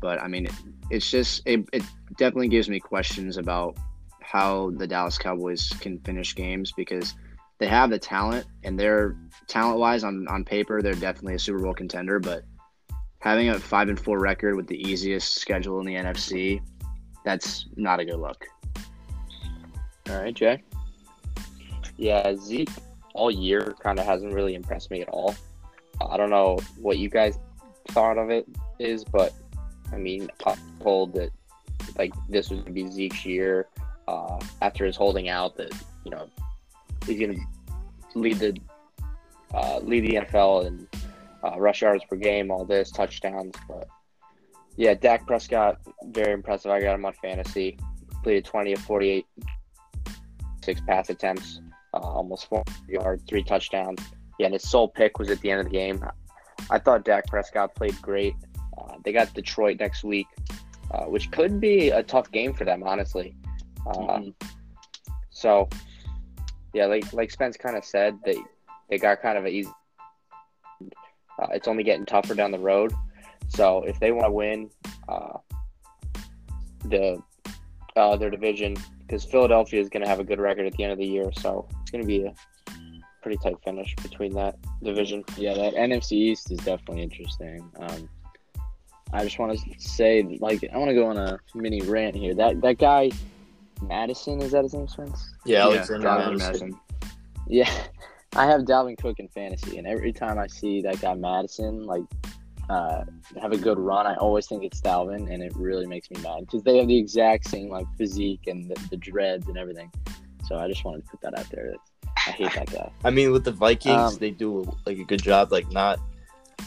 But 0.00 0.20
I 0.20 0.28
mean, 0.28 0.46
it, 0.46 0.52
it's 0.90 1.10
just 1.10 1.42
it, 1.46 1.66
it 1.72 1.82
definitely 2.16 2.48
gives 2.48 2.68
me 2.68 2.78
questions 2.78 3.36
about 3.36 3.76
how 4.20 4.70
the 4.76 4.86
Dallas 4.86 5.18
Cowboys 5.18 5.70
can 5.80 5.98
finish 6.00 6.34
games 6.34 6.72
because 6.76 7.14
they 7.58 7.66
have 7.66 7.90
the 7.90 7.98
talent 7.98 8.46
and 8.64 8.78
they're 8.78 9.16
talent 9.46 9.78
wise 9.78 10.04
on, 10.04 10.26
on 10.28 10.44
paper 10.44 10.82
they're 10.82 10.94
definitely 10.94 11.34
a 11.34 11.38
Super 11.38 11.60
Bowl 11.60 11.74
contender, 11.74 12.18
but 12.18 12.44
having 13.20 13.48
a 13.48 13.58
five 13.58 13.88
and 13.88 13.98
four 13.98 14.18
record 14.18 14.56
with 14.56 14.66
the 14.66 14.80
easiest 14.88 15.34
schedule 15.36 15.80
in 15.80 15.86
the 15.86 15.94
NFC, 15.94 16.60
that's 17.24 17.66
not 17.76 17.98
a 18.00 18.04
good 18.04 18.18
look. 18.18 18.46
All 20.08 20.20
right, 20.20 20.34
Jay. 20.34 20.62
Yeah, 21.96 22.34
Zeke 22.36 22.70
all 23.14 23.30
year 23.30 23.74
kind 23.80 23.98
of 23.98 24.04
hasn't 24.04 24.32
really 24.32 24.54
impressed 24.54 24.90
me 24.90 25.00
at 25.00 25.08
all. 25.08 25.34
I 26.00 26.16
don't 26.16 26.30
know 26.30 26.58
what 26.78 26.98
you 26.98 27.08
guys 27.08 27.38
thought 27.88 28.18
of 28.18 28.30
it 28.30 28.46
is, 28.78 29.02
but 29.02 29.32
I 29.92 29.96
mean, 29.96 30.30
I'm 30.44 30.58
told 30.80 31.14
that 31.14 31.30
like 31.98 32.12
this 32.28 32.50
was 32.50 32.60
gonna 32.60 32.72
be 32.72 32.86
Zeke's 32.90 33.24
year 33.24 33.66
uh, 34.06 34.38
after 34.60 34.84
his 34.84 34.96
holding 34.96 35.28
out 35.28 35.56
that 35.56 35.72
you 36.04 36.10
know 36.10 36.28
he's 37.06 37.20
gonna 37.20 37.38
lead 38.14 38.38
the 38.38 38.56
uh, 39.54 39.78
lead 39.78 40.00
the 40.00 40.14
NFL 40.26 40.66
in 40.66 40.88
uh, 41.44 41.58
rush 41.58 41.82
yards 41.82 42.04
per 42.04 42.16
game, 42.16 42.50
all 42.50 42.64
this 42.64 42.90
touchdowns, 42.90 43.54
but 43.68 43.88
yeah, 44.76 44.94
Dak 44.94 45.26
Prescott 45.26 45.78
very 46.04 46.32
impressive. 46.32 46.70
I 46.70 46.80
got 46.80 46.94
him 46.94 47.04
on 47.04 47.12
fantasy. 47.14 47.78
Completed 48.10 48.44
20 48.44 48.72
of 48.72 48.80
48, 48.80 49.24
six 50.62 50.80
pass 50.86 51.10
attempts, 51.10 51.60
uh, 51.94 51.98
almost 51.98 52.48
four 52.48 52.64
yards, 52.88 53.22
three 53.28 53.42
touchdowns. 53.42 54.00
Yeah, 54.38 54.46
and 54.46 54.52
his 54.52 54.68
sole 54.68 54.88
pick 54.88 55.18
was 55.18 55.30
at 55.30 55.40
the 55.40 55.50
end 55.50 55.60
of 55.60 55.66
the 55.66 55.72
game. 55.72 56.04
I 56.70 56.78
thought 56.78 57.04
Dak 57.04 57.26
Prescott 57.28 57.74
played 57.74 58.00
great. 58.02 58.34
Uh, 58.76 58.96
they 59.04 59.12
got 59.12 59.32
Detroit 59.32 59.78
next 59.80 60.04
week, 60.04 60.26
uh, 60.90 61.04
which 61.04 61.30
could 61.30 61.60
be 61.60 61.90
a 61.90 62.02
tough 62.02 62.30
game 62.32 62.52
for 62.52 62.64
them, 62.64 62.82
honestly. 62.82 63.34
Uh, 63.86 64.18
Mhm. 64.18 64.34
So, 65.30 65.68
yeah, 66.76 66.84
like 66.84 67.10
like 67.14 67.30
Spence 67.30 67.56
kind 67.56 67.74
of 67.74 67.84
said, 67.84 68.18
they 68.22 68.36
they 68.90 68.98
got 68.98 69.22
kind 69.22 69.38
of 69.38 69.46
an 69.46 69.50
easy. 69.50 69.70
Uh, 71.38 71.46
it's 71.52 71.66
only 71.66 71.82
getting 71.82 72.04
tougher 72.04 72.34
down 72.34 72.50
the 72.50 72.58
road. 72.58 72.92
So 73.48 73.82
if 73.84 73.98
they 73.98 74.12
want 74.12 74.26
to 74.26 74.30
win 74.30 74.70
uh, 75.08 75.38
the 76.84 77.22
uh, 77.96 78.16
their 78.16 78.28
division, 78.28 78.76
because 79.00 79.24
Philadelphia 79.24 79.80
is 79.80 79.88
going 79.88 80.02
to 80.02 80.08
have 80.08 80.20
a 80.20 80.24
good 80.24 80.38
record 80.38 80.66
at 80.66 80.74
the 80.74 80.84
end 80.84 80.92
of 80.92 80.98
the 80.98 81.06
year, 81.06 81.32
so 81.40 81.66
it's 81.80 81.90
going 81.90 82.02
to 82.02 82.06
be 82.06 82.26
a 82.26 82.34
pretty 83.22 83.38
tight 83.42 83.56
finish 83.64 83.96
between 84.02 84.34
that 84.34 84.56
division. 84.82 85.24
Yeah, 85.38 85.54
that 85.54 85.74
NFC 85.74 86.12
East 86.12 86.52
is 86.52 86.58
definitely 86.58 87.04
interesting. 87.04 87.70
Um, 87.78 88.08
I 89.14 89.24
just 89.24 89.38
want 89.38 89.58
to 89.58 89.80
say, 89.80 90.36
like, 90.40 90.62
I 90.70 90.76
want 90.76 90.90
to 90.90 90.94
go 90.94 91.06
on 91.06 91.16
a 91.16 91.40
mini 91.54 91.80
rant 91.80 92.16
here. 92.16 92.34
That 92.34 92.60
that 92.60 92.76
guy, 92.76 93.12
Mattison, 93.82 94.40
is 94.42 94.52
that 94.52 94.64
his 94.64 94.74
name, 94.74 94.88
Spence? 94.88 95.34
Yeah, 95.44 95.68
Yeah, 95.68 95.74
Alexander 95.76 96.06
Dalvin 96.08 96.38
Mattison. 96.38 96.80
Yeah, 97.46 97.70
I 98.36 98.46
have 98.46 98.62
Dalvin 98.62 98.98
Cook 98.98 99.18
in 99.18 99.28
fantasy, 99.28 99.78
and 99.78 99.86
every 99.86 100.12
time 100.12 100.38
I 100.38 100.46
see 100.46 100.82
that 100.82 101.00
guy 101.00 101.14
Mattison, 101.14 101.84
like, 101.84 102.04
uh, 102.68 103.04
have 103.40 103.52
a 103.52 103.56
good 103.56 103.78
run, 103.78 104.06
I 104.06 104.16
always 104.16 104.46
think 104.46 104.64
it's 104.64 104.80
Dalvin, 104.80 105.32
and 105.32 105.42
it 105.42 105.54
really 105.54 105.86
makes 105.86 106.10
me 106.10 106.20
mad 106.22 106.40
because 106.40 106.62
they 106.62 106.78
have 106.78 106.88
the 106.88 106.98
exact 106.98 107.48
same 107.48 107.68
like 107.68 107.86
physique 107.96 108.46
and 108.48 108.68
the, 108.68 108.88
the 108.90 108.96
dreads 108.96 109.46
and 109.46 109.56
everything. 109.56 109.90
So 110.46 110.56
I 110.56 110.66
just 110.68 110.84
wanted 110.84 111.04
to 111.04 111.10
put 111.10 111.20
that 111.22 111.38
out 111.38 111.48
there. 111.50 111.74
I 112.16 112.30
hate 112.30 112.52
that 112.54 112.70
guy. 112.72 112.90
I 113.04 113.10
mean, 113.10 113.30
with 113.30 113.44
the 113.44 113.52
Vikings, 113.52 114.14
Um, 114.14 114.16
they 114.18 114.30
do 114.30 114.64
like 114.84 114.98
a 114.98 115.04
good 115.04 115.22
job, 115.22 115.52
like 115.52 115.70
not 115.70 116.00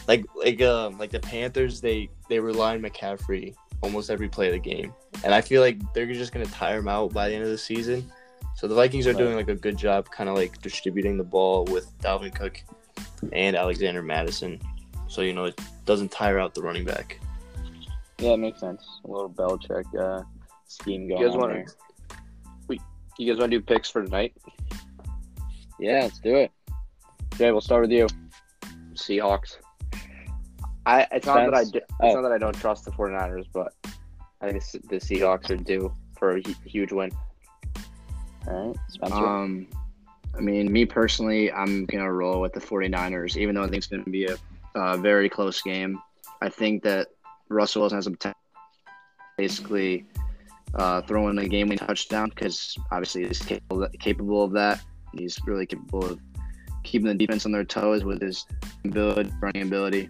like 0.08 0.24
like 0.34 0.62
um 0.62 0.98
like 0.98 1.10
the 1.10 1.20
Panthers, 1.20 1.80
they 1.80 2.08
they 2.28 2.40
rely 2.40 2.74
on 2.74 2.82
McCaffrey 2.82 3.54
almost 3.82 4.10
every 4.10 4.28
play 4.28 4.48
of 4.48 4.52
the 4.52 4.58
game, 4.58 4.92
and 5.24 5.34
I 5.34 5.40
feel 5.40 5.62
like 5.62 5.78
they're 5.94 6.06
just 6.06 6.32
gonna 6.32 6.46
tire 6.46 6.78
him 6.78 6.88
out 6.88 7.12
by 7.12 7.28
the 7.28 7.34
end 7.34 7.44
of 7.44 7.50
the 7.50 7.58
season. 7.58 8.10
So 8.56 8.68
the 8.68 8.74
Vikings 8.74 9.06
are 9.06 9.12
doing 9.14 9.36
like 9.36 9.48
a 9.48 9.54
good 9.54 9.76
job, 9.76 10.10
kind 10.10 10.28
of 10.28 10.36
like 10.36 10.60
distributing 10.60 11.16
the 11.16 11.24
ball 11.24 11.64
with 11.66 11.96
Dalvin 11.98 12.34
Cook 12.34 12.62
and 13.32 13.56
Alexander 13.56 14.02
Mattison, 14.02 14.60
so 15.08 15.22
you 15.22 15.32
know 15.32 15.44
it 15.44 15.58
doesn't 15.86 16.10
tire 16.10 16.38
out 16.38 16.54
the 16.54 16.62
running 16.62 16.84
back. 16.84 17.18
Yeah, 18.18 18.32
it 18.32 18.38
makes 18.38 18.60
sense. 18.60 18.84
A 19.04 19.10
little 19.10 19.30
Belichick 19.30 19.86
uh, 19.98 20.22
scheme 20.66 21.08
going 21.08 21.20
You 21.20 21.26
guys 21.26 21.34
on 21.34 21.40
want 21.40 21.52
there. 21.54 21.64
to? 21.64 21.74
You 23.18 23.30
guys 23.30 23.38
want 23.38 23.52
to 23.52 23.58
do 23.58 23.64
picks 23.64 23.90
for 23.90 24.02
tonight? 24.02 24.34
Yeah, 25.78 26.00
let's 26.04 26.20
do 26.20 26.36
it. 26.36 26.50
Jay, 27.36 27.50
we'll 27.52 27.60
start 27.60 27.82
with 27.82 27.90
you. 27.90 28.06
Seahawks. 28.94 29.56
I 30.86 31.06
it's 31.12 31.26
not 31.26 31.44
that 31.50 31.54
I 31.54 31.64
do, 31.64 31.78
it's 31.78 31.86
Oh. 32.00 32.14
not 32.14 32.22
that 32.22 32.32
I 32.32 32.38
don't 32.38 32.54
trust 32.56 32.84
the 32.84 32.90
49ers, 32.90 33.46
but 33.52 33.74
I 34.40 34.50
think 34.50 34.64
the 34.64 34.78
the 34.88 34.96
Seahawks 34.96 35.50
are 35.50 35.56
due 35.56 35.92
for 36.18 36.36
a 36.36 36.42
huge 36.64 36.92
win. 36.92 37.10
All 38.48 38.68
right, 38.68 38.76
Spencer. 38.88 39.14
Um, 39.14 39.66
I 40.36 40.40
mean, 40.40 40.72
me 40.72 40.86
personally, 40.86 41.52
I'm 41.52 41.86
gonna 41.86 42.10
roll 42.12 42.40
with 42.40 42.52
the 42.52 42.60
49ers, 42.60 43.36
even 43.36 43.54
though 43.54 43.62
I 43.62 43.66
think 43.66 43.78
it's 43.78 43.86
gonna 43.86 44.04
be 44.04 44.26
a 44.26 44.36
uh, 44.74 44.96
very 44.96 45.28
close 45.28 45.60
game. 45.60 46.00
I 46.40 46.48
think 46.48 46.82
that 46.84 47.08
Russell 47.48 47.82
Wilson 47.82 47.98
has 47.98 48.06
a 48.06 48.12
potential, 48.12 48.40
basically 49.36 50.06
uh, 50.74 51.02
throwing 51.02 51.36
a 51.38 51.48
game-winning 51.48 51.78
touchdown 51.78 52.28
because 52.30 52.76
obviously 52.92 53.26
he's 53.26 53.40
capable 53.40 53.88
capable 53.98 54.44
of 54.44 54.52
that. 54.52 54.80
He's 55.12 55.38
really 55.44 55.66
capable 55.66 56.04
of 56.04 56.20
keeping 56.84 57.08
the 57.08 57.14
defense 57.14 57.44
on 57.44 57.52
their 57.52 57.64
toes 57.64 58.04
with 58.04 58.22
his 58.22 58.46
ability, 58.84 59.32
running 59.40 59.62
ability. 59.62 60.08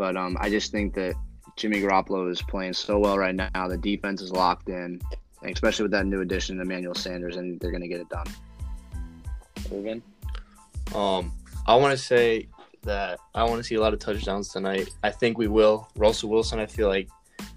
But 0.00 0.16
um, 0.16 0.38
I 0.40 0.48
just 0.48 0.72
think 0.72 0.94
that 0.94 1.14
Jimmy 1.56 1.82
Garoppolo 1.82 2.30
is 2.30 2.40
playing 2.40 2.72
so 2.72 2.98
well 2.98 3.18
right 3.18 3.34
now. 3.34 3.68
The 3.68 3.76
defense 3.76 4.22
is 4.22 4.32
locked 4.32 4.70
in, 4.70 4.98
especially 5.42 5.82
with 5.82 5.92
that 5.92 6.06
new 6.06 6.22
addition, 6.22 6.58
Emmanuel 6.58 6.94
Sanders, 6.94 7.36
and 7.36 7.60
they're 7.60 7.70
going 7.70 7.82
to 7.82 7.86
get 7.86 8.00
it 8.00 8.08
done. 8.08 8.26
Irvin? 9.70 10.02
Um, 10.94 11.34
I 11.66 11.76
want 11.76 11.92
to 11.92 12.02
say 12.02 12.48
that 12.80 13.20
I 13.34 13.44
want 13.44 13.58
to 13.58 13.62
see 13.62 13.74
a 13.74 13.80
lot 13.82 13.92
of 13.92 13.98
touchdowns 13.98 14.48
tonight. 14.48 14.88
I 15.02 15.10
think 15.10 15.36
we 15.36 15.48
will. 15.48 15.86
Russell 15.96 16.30
Wilson, 16.30 16.58
I 16.58 16.64
feel 16.64 16.88
like 16.88 17.10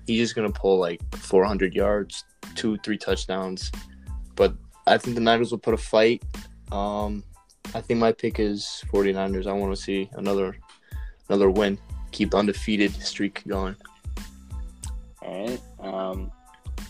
he's 0.06 0.20
just 0.20 0.36
gonna 0.36 0.52
pull 0.52 0.78
like 0.80 1.00
400 1.16 1.74
yards, 1.74 2.26
two, 2.56 2.76
three 2.80 2.98
touchdowns. 2.98 3.72
But 4.36 4.54
I 4.86 4.98
think 4.98 5.16
the 5.16 5.22
Niners 5.22 5.52
will 5.52 5.60
put 5.60 5.74
a 5.74 5.78
fight. 5.78 6.22
Um, 6.74 7.24
I 7.74 7.80
think 7.80 8.02
my 8.02 8.12
pick 8.12 8.38
is 8.38 8.84
49ers. 8.92 9.48
I 9.48 9.54
want 9.54 9.74
to 9.74 9.82
see 9.82 10.10
another 10.16 10.58
another 11.30 11.50
win, 11.50 11.80
keep 12.14 12.32
the 12.32 12.38
undefeated 12.38 12.94
streak 12.94 13.44
going. 13.48 13.76
All 15.22 15.46
right. 15.46 15.62
Um, 15.80 16.32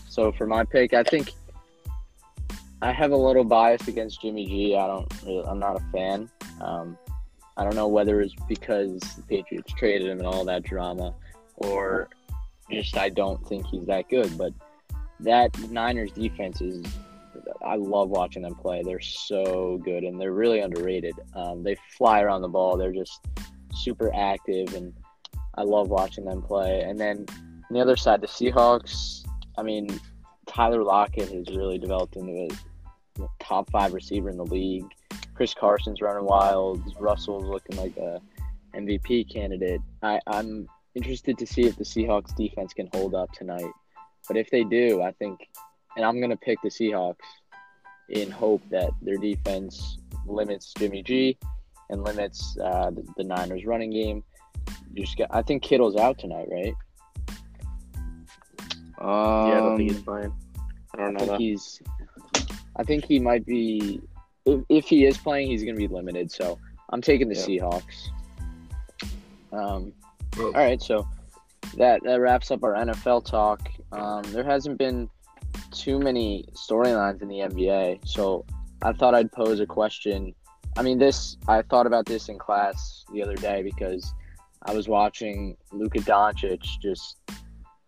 so 0.08 0.30
for 0.32 0.46
my 0.46 0.64
pick, 0.64 0.92
I 0.92 1.02
think 1.02 1.32
I 2.82 2.92
have 2.92 3.10
a 3.10 3.16
little 3.16 3.44
bias 3.44 3.88
against 3.88 4.20
Jimmy 4.22 4.46
G. 4.46 4.76
I 4.76 4.86
don't. 4.86 5.12
Really, 5.24 5.44
I'm 5.46 5.58
not 5.58 5.76
a 5.76 5.84
fan. 5.90 6.30
Um, 6.60 6.96
I 7.56 7.64
don't 7.64 7.74
know 7.74 7.88
whether 7.88 8.20
it's 8.20 8.34
because 8.48 9.00
the 9.00 9.22
Patriots 9.22 9.72
traded 9.72 10.08
him 10.08 10.18
and 10.18 10.26
all 10.26 10.44
that 10.44 10.62
drama, 10.64 11.14
or 11.56 12.08
just 12.70 12.96
I 12.96 13.08
don't 13.08 13.44
think 13.46 13.66
he's 13.66 13.86
that 13.86 14.08
good. 14.08 14.36
But 14.36 14.52
that 15.20 15.58
Niners 15.70 16.12
defense 16.12 16.60
is. 16.60 16.84
I 17.64 17.76
love 17.76 18.10
watching 18.10 18.42
them 18.42 18.54
play. 18.54 18.82
They're 18.82 19.00
so 19.00 19.78
good 19.84 20.04
and 20.04 20.20
they're 20.20 20.32
really 20.32 20.60
underrated. 20.60 21.14
Um, 21.34 21.62
they 21.62 21.76
fly 21.96 22.20
around 22.20 22.42
the 22.42 22.48
ball. 22.48 22.76
They're 22.76 22.92
just 22.92 23.20
super 23.74 24.14
active, 24.14 24.74
and 24.74 24.92
I 25.56 25.62
love 25.62 25.88
watching 25.88 26.24
them 26.24 26.42
play. 26.42 26.82
And 26.82 26.98
then 26.98 27.26
on 27.28 27.66
the 27.70 27.80
other 27.80 27.96
side, 27.96 28.20
the 28.20 28.26
Seahawks. 28.26 29.24
I 29.56 29.62
mean, 29.62 29.88
Tyler 30.46 30.82
Lockett 30.82 31.30
has 31.30 31.56
really 31.56 31.78
developed 31.78 32.16
into 32.16 32.32
a 32.32 33.28
top 33.40 33.70
five 33.70 33.92
receiver 33.92 34.30
in 34.30 34.36
the 34.36 34.44
league. 34.44 34.86
Chris 35.34 35.54
Carson's 35.54 36.00
running 36.00 36.24
wild. 36.24 36.82
Russell's 36.98 37.44
looking 37.44 37.76
like 37.76 37.96
a 37.96 38.20
MVP 38.74 39.32
candidate. 39.32 39.80
I, 40.02 40.20
I'm 40.26 40.68
interested 40.94 41.38
to 41.38 41.46
see 41.46 41.62
if 41.62 41.76
the 41.76 41.84
Seahawks 41.84 42.34
defense 42.36 42.72
can 42.72 42.88
hold 42.92 43.14
up 43.14 43.32
tonight. 43.32 43.70
But 44.28 44.36
if 44.36 44.50
they 44.50 44.64
do, 44.64 45.02
I 45.02 45.12
think, 45.12 45.40
and 45.96 46.04
I'm 46.04 46.18
going 46.18 46.30
to 46.30 46.36
pick 46.36 46.58
the 46.62 46.70
Seahawks 46.70 47.16
in 48.08 48.30
hope 48.30 48.62
that 48.70 48.90
their 49.02 49.16
defense 49.16 49.98
limits 50.26 50.72
Jimmy 50.76 51.02
G 51.02 51.38
and 51.90 52.02
limits 52.02 52.56
uh, 52.62 52.90
the, 52.90 53.04
the 53.16 53.24
Niners 53.24 53.64
running 53.64 53.90
game. 53.90 54.22
You 54.94 55.04
just 55.04 55.18
got, 55.18 55.28
I 55.30 55.42
think 55.42 55.62
Kittle's 55.62 55.96
out 55.96 56.18
tonight, 56.18 56.46
right? 56.50 56.74
Um, 58.98 59.48
yeah, 59.50 59.56
I 59.56 59.60
don't 59.60 59.76
think 59.76 59.90
he's 59.90 60.00
playing. 60.02 60.32
I 60.94 60.96
don't 60.98 61.06
I 61.06 61.10
know 61.10 61.18
think 61.18 61.30
that. 61.32 61.40
he's. 61.40 61.82
I 62.76 62.84
think 62.84 63.04
he 63.04 63.18
might 63.18 63.44
be. 63.44 64.00
If, 64.46 64.60
if 64.68 64.84
he 64.86 65.04
is 65.04 65.18
playing, 65.18 65.48
he's 65.48 65.62
going 65.64 65.74
to 65.74 65.78
be 65.78 65.92
limited. 65.92 66.30
So 66.30 66.58
I'm 66.90 67.00
taking 67.02 67.28
the 67.28 67.34
Yeah. 67.34 67.60
Seahawks. 67.60 68.08
Um, 69.52 69.92
all 70.38 70.52
right, 70.52 70.80
so 70.82 71.06
that 71.76 72.02
that 72.04 72.20
wraps 72.20 72.50
up 72.50 72.62
our 72.62 72.74
NFL 72.74 73.24
talk. 73.24 73.68
Um, 73.92 74.22
there 74.32 74.44
hasn't 74.44 74.78
been 74.78 75.08
too 75.72 75.98
many 75.98 76.44
storylines 76.54 77.22
in 77.22 77.28
the 77.28 77.38
NBA, 77.38 78.06
so 78.06 78.44
I 78.82 78.92
thought 78.92 79.14
I'd 79.14 79.30
pose 79.32 79.60
a 79.60 79.66
question. 79.66 80.34
I 80.76 80.82
mean, 80.82 80.98
this 80.98 81.36
I 81.46 81.62
thought 81.62 81.86
about 81.86 82.06
this 82.06 82.28
in 82.28 82.38
class 82.38 83.04
the 83.12 83.22
other 83.22 83.36
day 83.36 83.62
because 83.62 84.12
I 84.64 84.72
was 84.74 84.88
watching 84.88 85.56
Luka 85.72 85.98
Doncic 86.00 86.62
just 86.80 87.18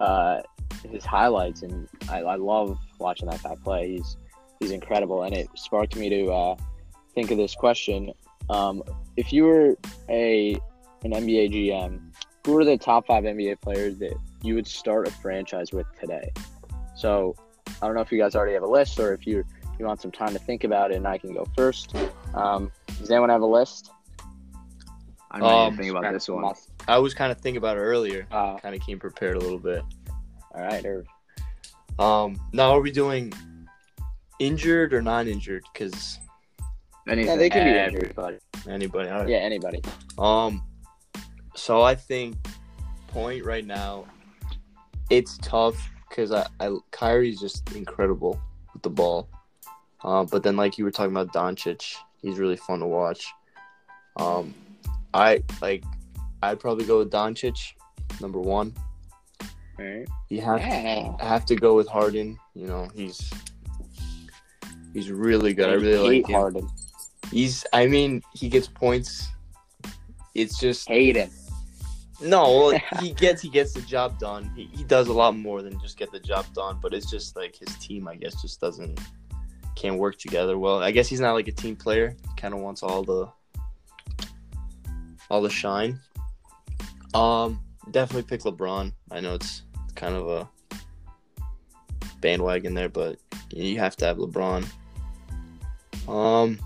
uh, 0.01 0.43
his 0.91 1.05
highlights, 1.05 1.62
and 1.62 1.89
I, 2.11 2.20
I 2.20 2.37
love 2.37 2.79
watching 2.99 3.29
that 3.29 3.43
guy 3.43 3.55
play. 3.62 3.93
He's 3.93 4.16
he's 4.61 4.70
incredible, 4.70 5.22
and 5.22 5.35
it 5.35 5.49
sparked 5.57 5.97
me 5.97 6.09
to 6.11 6.33
uh, 6.33 6.57
think 7.14 7.31
of 7.31 7.39
this 7.39 7.55
question: 7.55 8.12
um, 8.51 8.83
If 9.16 9.33
you 9.33 9.45
were 9.45 9.77
a 10.09 10.55
an 11.05 11.12
NBA 11.12 11.53
GM, 11.53 12.01
who 12.45 12.59
are 12.59 12.64
the 12.64 12.77
top 12.77 13.07
five 13.07 13.24
NBA 13.24 13.61
players 13.61 13.99
that 13.99 14.14
you 14.43 14.55
would 14.55 14.66
start 14.66 15.09
a 15.09 15.11
franchise 15.11 15.72
with 15.72 15.87
today? 15.99 16.31
So 16.95 17.37
I 17.81 17.87
don't 17.87 17.95
know 17.95 18.03
if 18.03 18.12
you 18.12 18.18
guys 18.18 18.35
already 18.35 18.55
have 18.55 18.62
a 18.62 18.68
list, 18.68 18.99
or 18.99 19.14
if 19.14 19.27
you 19.27 19.45
you 19.79 19.85
want 19.87 20.01
some 20.01 20.12
time 20.12 20.33
to 20.33 20.39
think 20.39 20.64
about 20.64 20.91
it, 20.91 20.97
and 20.97 21.07
I 21.07 21.18
can 21.18 21.33
go 21.33 21.47
first. 21.57 21.95
Um, 22.35 22.70
does 22.99 23.11
anyone 23.11 23.31
have 23.31 23.43
a 23.43 23.47
list? 23.47 23.91
I'm 25.31 25.43
ready 25.43 25.55
Um, 25.55 25.77
to 25.77 25.83
think 25.83 25.97
about 25.97 26.12
this 26.12 26.29
one. 26.29 26.43
Must- 26.43 26.70
I 26.89 26.99
was 26.99 27.14
kind 27.14 27.33
of 27.33 27.39
thinking 27.41 27.59
about 27.59 27.77
it 27.77 27.81
earlier. 27.81 28.27
Uh, 28.31 28.57
Kind 28.59 28.74
of 28.74 28.81
came 28.81 28.99
prepared 28.99 29.37
a 29.37 29.41
little 29.41 29.59
bit. 29.59 29.83
all 30.55 30.62
right, 30.62 30.85
Irv. 30.85 31.07
Um, 31.99 32.41
now 32.53 32.70
are 32.72 32.81
we 32.81 32.91
doing 32.91 33.33
injured 34.39 34.93
or 34.95 35.03
non-injured? 35.03 35.64
Because 35.72 36.18
Anything. 37.09 37.31
Yeah, 37.31 37.37
they 37.37 37.51
can 37.51 37.64
be 37.64 37.79
injured, 37.79 38.14
but 38.16 38.41
anybody. 38.68 39.09
All 39.11 39.20
right. 39.20 39.29
yeah, 39.29 39.37
anybody. 39.39 39.81
Um, 40.18 40.62
so 41.55 41.83
I 41.83 41.95
think 41.95 42.37
point 43.09 43.45
right 43.45 43.64
now, 43.64 44.07
it's 45.09 45.39
tough 45.39 45.77
because 46.09 46.33
I, 46.33 46.47
I 46.59 46.77
Kyrie's 46.91 47.39
just 47.41 47.72
incredible 47.77 48.41
with 48.72 48.83
the 48.83 48.91
ball. 48.91 49.29
Uh, 50.03 50.24
but 50.24 50.43
then 50.43 50.57
like 50.57 50.79
you 50.79 50.85
were 50.85 50.91
talking 50.91 51.12
about 51.16 51.33
Doncic, 51.33 51.95
he's 52.22 52.39
really 52.39 52.57
fun 52.57 52.81
to 52.81 52.87
watch. 52.87 53.27
Um, 54.16 54.53
I 55.17 55.43
like 55.62 55.85
I'd 56.43 56.61
probably 56.61 56.85
go 56.85 56.99
with 56.99 57.11
Doncic, 57.11 57.73
number 58.21 58.39
one. 58.41 58.75
All 59.79 59.85
right. 59.85 60.07
You 60.29 60.41
have 60.43 60.61
Yeah. 60.61 61.14
I 61.21 61.25
have 61.25 61.47
to 61.47 61.57
go 61.57 61.75
with 61.75 61.89
Harden. 61.89 62.39
You 62.55 62.67
know 62.67 62.89
he's 62.95 63.31
he's 64.93 65.11
really 65.11 65.55
good. 65.55 65.69
I 65.69 65.75
really 65.75 66.17
hate 66.17 66.25
like 66.25 66.29
him. 66.31 66.35
Harden. 66.35 66.69
He's 67.31 67.64
I 67.73 67.87
mean 67.87 68.23
he 68.35 68.49
gets 68.49 68.69
points. 68.69 69.29
It's 70.35 70.59
just 70.59 70.87
Hate 70.89 71.17
him. 71.17 71.31
no, 72.21 72.43
well, 72.43 72.81
he 73.01 73.12
gets 73.12 73.41
he 73.43 73.49
gets 73.49 73.73
the 73.73 73.81
job 73.83 74.19
done. 74.19 74.51
He, 74.55 74.64
he 74.75 74.85
does 74.85 75.09
a 75.09 75.12
lot 75.12 75.37
more 75.37 75.62
than 75.62 75.81
just 75.81 75.97
get 75.97 76.12
the 76.12 76.21
job 76.21 76.45
done, 76.55 76.79
but 76.83 76.93
it's 76.93 77.11
just 77.11 77.37
like 77.37 77.57
his 77.57 77.75
team, 77.79 78.07
I 78.07 78.17
guess, 78.17 78.41
just 78.43 78.61
doesn't 78.61 79.01
can't 79.77 79.97
work 79.99 80.19
together 80.19 80.59
well. 80.59 80.83
I 80.83 80.91
guess 80.91 81.09
he's 81.09 81.21
not 81.21 81.33
like 81.33 81.49
a 81.49 81.53
team 81.53 81.77
player. 81.77 82.17
Kind 82.37 82.55
of 82.55 82.61
wants 82.61 82.83
all 82.83 83.03
the 83.03 83.29
all 85.31 85.43
the 85.43 85.51
shine. 85.51 85.99
Um, 87.14 87.61
definitely 87.91 88.24
pick 88.24 88.43
LeBron. 88.43 88.93
I 89.11 89.20
know 89.20 89.35
it's 89.35 89.62
kind 89.95 90.14
of 90.14 90.29
a 90.29 90.49
bandwagon 92.20 92.74
there, 92.74 92.89
but 92.89 93.18
you 93.51 93.79
have 93.79 93.97
to 93.97 94.05
have 94.05 94.18
LeBron. 94.18 94.66
Um, 96.09 96.59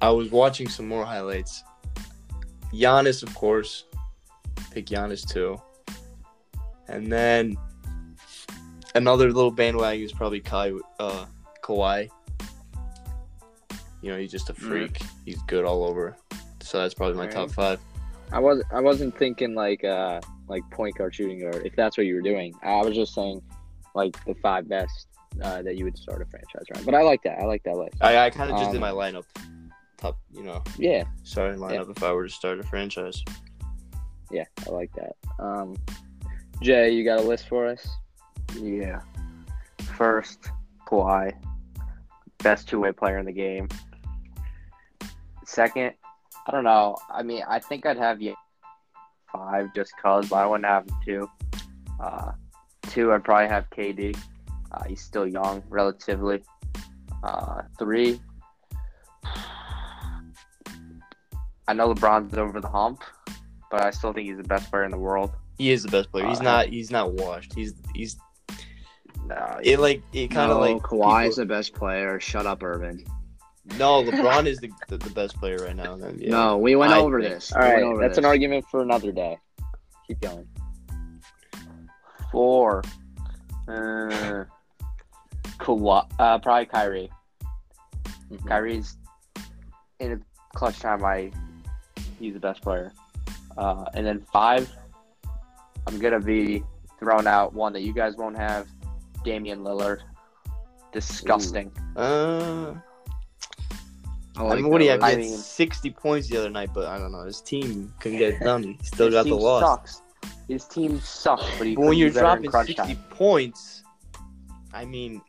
I 0.00 0.10
was 0.10 0.30
watching 0.30 0.68
some 0.68 0.88
more 0.88 1.04
highlights. 1.04 1.64
Giannis, 2.72 3.22
of 3.22 3.34
course. 3.34 3.84
Pick 4.70 4.86
Giannis 4.86 5.28
too. 5.28 5.60
And 6.88 7.10
then 7.12 7.56
another 8.94 9.32
little 9.32 9.50
bandwagon 9.50 10.04
is 10.04 10.12
probably 10.12 10.40
Kai, 10.40 10.72
uh, 10.98 11.26
Kawhi. 11.62 12.08
You 14.00 14.12
know, 14.12 14.18
he's 14.18 14.30
just 14.30 14.48
a 14.48 14.54
freak. 14.54 15.00
He's 15.24 15.42
good 15.42 15.64
all 15.64 15.84
over. 15.84 16.16
So 16.68 16.78
that's 16.78 16.92
probably 16.92 17.16
my 17.16 17.22
Alright. 17.22 17.34
top 17.34 17.50
five. 17.50 17.80
I 18.30 18.38
was 18.38 18.62
I 18.70 18.80
wasn't 18.80 19.16
thinking 19.16 19.54
like 19.54 19.84
uh 19.84 20.20
like 20.48 20.62
point 20.70 20.96
guard 20.96 21.14
shooting 21.14 21.40
guard 21.40 21.62
if 21.64 21.74
that's 21.74 21.96
what 21.96 22.04
you 22.06 22.14
were 22.14 22.20
doing. 22.20 22.52
I 22.62 22.82
was 22.82 22.94
just 22.94 23.14
saying 23.14 23.40
like 23.94 24.22
the 24.26 24.34
five 24.42 24.68
best 24.68 25.06
uh, 25.42 25.62
that 25.62 25.76
you 25.78 25.84
would 25.86 25.96
start 25.96 26.20
a 26.20 26.26
franchise 26.26 26.64
around. 26.74 26.84
But 26.84 26.94
I 26.94 27.02
like 27.02 27.22
that. 27.22 27.38
I 27.38 27.46
like 27.46 27.62
that 27.62 27.76
list. 27.76 27.96
I, 28.02 28.26
I 28.26 28.30
kind 28.30 28.50
of 28.50 28.56
just 28.58 28.66
Um, 28.68 28.72
did 28.74 28.80
my 28.82 28.90
lineup. 28.90 29.24
Top, 29.96 30.18
you 30.32 30.42
know, 30.42 30.62
Yeah, 30.76 31.04
starting 31.22 31.58
lineup 31.58 31.90
if 31.90 32.02
I 32.02 32.12
were 32.12 32.26
to 32.26 32.32
start 32.32 32.60
a 32.60 32.62
franchise. 32.64 33.24
yeah, 34.30 34.44
I 34.66 34.70
like 34.70 34.90
that. 34.94 35.16
Um, 35.42 35.74
Jay, 36.62 36.90
you 36.90 37.02
got 37.04 37.18
a 37.20 37.22
list 37.22 37.48
for 37.48 37.66
us? 37.66 37.88
Yeah. 38.60 39.00
First, 39.96 40.50
Kawhi, 40.86 41.32
best 42.42 42.68
two 42.68 42.80
way 42.80 42.92
player 42.92 43.16
in 43.18 43.24
the 43.26 43.32
game. 43.32 43.68
Second, 45.46 45.94
I 46.46 46.50
don't 46.50 46.64
know. 46.64 46.96
I 47.10 47.22
mean, 47.22 47.42
I 47.48 47.58
think 47.58 47.84
I'd 47.86 47.98
have 47.98 48.22
you 48.22 48.34
five 49.32 49.74
just 49.74 49.92
cause, 50.00 50.28
but 50.28 50.36
I 50.36 50.46
wouldn't 50.46 50.66
have 50.66 50.86
two. 51.04 51.28
Uh, 52.00 52.32
two, 52.88 53.12
I'd 53.12 53.24
probably 53.24 53.48
have 53.48 53.68
KD. 53.70 54.16
Uh, 54.72 54.84
he's 54.84 55.02
still 55.02 55.26
young, 55.26 55.62
relatively. 55.68 56.42
Uh, 57.22 57.62
three, 57.78 58.20
I 61.66 61.74
know 61.74 61.92
LeBron's 61.92 62.36
over 62.38 62.60
the 62.60 62.68
hump, 62.68 63.02
but 63.70 63.82
I 63.84 63.90
still 63.90 64.12
think 64.12 64.28
he's 64.28 64.36
the 64.38 64.44
best 64.44 64.70
player 64.70 64.84
in 64.84 64.90
the 64.90 64.98
world. 64.98 65.32
He 65.58 65.70
is 65.70 65.82
the 65.82 65.90
best 65.90 66.10
player. 66.10 66.26
He's 66.26 66.40
Uh, 66.40 66.44
not. 66.44 66.66
He's 66.68 66.90
not 66.90 67.12
washed. 67.12 67.52
He's. 67.54 67.74
He's. 67.94 68.16
No, 69.26 69.58
It 69.62 69.78
like. 69.80 70.02
It 70.12 70.28
kind 70.30 70.50
of 70.50 70.58
no, 70.58 70.72
like. 70.74 70.82
Kawhi 70.82 71.26
is 71.28 71.34
people- 71.34 71.44
the 71.44 71.54
best 71.54 71.74
player. 71.74 72.20
Shut 72.20 72.46
up, 72.46 72.62
Irvin. 72.62 73.04
No, 73.76 74.02
LeBron 74.02 74.46
is 74.46 74.58
the, 74.58 74.70
the, 74.88 74.98
the 74.98 75.10
best 75.10 75.36
player 75.36 75.58
right 75.58 75.76
now. 75.76 75.94
in 75.94 76.00
the 76.00 76.12
No, 76.28 76.56
we 76.56 76.74
went 76.76 76.92
I 76.92 76.98
over 77.00 77.20
think- 77.20 77.34
this. 77.34 77.52
All 77.52 77.60
We 77.60 77.66
right, 77.68 78.00
that's 78.00 78.10
this. 78.12 78.18
an 78.18 78.24
argument 78.24 78.64
for 78.70 78.82
another 78.82 79.12
day. 79.12 79.38
Keep 80.06 80.20
going. 80.20 80.48
Four. 82.32 82.82
Uh, 83.68 84.44
Kawhi, 85.58 86.06
uh, 86.18 86.38
probably 86.38 86.66
Kyrie. 86.66 87.10
Mhm. 88.30 88.46
Kyrie's 88.46 88.96
in 90.00 90.12
a 90.12 90.18
clutch 90.56 90.78
time. 90.80 91.04
I 91.04 91.30
he's 92.18 92.34
the 92.34 92.40
best 92.40 92.62
player. 92.62 92.92
Uh, 93.56 93.84
and 93.94 94.06
then 94.06 94.24
five, 94.32 94.70
I'm 95.86 95.98
gonna 95.98 96.20
be 96.20 96.62
throwing 96.98 97.26
out 97.26 97.52
one 97.54 97.72
that 97.74 97.80
you 97.82 97.92
guys 97.92 98.16
won't 98.16 98.36
have. 98.38 98.66
Damian 99.24 99.60
Lillard. 99.64 100.00
Disgusting. 100.92 101.70
Uh, 101.96 102.74
I 104.38 104.42
I 104.42 104.44
like 104.44 104.56
mean, 104.60 104.68
what 104.70 104.78
do 104.78 104.84
you 104.84 104.90
have? 104.92 105.00
that 105.00 105.06
He 105.10 105.12
I 105.16 105.20
had 105.22 105.30
mean- 105.30 105.36
60 105.36 105.90
points 105.90 106.28
the 106.28 106.38
other 106.38 106.50
night, 106.50 106.70
but 106.72 106.86
I 106.86 106.98
don't 106.98 107.12
know. 107.12 107.24
His 107.24 107.40
team 107.40 107.92
couldn't 108.00 108.18
get 108.18 108.34
it 108.34 108.40
done. 108.44 108.62
He 108.62 108.78
still 108.82 109.10
got 109.10 109.24
the 109.24 109.30
team 109.30 109.38
loss. 109.40 109.62
Sucks. 109.62 110.02
His 110.48 110.64
team 110.64 111.00
sucks, 111.00 111.44
but 111.58 111.66
he 111.66 111.74
But 111.74 111.84
when 111.86 111.98
you're 111.98 112.08
be 112.10 112.14
better 112.14 112.36
in 112.36 112.42
dropping 112.50 112.66
60 112.66 112.74
time. 112.74 113.04
points, 113.10 113.82
I 114.72 114.84
mean, 114.84 115.20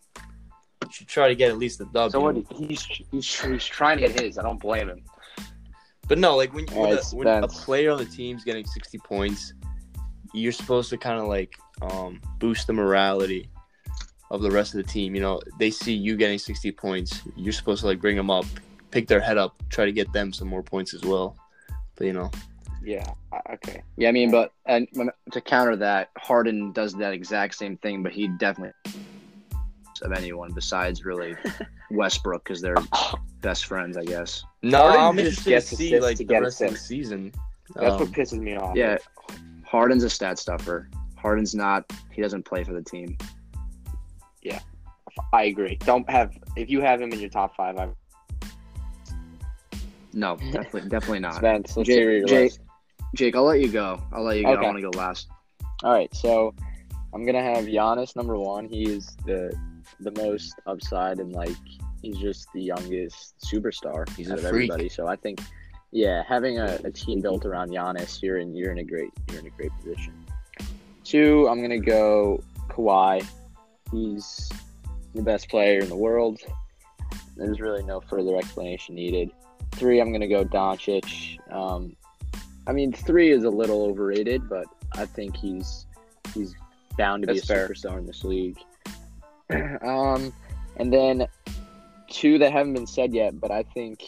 you 0.83 0.89
should 0.91 1.07
try 1.07 1.27
to 1.27 1.35
get 1.35 1.49
at 1.51 1.57
least 1.57 1.81
a 1.81 1.85
W. 1.85 2.09
So 2.11 2.19
what? 2.21 2.35
He's, 2.55 2.83
he's 3.11 3.41
he's 3.41 3.65
trying 3.65 3.97
to 3.99 4.07
get 4.07 4.19
his. 4.19 4.37
I 4.37 4.43
don't 4.43 4.59
blame 4.59 4.89
him. 4.89 5.03
But 6.07 6.17
no, 6.17 6.35
like 6.35 6.53
when, 6.53 6.65
when, 6.67 6.97
a, 6.97 7.01
when 7.13 7.27
a 7.27 7.47
player 7.47 7.91
on 7.91 7.97
the 7.99 8.05
team's 8.05 8.43
getting 8.43 8.65
60 8.65 8.97
points, 8.99 9.53
you're 10.33 10.51
supposed 10.51 10.89
to 10.89 10.97
kind 10.97 11.19
of 11.19 11.27
like 11.27 11.53
um, 11.81 12.19
boost 12.39 12.65
the 12.67 12.73
morality 12.73 13.49
of 14.31 14.41
the 14.41 14.49
rest 14.49 14.73
of 14.73 14.83
the 14.83 14.91
team. 14.91 15.13
You 15.15 15.21
know, 15.21 15.39
they 15.59 15.69
see 15.69 15.93
you 15.93 16.15
getting 16.17 16.39
60 16.39 16.71
points, 16.71 17.21
you're 17.35 17.53
supposed 17.53 17.81
to 17.81 17.87
like 17.87 17.99
bring 18.01 18.15
them 18.15 18.31
up, 18.31 18.45
pick 18.91 19.07
their 19.07 19.19
head 19.19 19.37
up, 19.37 19.55
try 19.69 19.85
to 19.85 19.91
get 19.91 20.11
them 20.13 20.33
some 20.33 20.47
more 20.47 20.63
points 20.63 20.93
as 20.93 21.03
well. 21.03 21.37
But 21.95 22.07
you 22.07 22.13
know, 22.13 22.31
Yeah. 22.83 23.05
Okay. 23.51 23.81
Yeah, 23.97 24.09
I 24.09 24.11
mean, 24.11 24.31
but 24.31 24.51
and 24.65 24.87
to 25.31 25.41
counter 25.41 25.75
that, 25.77 26.09
Harden 26.17 26.71
does 26.71 26.93
that 26.95 27.13
exact 27.13 27.55
same 27.55 27.77
thing, 27.77 28.03
but 28.03 28.11
he 28.11 28.27
definitely 28.27 28.73
of 30.01 30.13
anyone 30.13 30.51
besides 30.53 31.03
really 31.03 31.35
Westbrook 31.91 32.43
because 32.45 32.61
they're 32.61 32.77
best 33.41 33.65
friends, 33.65 33.97
I 33.97 34.05
guess. 34.05 34.43
no, 34.63 34.77
Harden 34.79 35.01
I'm 35.01 35.17
just 35.17 35.45
interested 35.45 35.49
gets 35.49 35.69
to 35.71 35.75
see 35.75 35.99
like 35.99 36.17
to 36.17 36.23
the 36.25 36.39
rest 36.39 36.61
of 36.61 36.71
the 36.71 36.77
season. 36.77 37.33
That's 37.75 37.93
Um, 37.93 37.99
what 37.99 38.11
pisses 38.11 38.39
me 38.39 38.55
off. 38.55 38.75
Yeah, 38.77 38.97
Harden's 39.65 40.03
a 40.03 40.09
stat 40.09 40.39
stuffer. 40.39 40.89
Harden's 41.17 41.53
not. 41.53 41.83
He 42.11 42.21
doesn't 42.21 42.43
play 42.43 42.63
for 42.63 42.71
the 42.73 42.81
team. 42.81 43.17
Yeah, 44.41 44.59
I 45.33 45.43
agree. 45.43 45.75
Don't 45.81 46.09
have 46.09 46.31
if 46.55 46.69
you 46.69 46.79
have 46.79 47.01
him 47.01 47.11
in 47.11 47.19
your 47.19 47.29
top 47.29 47.55
five. 47.57 47.77
I, 47.77 47.89
No, 50.13 50.35
definitely, 50.51 50.89
definitely 50.89 51.19
not. 51.19 51.35
Spence, 51.35 51.77
let's 51.77 51.87
Jake- 51.87 51.97
hear 51.97 52.25
Jake-. 52.25 52.57
Jake, 53.15 53.35
I'll 53.35 53.43
let 53.43 53.59
you 53.59 53.69
go. 53.69 54.01
I'll 54.11 54.23
let 54.23 54.37
you 54.37 54.43
go. 54.43 54.51
Okay. 54.51 54.61
I 54.61 54.65
want 54.65 54.77
to 54.77 54.81
go 54.81 54.97
last. 54.97 55.27
All 55.83 55.91
right, 55.91 56.13
so 56.13 56.53
I'm 57.13 57.25
gonna 57.25 57.41
have 57.43 57.65
Giannis 57.65 58.15
number 58.15 58.37
one. 58.37 58.67
He 58.67 58.83
is 58.83 59.15
the 59.25 59.55
the 59.99 60.11
most 60.11 60.55
upside 60.67 61.19
and 61.19 61.33
like 61.33 61.55
he's 62.01 62.17
just 62.17 62.47
the 62.53 62.61
youngest 62.61 63.35
superstar 63.39 64.07
He's 64.15 64.31
out 64.31 64.37
of 64.37 64.41
freak. 64.41 64.69
everybody. 64.71 64.89
So 64.89 65.07
I 65.07 65.15
think, 65.15 65.41
yeah, 65.91 66.23
having 66.27 66.59
a, 66.59 66.79
a 66.83 66.91
team 66.91 67.21
built 67.21 67.45
around 67.45 67.69
Giannis, 67.69 68.21
you're 68.21 68.37
in 68.37 68.55
you're 68.55 68.71
in 68.71 68.79
a 68.79 68.83
great 68.83 69.09
you're 69.29 69.39
in 69.39 69.47
a 69.47 69.51
great 69.51 69.71
position. 69.77 70.13
Two, 71.03 71.47
I'm 71.49 71.61
gonna 71.61 71.79
go 71.79 72.43
Kawhi. 72.67 73.25
He's 73.91 74.49
the 75.15 75.23
best 75.23 75.49
player 75.49 75.79
in 75.79 75.89
the 75.89 75.95
world. 75.95 76.39
There's 77.35 77.59
really 77.59 77.83
no 77.83 78.01
further 78.01 78.35
explanation 78.37 78.95
needed. 78.95 79.31
Three, 79.79 80.01
I'm 80.01 80.11
gonna 80.11 80.27
go 80.27 80.43
Doncic. 80.43 81.39
Um, 81.49 81.95
I 82.67 82.73
mean, 82.73 82.91
three 82.91 83.31
is 83.31 83.45
a 83.45 83.49
little 83.49 83.85
overrated, 83.85 84.49
but 84.49 84.65
I 84.93 85.05
think 85.05 85.37
he's 85.37 85.87
he's 86.33 86.53
bound 86.97 87.23
to 87.23 87.27
That's 87.27 87.47
be 87.47 87.53
a 87.53 87.55
fair. 87.55 87.69
superstar 87.69 87.97
in 87.97 88.05
this 88.05 88.25
league. 88.25 88.57
um, 89.81 90.33
and 90.75 90.91
then 90.91 91.27
two 92.09 92.37
that 92.39 92.51
haven't 92.51 92.73
been 92.73 92.87
said 92.87 93.13
yet, 93.13 93.39
but 93.39 93.51
I 93.51 93.63
think 93.63 94.03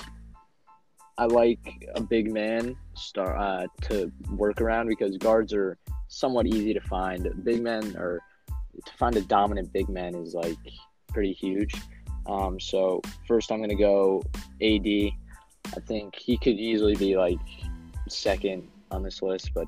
I 1.17 1.25
like 1.25 1.87
a 1.95 2.01
big 2.01 2.33
man 2.33 2.75
star 2.93 3.37
uh, 3.37 3.67
to 3.83 4.11
work 4.31 4.59
around 4.59 4.89
because 4.89 5.15
guards 5.17 5.53
are 5.53 5.77
somewhat 6.09 6.47
easy 6.47 6.73
to 6.73 6.81
find. 6.81 7.31
Big 7.45 7.61
men 7.61 7.95
or 7.95 8.19
to 8.85 8.93
find 8.97 9.15
a 9.15 9.21
dominant 9.21 9.71
big 9.71 9.87
man 9.87 10.15
is 10.15 10.33
like 10.33 10.57
pretty 11.07 11.31
huge. 11.31 11.73
Um, 12.27 12.59
so 12.59 13.01
first, 13.25 13.53
I'm 13.53 13.61
gonna 13.61 13.75
go 13.75 14.21
AD. 14.61 15.13
I 15.65 15.79
think 15.79 16.15
he 16.15 16.37
could 16.37 16.59
easily 16.59 16.95
be 16.95 17.17
like 17.17 17.39
second 18.09 18.67
on 18.91 19.03
this 19.03 19.21
list, 19.21 19.51
but 19.53 19.67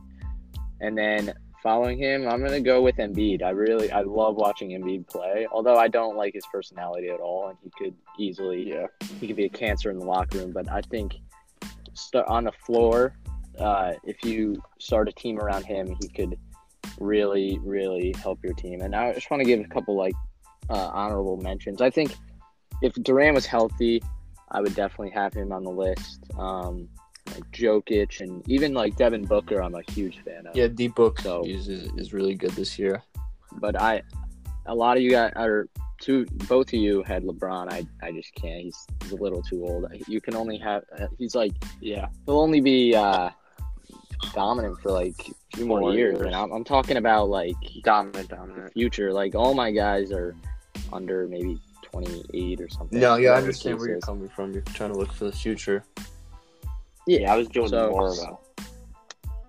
and 0.82 0.98
then 0.98 1.34
following 1.64 1.98
him, 1.98 2.28
I'm 2.28 2.44
gonna 2.44 2.60
go 2.60 2.82
with 2.82 2.98
Embiid. 2.98 3.42
I 3.42 3.52
really 3.52 3.92
I 3.92 4.02
love 4.02 4.36
watching 4.36 4.72
Embiid 4.72 5.08
play, 5.08 5.48
although 5.52 5.78
I 5.78 5.88
don't 5.88 6.18
like 6.18 6.34
his 6.34 6.46
personality 6.52 7.08
at 7.08 7.22
all, 7.22 7.48
and 7.48 7.58
he 7.64 7.72
could 7.78 7.96
easily 8.20 8.70
yeah. 8.70 8.88
he 9.20 9.28
could 9.28 9.38
be 9.38 9.46
a 9.46 9.50
cancer 9.50 9.90
in 9.90 9.98
the 9.98 10.06
locker 10.06 10.40
room. 10.40 10.52
But 10.52 10.70
I 10.70 10.82
think 10.82 11.16
st- 11.94 12.26
on 12.28 12.44
the 12.44 12.52
floor, 12.52 13.16
uh, 13.58 13.94
if 14.04 14.24
you 14.26 14.62
start 14.80 15.08
a 15.08 15.14
team 15.14 15.40
around 15.40 15.64
him, 15.64 15.96
he 16.02 16.10
could 16.10 16.38
really 17.00 17.58
really 17.64 18.14
help 18.22 18.44
your 18.44 18.54
team. 18.54 18.82
And 18.82 18.94
I 18.94 19.14
just 19.14 19.32
want 19.32 19.42
to 19.42 19.46
give 19.46 19.62
a 19.62 19.70
couple 19.70 19.96
like 19.96 20.16
uh, 20.70 20.90
honorable 20.94 21.38
mentions. 21.38 21.82
I 21.82 21.90
think 21.90 22.14
if 22.82 22.94
Durant 22.96 23.36
was 23.36 23.46
healthy, 23.46 24.02
I 24.54 24.62
would 24.62 24.76
definitely 24.76 25.10
have 25.12 25.34
him 25.34 25.52
on 25.52 25.64
the 25.64 25.72
list. 25.72 26.24
Um, 26.38 26.88
like 27.34 27.50
Jokic 27.52 28.22
and 28.22 28.48
even 28.50 28.74
like 28.74 28.96
Devin 28.96 29.26
Booker, 29.26 29.62
I'm 29.64 29.76
a 29.76 29.82
huge 29.92 30.20
fan 30.24 30.46
of. 30.48 30.56
yeah, 30.56 30.68
D 30.68 30.88
Book 30.90 31.20
So- 31.22 31.44
is, 31.46 31.68
is 31.68 32.14
really 32.14 32.36
good 32.36 32.52
this 32.52 32.78
year. 32.78 33.02
But 33.54 33.80
I, 33.80 34.02
a 34.66 34.76
lot 34.76 34.98
of 34.98 35.04
you 35.04 35.12
guys, 35.12 35.32
are 35.36 35.68
two, 36.02 36.26
both 36.50 36.68
of 36.68 36.74
you 36.76 37.02
had 37.04 37.24
LeBron. 37.24 37.72
I, 37.72 37.86
I 38.06 38.12
just 38.12 38.34
can't. 38.36 38.62
He's, 38.62 38.86
he's 39.02 39.12
a 39.14 39.16
little 39.16 39.42
too 39.42 39.64
old. 39.66 39.86
You 40.08 40.20
can 40.22 40.36
only 40.36 40.58
have. 40.58 40.84
He's 41.18 41.34
like 41.36 41.54
Yeah. 41.82 42.08
he'll 42.26 42.40
only 42.40 42.62
be 42.62 42.94
uh, 42.96 43.30
dominant 44.34 44.80
for 44.82 44.92
like 44.92 45.16
a 45.54 45.58
few 45.58 45.66
more, 45.66 45.94
years. 45.94 46.14
years. 46.18 46.22
And 46.26 46.36
I'm, 46.36 46.52
I'm 46.52 46.64
talking 46.64 46.98
about 46.98 47.30
like 47.30 47.56
Dominant, 47.84 48.30
dominant. 48.30 48.74
future. 48.74 49.14
Like 49.14 49.36
all 49.36 49.54
my 49.54 49.72
guys 49.72 50.12
are 50.12 50.36
under 50.92 51.28
maybe 51.28 51.60
28 51.94 52.62
or 52.62 52.70
something. 52.70 53.00
No, 53.00 53.16
yeah, 53.16 53.32
I 53.32 53.38
understand 53.38 53.78
where 53.78 53.90
you're 53.90 54.00
coming 54.00 54.28
from. 54.30 54.52
You're 54.52 54.64
trying 54.64 54.92
to 54.92 54.98
look 54.98 55.14
for 55.14 55.26
the 55.26 55.32
future. 55.32 55.84
Yeah, 57.06 57.32
I 57.32 57.38
was 57.38 57.48
doing 57.48 57.70
So- 57.70 57.92
more 57.92 58.14
about 58.14 58.42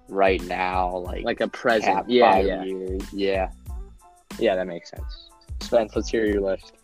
right 0.09 0.43
now, 0.43 0.99
like 0.99 1.25
Like 1.25 1.41
a 1.41 1.49
present. 1.49 2.09
Yeah, 2.09 2.33
five 2.33 2.47
yeah, 2.47 2.65
years. 2.65 3.13
Yeah. 3.13 3.51
yeah. 4.39 4.55
That 4.55 4.67
makes 4.67 4.91
sense. 4.91 5.31
Spence, 5.61 5.97
let's 5.97 6.09
hear 6.09 6.27
your 6.27 6.43
list. 6.43 6.75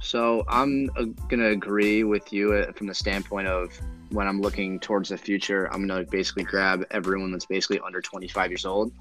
So 0.00 0.44
I'm 0.48 0.90
uh, 0.96 1.04
gonna 1.28 1.50
agree 1.50 2.02
with 2.04 2.32
you 2.32 2.52
uh, 2.52 2.72
from 2.72 2.88
the 2.88 2.94
standpoint 2.94 3.46
of 3.46 3.70
when 4.10 4.26
I'm 4.26 4.40
looking 4.40 4.78
towards 4.80 5.08
the 5.08 5.16
future, 5.16 5.72
I'm 5.72 5.86
gonna 5.86 6.04
basically 6.04 6.42
grab 6.44 6.84
everyone 6.90 7.30
that's 7.30 7.46
basically 7.46 7.80
under 7.80 8.00
25 8.00 8.50
years 8.50 8.66
old. 8.66 8.92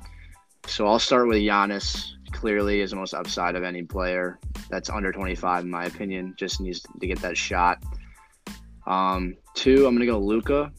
So 0.67 0.87
I'll 0.87 0.99
start 0.99 1.27
with 1.27 1.37
Giannis. 1.39 2.13
Clearly, 2.33 2.81
is 2.81 2.89
the 2.89 2.97
most 2.97 3.13
upside 3.13 3.55
of 3.55 3.63
any 3.63 3.83
player 3.83 4.39
that's 4.69 4.89
under 4.89 5.11
25, 5.11 5.63
in 5.63 5.69
my 5.69 5.85
opinion. 5.85 6.33
Just 6.37 6.59
needs 6.59 6.81
to 6.99 7.07
get 7.07 7.19
that 7.21 7.37
shot. 7.37 7.81
Um, 8.85 9.35
two, 9.53 9.85
I'm 9.87 9.95
gonna 9.95 10.05
go 10.05 10.19
Luka. 10.19 10.71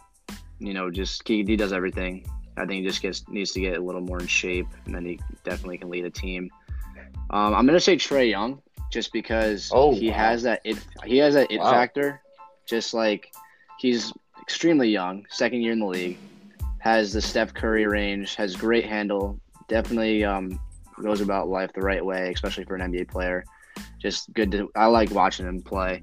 You 0.58 0.74
know, 0.74 0.90
just 0.90 1.26
he, 1.26 1.44
he 1.44 1.56
does 1.56 1.72
everything. 1.72 2.26
I 2.56 2.66
think 2.66 2.82
he 2.82 2.86
just 2.86 3.00
gets 3.00 3.26
needs 3.28 3.52
to 3.52 3.60
get 3.60 3.78
a 3.78 3.80
little 3.80 4.00
more 4.02 4.20
in 4.20 4.26
shape, 4.26 4.66
and 4.84 4.94
then 4.94 5.04
he 5.06 5.18
definitely 5.44 5.78
can 5.78 5.88
lead 5.88 6.04
a 6.04 6.10
team. 6.10 6.50
Um, 7.30 7.54
I'm 7.54 7.66
gonna 7.66 7.80
say 7.80 7.96
Trae 7.96 8.28
Young, 8.28 8.60
just 8.92 9.12
because 9.12 9.70
Oh, 9.72 9.94
he 9.94 10.08
wow. 10.10 10.14
has 10.16 10.42
that 10.42 10.60
it. 10.64 10.76
He 11.04 11.16
has 11.18 11.34
that 11.34 11.50
it 11.50 11.58
Wow. 11.60 11.70
factor. 11.70 12.20
Just 12.66 12.94
like 12.94 13.32
he's 13.78 14.12
extremely 14.42 14.88
young, 14.88 15.24
second 15.30 15.62
year 15.62 15.72
in 15.72 15.80
the 15.80 15.86
league, 15.86 16.18
has 16.78 17.12
the 17.12 17.22
Steph 17.22 17.54
Curry 17.54 17.86
range, 17.86 18.34
has 18.34 18.54
great 18.56 18.84
handle, 18.84 19.40
definitely 19.68 20.24
um, 20.24 20.60
goes 21.02 21.20
about 21.20 21.48
life 21.48 21.72
the 21.74 21.80
right 21.80 22.04
way, 22.04 22.32
especially 22.32 22.64
for 22.64 22.76
an 22.76 22.92
NBA 22.92 23.08
player. 23.08 23.44
Just 24.00 24.32
good 24.32 24.50
to. 24.52 24.70
I 24.76 24.86
like 24.86 25.10
watching 25.10 25.46
him 25.46 25.62
play. 25.62 26.02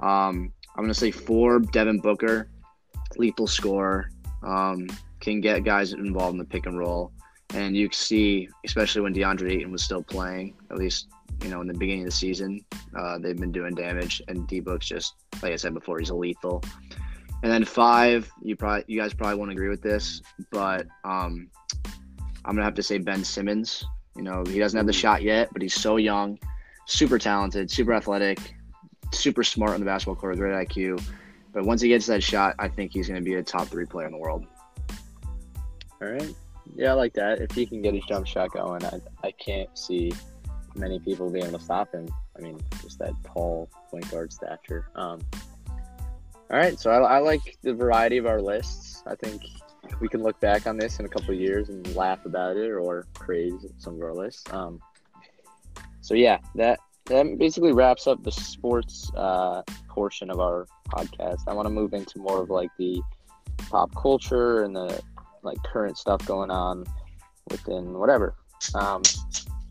Um, 0.00 0.52
I'm 0.76 0.84
gonna 0.84 0.94
say 0.94 1.10
four, 1.10 1.60
Devin 1.60 2.00
Booker, 2.00 2.48
lethal 3.16 3.46
scorer, 3.46 4.10
um, 4.42 4.88
can 5.20 5.40
get 5.40 5.64
guys 5.64 5.92
involved 5.92 6.34
in 6.34 6.38
the 6.38 6.44
pick 6.44 6.66
and 6.66 6.78
roll, 6.78 7.12
and 7.54 7.76
you 7.76 7.88
see, 7.92 8.48
especially 8.64 9.02
when 9.02 9.14
DeAndre 9.14 9.52
Ayton 9.52 9.72
was 9.72 9.82
still 9.82 10.02
playing, 10.02 10.54
at 10.70 10.76
least 10.76 11.08
you 11.42 11.48
know 11.48 11.60
in 11.60 11.66
the 11.66 11.74
beginning 11.74 12.02
of 12.02 12.06
the 12.06 12.12
season, 12.12 12.64
uh, 12.96 13.18
they've 13.18 13.36
been 13.36 13.52
doing 13.52 13.74
damage, 13.74 14.22
and 14.28 14.46
D 14.48 14.60
Book's 14.60 14.86
just 14.86 15.14
like 15.42 15.52
I 15.52 15.56
said 15.56 15.74
before, 15.74 15.98
he's 15.98 16.10
a 16.10 16.14
lethal. 16.14 16.62
And 17.42 17.52
then 17.52 17.64
five, 17.64 18.30
you 18.42 18.56
probably 18.56 18.84
you 18.88 18.98
guys 18.98 19.12
probably 19.12 19.36
won't 19.36 19.52
agree 19.52 19.68
with 19.68 19.82
this, 19.82 20.22
but 20.50 20.86
um, 21.04 21.50
I'm 22.44 22.54
gonna 22.54 22.64
have 22.64 22.74
to 22.74 22.82
say 22.82 22.98
Ben 22.98 23.22
Simmons. 23.22 23.84
You 24.16 24.22
know, 24.22 24.44
he 24.44 24.58
doesn't 24.58 24.76
have 24.76 24.86
the 24.86 24.92
shot 24.92 25.22
yet, 25.22 25.48
but 25.52 25.62
he's 25.62 25.74
so 25.74 25.96
young, 25.96 26.38
super 26.86 27.18
talented, 27.18 27.70
super 27.70 27.92
athletic, 27.92 28.38
super 29.12 29.42
smart 29.42 29.72
on 29.72 29.80
the 29.80 29.86
basketball 29.86 30.16
court, 30.16 30.36
great 30.36 30.68
IQ. 30.68 31.02
But 31.52 31.64
once 31.64 31.80
he 31.80 31.88
gets 31.88 32.06
that 32.06 32.22
shot, 32.22 32.54
I 32.58 32.68
think 32.68 32.92
he's 32.92 33.08
going 33.08 33.20
to 33.20 33.24
be 33.24 33.34
a 33.34 33.42
top 33.42 33.68
three 33.68 33.86
player 33.86 34.06
in 34.06 34.12
the 34.12 34.18
world. 34.18 34.46
All 36.02 36.08
right. 36.08 36.34
Yeah, 36.74 36.90
I 36.90 36.94
like 36.94 37.12
that. 37.14 37.40
If 37.40 37.52
he 37.52 37.66
can 37.66 37.82
get 37.82 37.94
his 37.94 38.04
jump 38.04 38.26
shot 38.26 38.50
going, 38.50 38.84
I 38.84 39.00
I 39.22 39.30
can't 39.32 39.76
see 39.78 40.12
many 40.74 40.98
people 40.98 41.30
being 41.30 41.46
able 41.46 41.58
to 41.58 41.64
stop 41.64 41.92
him. 41.92 42.08
I 42.36 42.40
mean, 42.40 42.60
just 42.82 42.98
that 42.98 43.12
tall 43.24 43.68
point 43.90 44.10
guard 44.10 44.32
stature. 44.32 44.88
Um, 44.94 45.20
all 46.50 46.58
right, 46.58 46.78
so 46.78 46.90
I, 46.90 47.16
I 47.16 47.18
like 47.18 47.56
the 47.62 47.74
variety 47.74 48.16
of 48.16 48.26
our 48.26 48.40
lists. 48.40 49.02
I 49.06 49.14
think 49.14 49.42
we 50.00 50.08
can 50.08 50.22
look 50.22 50.38
back 50.40 50.66
on 50.66 50.76
this 50.76 50.98
in 50.98 51.06
a 51.06 51.08
couple 51.08 51.34
of 51.34 51.40
years 51.40 51.68
and 51.68 51.94
laugh 51.94 52.24
about 52.24 52.56
it 52.56 52.70
or 52.70 53.06
praise 53.14 53.66
some 53.78 53.94
of 53.94 54.02
our 54.02 54.14
lists. 54.14 54.44
Um, 54.52 54.80
so 56.00 56.14
yeah, 56.14 56.38
that 56.54 56.80
that 57.06 57.38
basically 57.38 57.72
wraps 57.72 58.06
up 58.06 58.22
the 58.22 58.32
sports 58.32 59.10
uh, 59.16 59.62
portion 59.88 60.30
of 60.30 60.40
our 60.40 60.66
podcast. 60.88 61.42
I 61.46 61.52
want 61.52 61.66
to 61.66 61.70
move 61.70 61.92
into 61.92 62.18
more 62.18 62.42
of 62.42 62.50
like 62.50 62.70
the 62.78 63.02
pop 63.70 63.94
culture 63.94 64.64
and 64.64 64.74
the 64.74 65.00
like 65.42 65.62
current 65.62 65.98
stuff 65.98 66.24
going 66.26 66.50
on 66.50 66.84
within 67.50 67.94
whatever. 67.94 68.34
Um, 68.74 69.02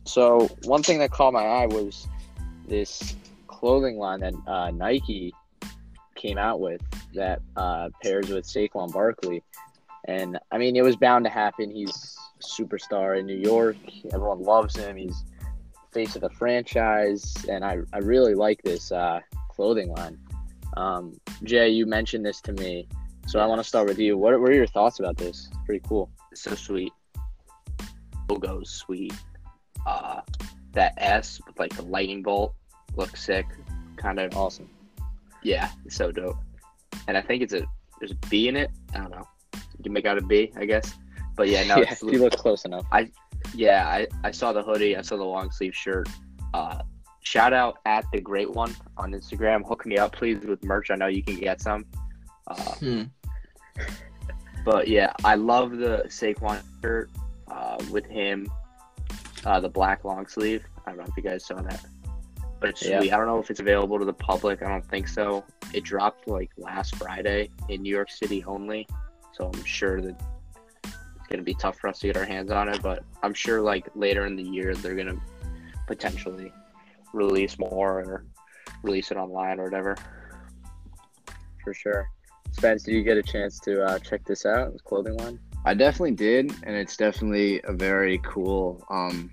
so 0.05 0.47
one 0.63 0.83
thing 0.83 0.99
that 0.99 1.11
caught 1.11 1.33
my 1.33 1.43
eye 1.43 1.65
was 1.65 2.07
this 2.67 3.15
clothing 3.47 3.97
line 3.97 4.19
that 4.19 4.33
uh, 4.45 4.71
Nike 4.71 5.33
came 6.15 6.37
out 6.37 6.59
with 6.59 6.81
that 7.13 7.41
uh, 7.55 7.89
pairs 8.01 8.29
with 8.29 8.45
Saquon 8.45 8.91
Barkley, 8.91 9.43
and 10.07 10.39
I 10.51 10.57
mean 10.57 10.75
it 10.75 10.83
was 10.83 10.95
bound 10.95 11.25
to 11.25 11.31
happen. 11.31 11.69
He's 11.71 12.17
a 12.39 12.43
superstar 12.43 13.19
in 13.19 13.25
New 13.25 13.37
York. 13.37 13.77
Everyone 14.13 14.41
loves 14.41 14.75
him. 14.75 14.95
He's 14.97 15.23
face 15.91 16.15
of 16.15 16.21
the 16.21 16.29
franchise, 16.31 17.33
and 17.49 17.63
I, 17.63 17.77
I 17.93 17.99
really 17.99 18.33
like 18.33 18.61
this 18.63 18.91
uh, 18.91 19.19
clothing 19.49 19.89
line. 19.89 20.17
Um, 20.75 21.15
Jay, 21.43 21.69
you 21.69 21.85
mentioned 21.85 22.25
this 22.25 22.41
to 22.41 22.53
me, 22.53 22.87
so 23.27 23.39
I 23.39 23.45
want 23.45 23.59
to 23.61 23.63
start 23.67 23.87
with 23.87 23.99
you. 23.99 24.17
What, 24.17 24.39
what 24.41 24.49
are 24.49 24.55
your 24.55 24.65
thoughts 24.67 24.99
about 24.99 25.17
this? 25.17 25.47
It's 25.51 25.63
pretty 25.65 25.85
cool. 25.87 26.09
so 26.33 26.55
sweet. 26.55 26.91
Logo's 28.27 28.71
sweet. 28.71 29.13
Uh, 29.85 30.21
that 30.71 30.93
S 30.97 31.39
with 31.45 31.59
like 31.59 31.75
the 31.75 31.83
lightning 31.83 32.23
bolt 32.23 32.55
looks 32.95 33.23
sick. 33.23 33.45
Kind 33.97 34.19
of 34.19 34.35
Awesome. 34.35 34.69
yeah, 35.43 35.69
it's 35.85 35.95
so 35.95 36.11
dope. 36.11 36.37
And 37.07 37.15
I 37.17 37.21
think 37.21 37.43
it's 37.43 37.53
a 37.53 37.63
there's 37.99 38.11
a 38.11 38.27
B 38.29 38.47
in 38.47 38.55
it. 38.55 38.71
I 38.95 38.99
don't 38.99 39.11
know. 39.11 39.27
You 39.83 39.89
can 39.89 39.93
make 39.93 40.05
out 40.05 40.17
a 40.17 40.21
B, 40.21 40.49
I 40.55 40.63
guess. 40.65 40.93
But 41.35 41.49
yeah, 41.49 41.63
no, 41.67 41.77
yeah, 41.77 41.91
it's, 41.91 42.01
you 42.01 42.19
look 42.19 42.37
close 42.37 42.63
enough. 42.63 42.85
I 42.91 43.11
yeah, 43.53 43.85
I, 43.87 44.07
I 44.23 44.31
saw 44.31 44.53
the 44.53 44.63
hoodie. 44.63 44.95
I 44.95 45.01
saw 45.01 45.17
the 45.17 45.25
long 45.25 45.51
sleeve 45.51 45.75
shirt. 45.75 46.07
Uh, 46.53 46.79
shout 47.21 47.51
out 47.51 47.79
at 47.85 48.05
the 48.13 48.21
Great 48.21 48.49
One 48.49 48.73
on 48.95 49.11
Instagram. 49.11 49.67
Hook 49.67 49.85
me 49.85 49.97
up, 49.97 50.13
please, 50.13 50.45
with 50.45 50.63
merch. 50.63 50.89
I 50.91 50.95
know 50.95 51.07
you 51.07 51.21
can 51.21 51.35
get 51.35 51.61
some. 51.61 51.85
Uh, 52.47 52.55
Hmm. 52.75 53.03
but 54.63 54.87
yeah, 54.87 55.11
I 55.25 55.35
love 55.35 55.71
the 55.77 56.03
Saquon 56.07 56.61
shirt 56.81 57.09
uh, 57.49 57.77
with 57.91 58.05
him, 58.05 58.47
uh, 59.45 59.59
the 59.59 59.69
black 59.69 60.05
long 60.05 60.25
sleeve. 60.27 60.63
I 60.85 60.91
don't 60.91 60.99
know 60.99 61.05
if 61.05 61.17
you 61.17 61.23
guys 61.23 61.45
saw 61.45 61.61
that, 61.61 61.83
but 62.59 62.69
it's 62.69 62.85
Yeah. 62.85 62.99
sweet. 62.99 63.11
I 63.11 63.17
don't 63.17 63.27
know 63.27 63.39
if 63.39 63.49
it's 63.49 63.59
available 63.59 63.99
to 63.99 64.05
the 64.05 64.13
public. 64.13 64.61
I 64.61 64.69
don't 64.69 64.85
think 64.89 65.07
so. 65.09 65.43
It 65.73 65.83
dropped 65.83 66.27
like 66.27 66.51
last 66.57 66.95
Friday 66.95 67.49
in 67.69 67.81
New 67.81 67.93
York 67.93 68.09
City 68.11 68.43
only, 68.45 68.87
so 69.33 69.51
I'm 69.53 69.63
sure 69.63 70.01
that 70.01 70.21
it's 70.83 71.27
gonna 71.29 71.43
be 71.43 71.55
tough 71.55 71.77
for 71.77 71.87
us 71.87 71.99
to 71.99 72.07
get 72.07 72.17
our 72.17 72.25
hands 72.25 72.51
on 72.51 72.69
it. 72.69 72.81
But 72.81 73.03
I'm 73.21 73.33
sure 73.33 73.61
like 73.61 73.87
later 73.95 74.25
in 74.25 74.35
the 74.35 74.43
year 74.43 74.75
they're 74.75 74.95
gonna 74.95 75.19
potentially 75.87 76.51
release 77.13 77.57
more 77.59 77.99
or 77.99 78.25
release 78.83 79.11
it 79.11 79.17
online 79.17 79.59
or 79.59 79.65
whatever. 79.65 79.95
for 81.63 81.73
sure. 81.73 82.09
Spence, 82.51 82.83
did 82.83 82.93
you 82.93 83.03
get 83.03 83.17
a 83.17 83.23
chance 83.23 83.59
to 83.61 83.83
uh, 83.83 83.99
check 83.99 84.23
this 84.25 84.45
out? 84.45 84.73
This 84.73 84.81
clothing 84.81 85.17
line? 85.17 85.39
I 85.65 85.73
definitely 85.73 86.11
did, 86.11 86.51
and 86.63 86.75
it's 86.75 86.97
definitely 86.97 87.61
a 87.63 87.73
very 87.73 88.19
cool, 88.19 88.85
um, 88.89 89.31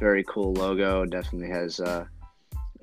very 0.00 0.24
cool 0.24 0.52
logo. 0.52 1.06
Definitely 1.06 1.48
has 1.50 1.80
uh, 1.80 2.04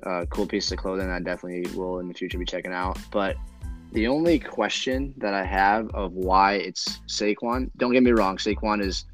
a 0.02 0.26
cool 0.26 0.46
piece 0.46 0.72
of 0.72 0.78
clothing. 0.78 1.10
I 1.10 1.20
definitely 1.20 1.70
will 1.76 2.00
in 2.00 2.08
the 2.08 2.14
future 2.14 2.38
be 2.38 2.46
checking 2.46 2.72
out. 2.72 2.98
But 3.12 3.36
the 3.92 4.06
only 4.06 4.38
question 4.38 5.14
that 5.18 5.34
I 5.34 5.44
have 5.44 5.88
of 5.94 6.12
why 6.12 6.54
it's 6.54 7.00
Saquon. 7.08 7.70
Don't 7.76 7.92
get 7.92 8.02
me 8.02 8.10
wrong, 8.10 8.36
Saquon 8.36 8.82
is, 8.84 9.04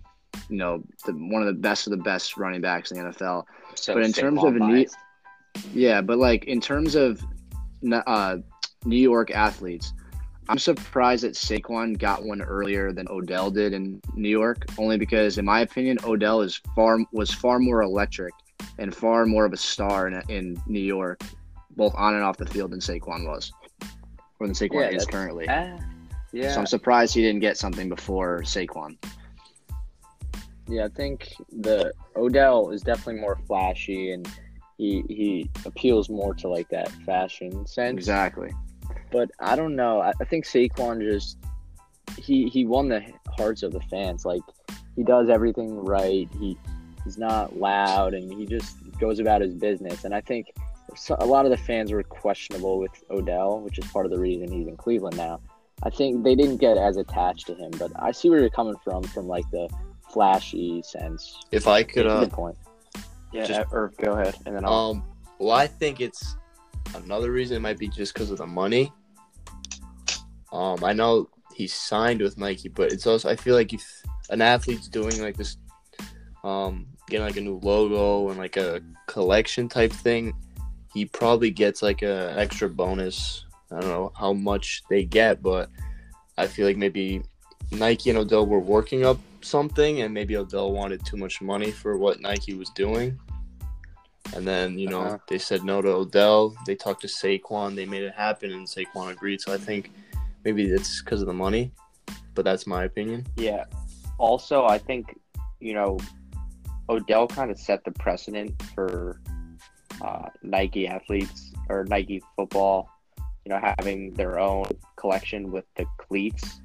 you 0.48 0.56
know, 0.56 0.82
the, 1.06 1.12
one 1.12 1.42
of 1.42 1.46
the 1.46 1.60
best 1.60 1.86
of 1.86 1.90
the 1.92 1.96
best 1.98 2.36
running 2.36 2.60
backs 2.60 2.90
in 2.90 2.98
the 2.98 3.10
NFL. 3.10 3.44
So 3.74 3.94
But 3.94 4.04
in 4.04 4.12
terms 4.12 4.42
of 4.42 4.54
need- 4.54 4.88
Yeah, 5.74 6.00
but 6.00 6.18
like 6.18 6.44
in 6.44 6.60
terms 6.60 6.94
of 6.94 7.22
uh, 8.06 8.38
New 8.84 8.96
York 8.96 9.30
athletes, 9.30 9.92
I'm 10.48 10.58
surprised 10.58 11.22
that 11.22 11.34
Saquon 11.34 11.96
got 11.96 12.24
one 12.24 12.42
earlier 12.42 12.92
than 12.92 13.06
Odell 13.08 13.50
did 13.50 13.72
in 13.72 14.00
New 14.14 14.28
York. 14.28 14.64
Only 14.76 14.98
because, 14.98 15.38
in 15.38 15.44
my 15.44 15.60
opinion, 15.60 15.98
Odell 16.04 16.40
is 16.40 16.60
far 16.74 16.98
was 17.12 17.30
far 17.32 17.58
more 17.60 17.82
electric 17.82 18.34
and 18.78 18.94
far 18.94 19.24
more 19.26 19.44
of 19.44 19.52
a 19.52 19.56
star 19.56 20.08
in, 20.08 20.20
in 20.28 20.60
New 20.66 20.80
York, 20.80 21.22
both 21.76 21.94
on 21.96 22.14
and 22.14 22.24
off 22.24 22.36
the 22.38 22.46
field 22.46 22.72
than 22.72 22.80
Saquon 22.80 23.26
was, 23.26 23.52
or 24.42 24.46
than 24.46 24.54
Saquon 24.54 24.90
Yeah, 24.90 24.96
is 24.96 25.06
currently. 25.06 25.46
Ah, 25.48 25.78
yeah. 26.32 26.52
So 26.52 26.60
I'm 26.60 26.66
surprised 26.66 27.14
he 27.14 27.22
didn't 27.22 27.40
get 27.40 27.56
something 27.56 27.88
before 27.88 28.42
Saquon. 28.42 28.96
Yeah, 30.68 30.86
I 30.86 30.88
think 30.88 31.34
the 31.50 31.92
Odell 32.16 32.70
is 32.70 32.82
definitely 32.82 33.20
more 33.20 33.38
flashy 33.46 34.12
and 34.12 34.28
he 34.78 35.04
he 35.08 35.50
appeals 35.66 36.08
more 36.08 36.34
to 36.34 36.48
like 36.48 36.68
that 36.70 36.90
fashion 37.06 37.66
sense. 37.66 37.96
Exactly. 37.96 38.50
But 39.10 39.30
I 39.38 39.56
don't 39.56 39.76
know. 39.76 40.00
I, 40.00 40.12
I 40.20 40.24
think 40.24 40.44
Saquon 40.44 41.02
just 41.02 41.38
he 42.16 42.48
he 42.48 42.64
won 42.64 42.88
the 42.88 43.04
hearts 43.36 43.62
of 43.62 43.72
the 43.72 43.80
fans. 43.82 44.24
Like 44.24 44.42
he 44.96 45.02
does 45.02 45.28
everything 45.28 45.84
right. 45.84 46.28
He 46.38 46.56
he's 47.04 47.18
not 47.18 47.56
loud 47.56 48.14
and 48.14 48.32
he 48.32 48.46
just 48.46 48.76
goes 48.98 49.18
about 49.18 49.40
his 49.40 49.54
business. 49.54 50.04
And 50.04 50.14
I 50.14 50.20
think 50.20 50.46
a 51.18 51.24
lot 51.26 51.44
of 51.44 51.50
the 51.50 51.56
fans 51.56 51.92
were 51.92 52.02
questionable 52.02 52.78
with 52.78 52.90
Odell, 53.10 53.60
which 53.60 53.78
is 53.78 53.86
part 53.86 54.06
of 54.06 54.12
the 54.12 54.18
reason 54.18 54.50
he's 54.50 54.66
in 54.68 54.76
Cleveland 54.76 55.16
now. 55.16 55.40
I 55.82 55.90
think 55.90 56.22
they 56.22 56.34
didn't 56.34 56.58
get 56.58 56.76
as 56.76 56.96
attached 56.96 57.46
to 57.48 57.54
him, 57.54 57.70
but 57.78 57.90
I 57.96 58.12
see 58.12 58.30
where 58.30 58.40
you're 58.40 58.50
coming 58.50 58.76
from, 58.84 59.02
from 59.02 59.26
like 59.26 59.48
the 59.50 59.68
flashy 60.12 60.82
sense. 60.82 61.40
If 61.50 61.66
I 61.66 61.82
could, 61.82 62.06
uh, 62.06 62.20
Good 62.20 62.32
point. 62.32 62.56
Yeah, 63.32 63.46
Just- 63.46 63.72
or 63.72 63.92
go 63.98 64.12
ahead, 64.12 64.36
and 64.46 64.54
then 64.54 64.64
I'll. 64.64 64.72
um, 64.90 65.04
well, 65.38 65.56
I 65.56 65.66
think 65.66 66.00
it's 66.00 66.36
another 66.94 67.32
reason. 67.32 67.56
It 67.56 67.60
might 67.60 67.78
be 67.78 67.88
just 67.88 68.12
because 68.14 68.30
of 68.30 68.38
the 68.38 68.46
money. 68.46 68.92
Um, 70.52 70.84
I 70.84 70.92
know 70.92 71.30
he's 71.54 71.72
signed 71.72 72.20
with 72.20 72.36
Nike, 72.36 72.68
but 72.68 72.92
it's 72.92 73.06
also 73.06 73.28
I 73.30 73.36
feel 73.36 73.54
like 73.54 73.72
if 73.72 73.84
an 74.30 74.42
athlete's 74.42 74.88
doing 74.88 75.20
like 75.22 75.36
this, 75.36 75.56
um, 76.44 76.86
getting 77.08 77.24
like 77.26 77.36
a 77.36 77.40
new 77.40 77.58
logo 77.62 78.28
and 78.28 78.38
like 78.38 78.56
a 78.56 78.82
collection 79.06 79.68
type 79.68 79.92
thing, 79.92 80.34
he 80.92 81.04
probably 81.06 81.50
gets 81.50 81.82
like 81.82 82.02
a 82.02 82.34
extra 82.38 82.68
bonus. 82.68 83.44
I 83.70 83.80
don't 83.80 83.88
know 83.88 84.12
how 84.14 84.32
much 84.32 84.82
they 84.90 85.04
get, 85.04 85.42
but 85.42 85.70
I 86.36 86.46
feel 86.46 86.66
like 86.66 86.76
maybe 86.76 87.22
Nike 87.70 88.10
and 88.10 88.18
Odell 88.18 88.46
were 88.46 88.58
working 88.60 89.04
up 89.04 89.18
something, 89.40 90.02
and 90.02 90.12
maybe 90.12 90.36
Odell 90.36 90.72
wanted 90.72 91.04
too 91.04 91.16
much 91.16 91.40
money 91.40 91.70
for 91.70 91.96
what 91.96 92.20
Nike 92.20 92.54
was 92.54 92.68
doing. 92.70 93.18
And 94.34 94.46
then, 94.46 94.78
you 94.78 94.88
know, 94.88 95.00
Uh-huh. 95.02 95.18
they 95.28 95.38
said 95.38 95.64
no 95.64 95.82
to 95.82 95.88
Odell. 95.88 96.54
They 96.66 96.74
talked 96.74 97.02
to 97.02 97.06
Saquon. 97.08 97.74
They 97.74 97.86
made 97.86 98.02
it 98.02 98.14
happen, 98.14 98.52
and 98.52 98.66
Saquon 98.66 99.10
agreed. 99.10 99.40
So 99.40 99.52
I 99.52 99.58
think 99.58 99.90
maybe 100.44 100.64
it's 100.64 101.02
because 101.02 101.20
of 101.20 101.26
the 101.26 101.34
money, 101.34 101.72
but 102.34 102.44
that's 102.44 102.66
my 102.66 102.84
opinion. 102.84 103.26
Yeah. 103.36 103.64
Also, 104.18 104.64
I 104.66 104.78
think 104.78 105.18
you 105.60 105.74
know 105.74 105.98
Odell 106.88 107.26
kind 107.26 107.50
of 107.50 107.58
set 107.58 107.84
the 107.84 107.92
precedent 107.92 108.60
for 108.74 109.20
uh, 110.02 110.28
Nike 110.42 110.86
athletes 110.86 111.52
or 111.68 111.84
Nike 111.84 112.22
football. 112.36 112.88
You 113.44 113.50
know, 113.50 113.60
having 113.78 114.14
their 114.14 114.38
own 114.38 114.66
collection 114.94 115.50
with 115.50 115.64
the 115.76 115.84
cleats. 115.98 116.60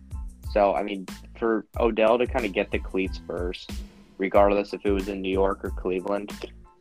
So, 0.52 0.76
I 0.76 0.84
mean, 0.84 1.08
for 1.40 1.66
Odell 1.80 2.20
to 2.20 2.28
kind 2.28 2.46
of 2.46 2.54
get 2.54 2.70
the 2.70 2.78
cleats 2.78 3.20
first, 3.26 3.72
regardless 4.20 4.74
if 4.74 4.86
it 4.86 4.92
was 4.92 5.08
in 5.08 5.22
New 5.22 5.32
York 5.32 5.66
or 5.66 5.72
Cleveland, 5.72 6.32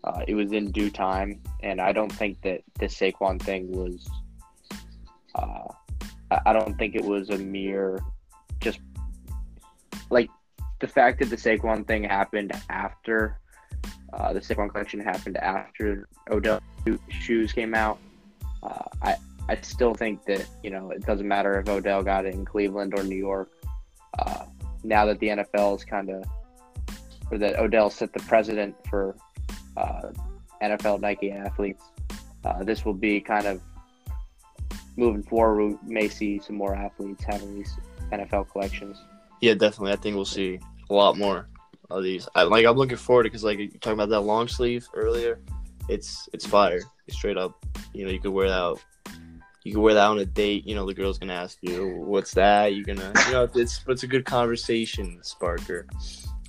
uh, 0.04 0.22
it 0.28 0.34
was 0.34 0.52
in 0.52 0.70
due 0.70 0.90
time. 0.90 1.40
And 1.62 1.80
I 1.80 1.92
don't 1.92 2.12
think 2.12 2.42
that 2.42 2.60
the 2.78 2.86
Saquon 2.86 3.40
thing 3.40 3.72
was. 3.72 4.06
Uh, 5.34 5.68
I 6.44 6.52
don't 6.52 6.76
think 6.76 6.94
it 6.94 7.04
was 7.04 7.30
a 7.30 7.38
mere 7.38 8.00
just 8.60 8.80
like 10.10 10.28
the 10.80 10.88
fact 10.88 11.20
that 11.20 11.30
the 11.30 11.36
Saquon 11.36 11.86
thing 11.86 12.04
happened 12.04 12.52
after 12.68 13.38
uh, 14.16 14.32
the 14.32 14.40
Saquon 14.40 14.70
collection 14.70 14.98
happened 14.98 15.36
after 15.36 16.08
Odell 16.30 16.60
shoes 17.08 17.52
came 17.52 17.74
out. 17.74 17.98
Uh, 18.62 18.84
I 19.02 19.16
I 19.48 19.56
still 19.60 19.94
think 19.94 20.24
that 20.24 20.46
you 20.62 20.70
know 20.70 20.90
it 20.90 21.04
doesn't 21.04 21.28
matter 21.28 21.58
if 21.60 21.68
Odell 21.68 22.02
got 22.02 22.24
it 22.24 22.34
in 22.34 22.44
Cleveland 22.44 22.94
or 22.96 23.04
New 23.04 23.16
York. 23.16 23.50
Uh, 24.18 24.46
now 24.82 25.04
that 25.04 25.18
the 25.18 25.28
NFL 25.28 25.76
is 25.76 25.84
kind 25.84 26.10
of 26.10 26.24
or 27.30 27.38
that 27.38 27.58
Odell 27.58 27.90
set 27.90 28.12
the 28.12 28.20
precedent 28.20 28.74
for 28.88 29.16
uh, 29.76 30.10
NFL 30.62 31.00
Nike 31.00 31.30
athletes, 31.30 31.82
uh, 32.44 32.64
this 32.64 32.84
will 32.84 32.94
be 32.94 33.20
kind 33.20 33.46
of 33.46 33.60
moving 34.96 35.22
forward. 35.22 35.76
We 35.82 35.92
may 35.94 36.08
see 36.08 36.38
some 36.38 36.56
more 36.56 36.74
athletes 36.74 37.22
having 37.24 37.54
these 37.54 37.76
NFL 38.12 38.50
collections. 38.50 38.96
Yeah, 39.42 39.54
definitely. 39.54 39.92
I 39.92 39.96
think 39.96 40.16
we'll 40.16 40.24
see 40.24 40.58
a 40.88 40.94
lot 40.94 41.18
more 41.18 41.48
of 41.90 42.02
these. 42.02 42.28
I, 42.34 42.42
like 42.42 42.66
I'm 42.66 42.76
looking 42.76 42.96
forward 42.96 43.24
to 43.24 43.30
because 43.30 43.44
like 43.44 43.58
you 43.58 43.68
talking 43.80 43.92
about 43.94 44.08
that 44.10 44.20
long 44.20 44.48
sleeve 44.48 44.88
earlier. 44.94 45.40
It's 45.88 46.28
it's 46.32 46.46
fire. 46.46 46.80
It's 47.06 47.16
straight 47.16 47.36
up. 47.36 47.64
You 47.92 48.04
know, 48.06 48.10
you 48.10 48.20
could 48.20 48.32
wear 48.32 48.48
that. 48.48 48.58
Out. 48.58 48.84
You 49.64 49.72
could 49.72 49.80
wear 49.80 49.94
that 49.94 50.06
on 50.06 50.18
a 50.18 50.24
date. 50.24 50.66
You 50.66 50.74
know, 50.74 50.86
the 50.86 50.94
girl's 50.94 51.18
gonna 51.18 51.32
ask 51.32 51.58
you, 51.60 51.96
"What's 51.98 52.32
that?" 52.34 52.74
You're 52.74 52.84
gonna, 52.84 53.12
you 53.26 53.32
know, 53.32 53.48
it's 53.54 53.84
it's 53.88 54.02
a 54.02 54.06
good 54.06 54.24
conversation 54.24 55.20
sparker. 55.22 55.86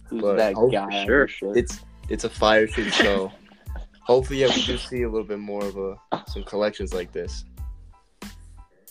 Who's 0.09 0.21
But- 0.21 0.37
that 0.37 0.53
oh, 0.55 0.69
guy? 0.69 1.05
sure. 1.05 1.27
shirt? 1.27 1.57
It's 1.57 1.79
it's 2.09 2.23
a 2.23 2.29
fire 2.29 2.67
shoot. 2.67 2.93
So 2.93 3.31
hopefully, 4.01 4.41
yeah, 4.41 4.47
we 4.55 4.61
do 4.63 4.77
see 4.77 5.03
a 5.03 5.09
little 5.09 5.27
bit 5.27 5.39
more 5.39 5.63
of 5.65 5.77
a 5.77 5.95
some 6.27 6.43
collections 6.43 6.93
like 6.93 7.11
this. 7.11 7.43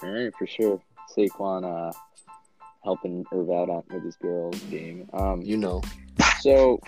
All 0.03 0.11
right, 0.11 0.33
for 0.39 0.47
sure. 0.47 0.81
Saquon 1.17 1.65
uh, 1.65 1.93
helping 2.87 3.25
Irv 3.33 3.51
out 3.51 3.69
on, 3.69 3.83
with 3.93 4.05
his 4.05 4.17
girls 4.17 4.59
game. 4.71 5.09
Um, 5.13 5.43
You 5.43 5.57
know, 5.57 5.83
so 6.41 6.81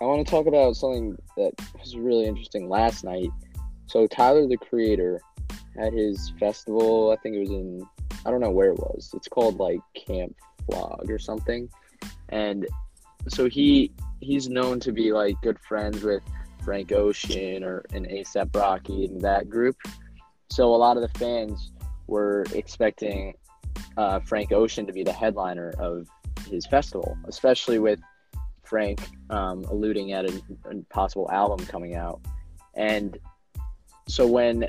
I 0.00 0.04
want 0.06 0.24
to 0.24 0.30
talk 0.30 0.46
about 0.46 0.76
something 0.76 1.18
that 1.36 1.52
was 1.78 1.96
really 1.96 2.24
interesting 2.24 2.68
last 2.68 3.04
night. 3.04 3.28
So 3.86 4.06
Tyler 4.06 4.46
the 4.46 4.56
Creator 4.56 5.20
at 5.78 5.92
his 5.92 6.32
festival. 6.38 7.10
I 7.10 7.20
think 7.20 7.36
it 7.36 7.40
was 7.40 7.50
in 7.50 7.86
I 8.24 8.30
don't 8.30 8.40
know 8.40 8.50
where 8.50 8.70
it 8.70 8.78
was. 8.78 9.10
It's 9.14 9.28
called 9.28 9.58
like 9.58 9.80
Camp 9.94 10.36
Flog 10.66 11.10
or 11.10 11.18
something. 11.18 11.68
And 12.28 12.66
so 13.28 13.48
he 13.48 13.92
he's 14.20 14.48
known 14.48 14.80
to 14.80 14.92
be 14.92 15.12
like 15.12 15.36
good 15.42 15.58
friends 15.60 16.02
with 16.02 16.22
Frank 16.64 16.92
Ocean 16.92 17.64
or 17.64 17.84
an 17.92 18.04
ASAP 18.06 18.54
Rocky 18.54 19.06
and 19.06 19.20
that 19.22 19.48
group. 19.48 19.76
So 20.50 20.74
a 20.74 20.76
lot 20.76 20.96
of 20.96 21.02
the 21.02 21.18
fans 21.18 21.72
were 22.06 22.44
expecting 22.54 23.34
uh, 23.96 24.20
Frank 24.20 24.52
Ocean 24.52 24.86
to 24.86 24.92
be 24.92 25.02
the 25.02 25.12
headliner 25.12 25.74
of 25.78 26.06
his 26.48 26.66
festival, 26.66 27.16
especially 27.24 27.78
with 27.78 28.00
Frank 28.64 29.00
um, 29.30 29.64
alluding 29.64 30.12
at 30.12 30.24
a, 30.24 30.42
a 30.70 30.76
possible 30.90 31.28
album 31.30 31.66
coming 31.66 31.96
out. 31.96 32.20
And 32.74 33.18
so 34.08 34.26
when 34.26 34.68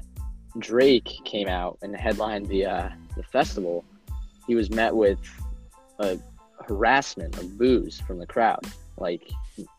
Drake 0.58 1.10
came 1.24 1.48
out 1.48 1.78
and 1.82 1.96
headlined 1.96 2.48
the 2.48 2.66
uh, 2.66 2.90
the 3.16 3.24
festival, 3.24 3.86
he 4.48 4.56
was 4.56 4.70
met 4.70 4.96
with 4.96 5.20
a 6.00 6.18
harassment 6.68 7.38
of 7.38 7.58
boos 7.58 8.00
from 8.02 8.20
the 8.20 8.26
crowd. 8.26 8.66
Like 8.98 9.30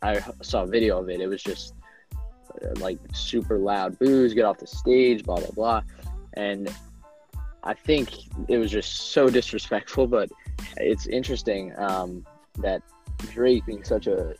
I 0.02 0.20
saw 0.42 0.62
a 0.62 0.66
video 0.66 1.00
of 1.00 1.08
it. 1.10 1.20
It 1.20 1.26
was 1.26 1.42
just 1.42 1.74
uh, 2.14 2.78
like 2.80 2.98
super 3.12 3.58
loud 3.58 3.98
boos, 3.98 4.34
get 4.34 4.44
off 4.44 4.58
the 4.58 4.66
stage, 4.66 5.24
blah 5.24 5.40
blah 5.40 5.50
blah, 5.50 5.82
and 6.34 6.72
I 7.64 7.74
think 7.74 8.10
it 8.48 8.58
was 8.58 8.70
just 8.70 9.12
so 9.12 9.28
disrespectful. 9.28 10.06
But 10.06 10.30
it's 10.76 11.06
interesting 11.06 11.72
um, 11.78 12.26
that 12.58 12.82
Drake, 13.18 13.66
being 13.66 13.84
such 13.84 14.06
a 14.06 14.34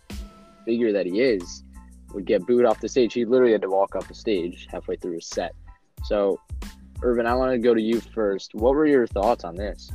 figure 0.65 0.93
that 0.93 1.07
he 1.07 1.21
is, 1.21 1.65
would 2.13 2.27
get 2.27 2.47
booed 2.47 2.65
off 2.65 2.81
the 2.81 2.89
stage. 2.89 3.15
He 3.15 3.25
literally 3.25 3.53
had 3.53 3.63
to 3.63 3.71
walk 3.71 3.95
off 3.97 4.09
the 4.09 4.15
stage 4.15 4.67
halfway 4.71 4.97
through 4.97 5.15
his 5.15 5.27
set. 5.27 5.55
So, 6.05 6.41
Irvin, 7.03 7.27
I 7.27 7.35
want 7.35 7.53
to 7.53 7.59
go 7.59 7.75
to 7.75 7.81
you 7.81 8.01
first. 8.01 8.55
What 8.55 8.75
were 8.75 8.87
your 8.87 9.07
thoughts 9.07 9.45
on 9.45 9.55
this? 9.55 9.91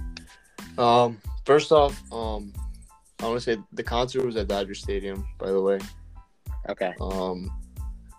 um, 0.77 1.19
first 1.45 1.71
off, 1.71 2.01
um, 2.11 2.53
I 3.19 3.25
want 3.25 3.41
to 3.41 3.41
say 3.41 3.61
the 3.73 3.83
concert 3.83 4.25
was 4.25 4.35
at 4.35 4.47
Dodger 4.47 4.75
Stadium, 4.75 5.27
by 5.37 5.51
the 5.51 5.61
way. 5.61 5.79
Okay. 6.69 6.93
Um, 7.01 7.51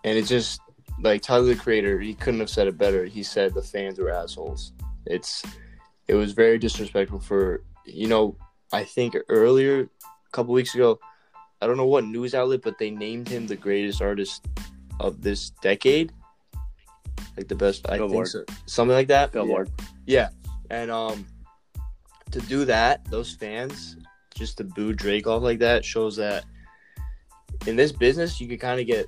and 0.04 0.18
it 0.18 0.26
just 0.26 0.60
like 1.00 1.22
Tyler 1.22 1.44
the 1.44 1.56
Creator, 1.56 2.00
he 2.00 2.14
couldn't 2.14 2.40
have 2.40 2.50
said 2.50 2.66
it 2.66 2.76
better. 2.76 3.04
He 3.04 3.22
said 3.22 3.54
the 3.54 3.62
fans 3.62 3.98
were 3.98 4.10
assholes. 4.10 4.72
It's 5.08 5.42
it 6.06 6.14
was 6.14 6.32
very 6.32 6.58
disrespectful 6.58 7.20
for 7.20 7.62
you 7.84 8.08
know. 8.08 8.36
I 8.70 8.84
think 8.84 9.16
earlier, 9.30 9.80
a 9.80 10.30
couple 10.32 10.52
weeks 10.52 10.74
ago, 10.74 11.00
I 11.62 11.66
don't 11.66 11.78
know 11.78 11.86
what 11.86 12.04
news 12.04 12.34
outlet, 12.34 12.60
but 12.62 12.78
they 12.78 12.90
named 12.90 13.26
him 13.26 13.46
the 13.46 13.56
greatest 13.56 14.02
artist 14.02 14.46
of 15.00 15.22
this 15.22 15.50
decade, 15.62 16.12
like 17.36 17.48
the 17.48 17.54
best. 17.54 17.88
I 17.88 17.96
Billboard. 17.96 18.28
think 18.28 18.46
so, 18.48 18.54
something 18.66 18.94
like 18.94 19.08
that. 19.08 19.32
Billboard. 19.32 19.70
Yeah, 20.06 20.28
and 20.70 20.90
um, 20.90 21.26
to 22.30 22.40
do 22.40 22.64
that, 22.66 23.04
those 23.10 23.34
fans 23.34 23.96
just 24.34 24.58
to 24.58 24.64
boo 24.64 24.92
Drake 24.92 25.26
off 25.26 25.42
like 25.42 25.58
that 25.58 25.84
shows 25.84 26.16
that 26.16 26.44
in 27.66 27.74
this 27.74 27.90
business 27.90 28.40
you 28.40 28.46
could 28.46 28.60
kind 28.60 28.80
of 28.80 28.86
get 28.86 29.06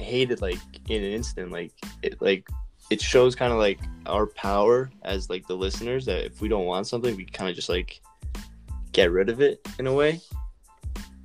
hated 0.00 0.40
like 0.42 0.58
in 0.88 1.02
an 1.02 1.12
instant. 1.12 1.50
Like 1.50 1.72
it, 2.02 2.20
like 2.20 2.46
it 2.90 3.00
shows 3.00 3.34
kind 3.34 3.52
of 3.52 3.58
like 3.58 3.78
our 4.06 4.26
power 4.26 4.90
as 5.02 5.28
like 5.28 5.46
the 5.46 5.54
listeners 5.54 6.06
that 6.06 6.24
if 6.24 6.40
we 6.40 6.48
don't 6.48 6.64
want 6.66 6.86
something, 6.86 7.14
we 7.16 7.24
kind 7.24 7.50
of 7.50 7.54
just 7.56 7.68
like 7.68 8.00
get 8.92 9.10
rid 9.10 9.28
of 9.28 9.40
it 9.40 9.60
in 9.78 9.86
a 9.86 9.92
way. 9.92 10.20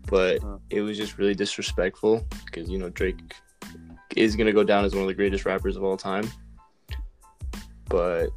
But 0.08 0.42
Huh. 0.42 0.58
it 0.70 0.82
was 0.82 0.98
just 0.98 1.18
really 1.18 1.34
disrespectful 1.34 2.26
because 2.46 2.70
you 2.70 2.78
know 2.78 2.90
Drake 2.90 3.20
is 4.16 4.36
gonna 4.36 4.52
go 4.52 4.64
down 4.64 4.84
as 4.86 4.94
one 4.94 5.04
of 5.04 5.08
the 5.08 5.14
greatest 5.14 5.46
rappers 5.46 5.76
of 5.76 5.84
all 5.84 5.98
time. 5.98 6.30
But 7.90 8.30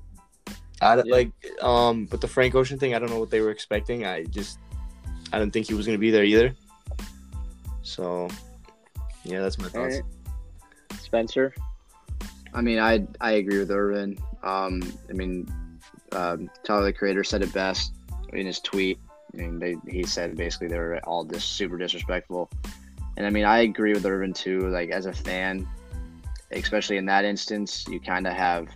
I 0.80 0.96
Yeah. 0.96 1.02
like 1.06 1.32
um 1.62 2.06
but 2.06 2.20
the 2.20 2.28
Frank 2.28 2.54
Ocean 2.54 2.78
thing, 2.78 2.94
I 2.94 2.98
don't 2.98 3.10
know 3.10 3.18
what 3.18 3.30
they 3.30 3.40
were 3.40 3.50
expecting. 3.50 4.04
I 4.06 4.24
just 4.24 4.58
I 5.32 5.38
didn't 5.38 5.52
think 5.52 5.66
he 5.66 5.74
was 5.74 5.84
gonna 5.86 5.98
be 5.98 6.10
there 6.10 6.24
either. 6.24 6.54
So 7.82 8.28
yeah, 9.24 9.40
that's 9.40 9.58
my 9.58 9.68
thoughts. 9.68 9.96
right. 9.96 11.00
Spencer. 11.00 11.52
I 12.56 12.62
mean, 12.62 12.78
I 12.78 13.06
I 13.20 13.32
agree 13.32 13.58
with 13.58 13.70
Irvin. 13.70 14.18
Um, 14.42 14.80
I 15.10 15.12
mean, 15.12 15.46
um, 16.12 16.50
Tyler 16.64 16.86
the 16.86 16.92
Creator 16.92 17.22
said 17.22 17.42
it 17.42 17.52
best 17.52 17.92
in 18.32 18.46
his 18.46 18.60
tweet. 18.60 18.98
I 19.34 19.36
mean, 19.36 19.58
they, 19.58 19.76
he 19.86 20.04
said 20.04 20.36
basically 20.36 20.68
they 20.68 20.78
were 20.78 20.98
all 21.04 21.22
just 21.24 21.52
super 21.52 21.76
disrespectful, 21.76 22.50
and 23.18 23.26
I 23.26 23.30
mean, 23.30 23.44
I 23.44 23.58
agree 23.58 23.92
with 23.92 24.06
Irvin 24.06 24.32
too. 24.32 24.70
Like 24.70 24.88
as 24.88 25.04
a 25.04 25.12
fan, 25.12 25.68
especially 26.50 26.96
in 26.96 27.04
that 27.06 27.26
instance, 27.26 27.84
you 27.90 28.00
kind 28.00 28.26
of 28.26 28.32
have, 28.32 28.68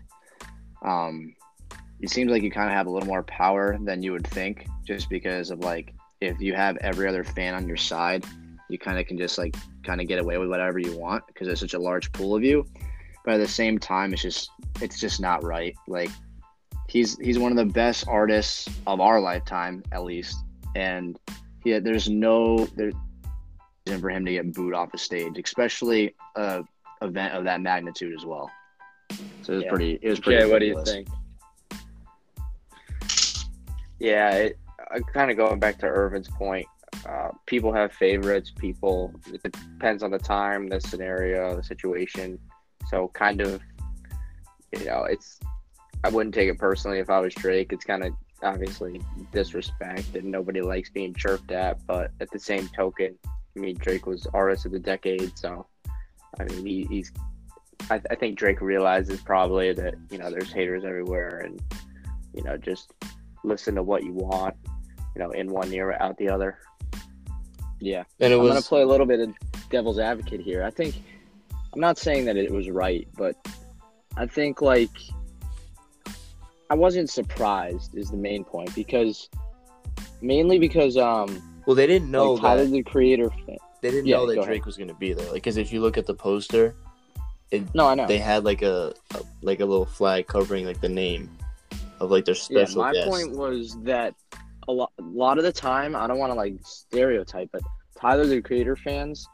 um, 0.82 1.34
it 2.00 2.10
seems 2.10 2.30
like 2.30 2.42
you 2.42 2.50
kind 2.50 2.68
of 2.68 2.74
have 2.74 2.86
a 2.86 2.90
little 2.90 3.08
more 3.08 3.22
power 3.22 3.78
than 3.80 4.02
you 4.02 4.12
would 4.12 4.26
think, 4.26 4.66
just 4.84 5.08
because 5.08 5.50
of 5.50 5.60
like 5.60 5.94
if 6.20 6.38
you 6.38 6.54
have 6.54 6.76
every 6.82 7.08
other 7.08 7.24
fan 7.24 7.54
on 7.54 7.66
your 7.66 7.78
side, 7.78 8.26
you 8.68 8.78
kind 8.78 8.98
of 8.98 9.06
can 9.06 9.16
just 9.16 9.38
like 9.38 9.56
kind 9.84 10.02
of 10.02 10.06
get 10.06 10.18
away 10.18 10.36
with 10.36 10.50
whatever 10.50 10.78
you 10.78 10.94
want 10.98 11.26
because 11.28 11.46
there's 11.46 11.60
such 11.60 11.72
a 11.72 11.78
large 11.78 12.12
pool 12.12 12.36
of 12.36 12.44
you 12.44 12.66
but 13.24 13.34
at 13.34 13.38
the 13.38 13.48
same 13.48 13.78
time 13.78 14.12
it's 14.12 14.22
just 14.22 14.50
it's 14.80 14.98
just 14.98 15.20
not 15.20 15.42
right 15.42 15.74
like 15.88 16.10
he's 16.88 17.18
he's 17.18 17.38
one 17.38 17.52
of 17.52 17.56
the 17.56 17.72
best 17.72 18.06
artists 18.08 18.68
of 18.86 19.00
our 19.00 19.20
lifetime 19.20 19.82
at 19.92 20.02
least 20.04 20.36
and 20.76 21.18
he, 21.64 21.78
there's 21.78 22.08
no 22.08 22.66
there 22.76 22.92
reason 23.86 24.00
for 24.00 24.10
him 24.10 24.24
to 24.24 24.32
get 24.32 24.52
booed 24.54 24.74
off 24.74 24.90
the 24.92 24.98
stage 24.98 25.32
especially 25.42 26.14
a 26.36 26.62
event 27.02 27.34
of 27.34 27.44
that 27.44 27.60
magnitude 27.60 28.14
as 28.18 28.24
well 28.24 28.50
so 29.42 29.52
it 29.52 29.56
was 29.56 29.64
Yeah. 29.64 29.70
pretty 29.70 29.98
it 30.02 30.08
was 30.10 30.20
pretty 30.20 30.42
Jay, 30.42 30.50
what 30.50 30.60
do 30.60 30.66
you 30.66 30.84
think? 30.84 31.08
Yeah, 33.98 34.30
it, 34.32 34.58
uh, 34.94 35.00
kind 35.12 35.30
of 35.30 35.36
going 35.36 35.58
back 35.60 35.78
to 35.78 35.86
Irvin's 35.86 36.28
point. 36.28 36.66
Uh, 37.06 37.30
people 37.46 37.72
have 37.72 37.92
favorites. 37.92 38.52
People 38.58 39.14
it 39.32 39.42
depends 39.42 40.02
on 40.02 40.10
the 40.10 40.18
time, 40.18 40.68
the 40.68 40.80
scenario, 40.80 41.56
the 41.56 41.62
situation. 41.62 42.38
So 42.90 43.08
kind 43.14 43.40
of, 43.40 43.62
you 44.72 44.84
know, 44.84 45.04
it's. 45.04 45.38
I 46.02 46.08
wouldn't 46.08 46.34
take 46.34 46.48
it 46.48 46.58
personally 46.58 46.98
if 46.98 47.10
I 47.10 47.20
was 47.20 47.34
Drake. 47.34 47.72
It's 47.72 47.84
kind 47.84 48.04
of 48.04 48.14
obviously 48.42 49.02
disrespect, 49.32 50.16
and 50.16 50.24
nobody 50.30 50.62
likes 50.62 50.88
being 50.88 51.14
chirped 51.14 51.52
at. 51.52 51.86
But 51.86 52.10
at 52.20 52.30
the 52.30 52.38
same 52.38 52.68
token, 52.68 53.16
I 53.24 53.60
mean, 53.60 53.76
Drake 53.76 54.06
was 54.06 54.26
artist 54.32 54.64
of 54.64 54.72
the 54.72 54.78
decade, 54.78 55.36
so 55.38 55.66
I 56.38 56.44
mean, 56.44 56.66
he, 56.66 56.86
he's. 56.88 57.12
I, 57.90 58.00
I 58.10 58.14
think 58.14 58.38
Drake 58.38 58.60
realizes 58.60 59.20
probably 59.20 59.72
that 59.72 59.94
you 60.10 60.18
know 60.18 60.30
there's 60.30 60.52
haters 60.52 60.84
everywhere, 60.84 61.42
and 61.44 61.62
you 62.34 62.42
know 62.42 62.56
just 62.56 62.92
listen 63.44 63.74
to 63.74 63.82
what 63.82 64.04
you 64.04 64.12
want, 64.12 64.54
you 65.14 65.22
know, 65.22 65.30
in 65.30 65.48
one 65.48 65.72
ear, 65.72 65.96
out 66.00 66.16
the 66.18 66.28
other. 66.28 66.58
Yeah. 67.80 68.04
And 68.20 68.32
it 68.32 68.36
I'm 68.36 68.42
was 68.42 68.50
gonna 68.50 68.62
play 68.62 68.82
a 68.82 68.86
little 68.86 69.06
bit 69.06 69.20
of 69.20 69.34
devil's 69.70 69.98
advocate 69.98 70.40
here. 70.40 70.62
I 70.62 70.70
think 70.70 71.02
I'm 71.72 71.80
not 71.80 71.98
saying 71.98 72.24
that 72.26 72.36
it 72.36 72.50
was 72.50 72.68
right, 72.68 73.06
but 73.16 73.36
I 74.16 74.26
think 74.26 74.60
like 74.60 74.90
I 76.68 76.74
wasn't 76.74 77.10
surprised 77.10 77.96
is 77.96 78.10
the 78.10 78.16
main 78.16 78.44
point 78.44 78.74
because 78.74 79.28
mainly 80.20 80.58
because 80.58 80.96
um 80.96 81.42
well, 81.66 81.76
they 81.76 81.86
didn't 81.86 82.10
know 82.10 82.32
like 82.32 82.40
Tyler 82.42 82.64
that 82.64 82.70
the 82.70 82.82
creator 82.82 83.30
fan. 83.30 83.56
they 83.82 83.90
didn't 83.90 84.06
Yeah, 84.06 84.16
know 84.16 84.26
that 84.26 84.38
ahead. 84.38 84.46
Drake 84.46 84.66
was 84.66 84.76
gonna 84.76 84.94
be 84.94 85.12
there. 85.12 85.26
Like, 85.26 85.34
because 85.34 85.56
if 85.56 85.72
you 85.72 85.80
look 85.80 85.96
at 85.98 86.06
the 86.06 86.14
poster, 86.14 86.74
No, 87.74 87.88
I 87.88 87.94
know. 87.94 88.06
they 88.06 88.18
had 88.18 88.44
like 88.44 88.62
a, 88.62 88.92
a 89.14 89.20
like 89.42 89.60
a 89.60 89.64
little 89.64 89.86
flag 89.86 90.26
covering 90.26 90.66
like 90.66 90.80
the 90.80 90.88
name 90.88 91.30
of 92.00 92.10
like 92.10 92.24
their 92.24 92.34
special. 92.34 92.80
yeah, 92.82 92.86
my 92.88 92.92
guest. 92.92 93.08
point 93.08 93.36
was 93.36 93.76
that 93.82 94.14
a 94.68 94.72
lot, 94.72 94.92
a 94.98 95.02
lot 95.02 95.38
of 95.38 95.44
the 95.44 95.52
time, 95.52 95.94
I 95.96 96.06
don't 96.06 96.18
want 96.18 96.30
to 96.32 96.36
like 96.36 96.54
stereotype, 96.62 97.50
but 97.52 97.62
Tyler 97.98 98.26
the 98.26 98.40
Creator 98.40 98.76
fans 98.76 99.26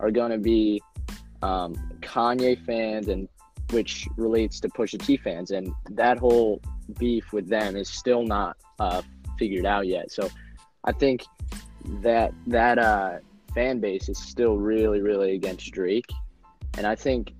are 0.00 0.10
going 0.10 0.30
to 0.30 0.38
be 0.38 0.80
um, 1.44 1.70
Kanye 2.00 2.54
fans, 2.64 3.08
and 3.08 3.28
which 3.70 4.08
relates 4.16 4.60
to 4.60 4.68
Pusha 4.68 4.98
T 5.06 5.16
fans, 5.16 5.50
and 5.50 5.72
that 5.90 6.16
whole 6.18 6.60
beef 6.98 7.32
with 7.32 7.48
them 7.48 7.76
is 7.76 7.88
still 7.88 8.22
not 8.36 8.56
uh, 8.78 9.02
figured 9.38 9.66
out 9.66 9.86
yet. 9.86 10.10
So 10.10 10.28
I 10.84 10.92
think 10.92 11.24
that 12.06 12.32
that 12.46 12.78
uh, 12.78 13.18
fan 13.54 13.80
base 13.80 14.08
is 14.08 14.18
still 14.18 14.56
really, 14.56 15.00
really 15.00 15.34
against 15.34 15.70
Drake. 15.72 16.10
And 16.76 16.86
I 16.86 16.94
think, 16.94 17.32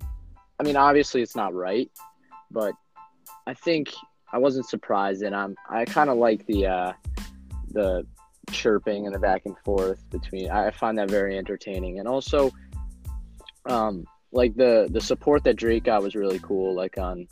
I 0.59 0.63
mean, 0.63 0.77
obviously 0.77 1.21
it's 1.21 1.35
not 1.35 1.53
right, 1.53 1.89
but 2.51 2.73
I 3.47 3.53
think 3.53 3.91
I 4.31 4.37
wasn't 4.37 4.67
surprised, 4.67 5.21
and 5.23 5.35
I'm 5.35 5.55
I 5.69 5.85
kind 5.85 6.09
of 6.09 6.17
like 6.17 6.45
the 6.45 6.67
uh, 6.67 6.93
the 7.71 8.05
chirping 8.51 9.05
and 9.05 9.15
the 9.15 9.19
back 9.19 9.41
and 9.45 9.57
forth 9.65 9.99
between. 10.09 10.49
I 10.49 10.71
find 10.71 10.97
that 10.97 11.09
very 11.09 11.37
entertaining, 11.37 11.99
and 11.99 12.07
also, 12.07 12.51
um, 13.65 14.05
like 14.31 14.55
the 14.55 14.87
the 14.91 15.01
support 15.01 15.43
that 15.43 15.55
Drake 15.55 15.85
got 15.85 16.03
was 16.03 16.15
really 16.15 16.39
cool. 16.39 16.75
Like 16.75 16.97
on 16.97 17.27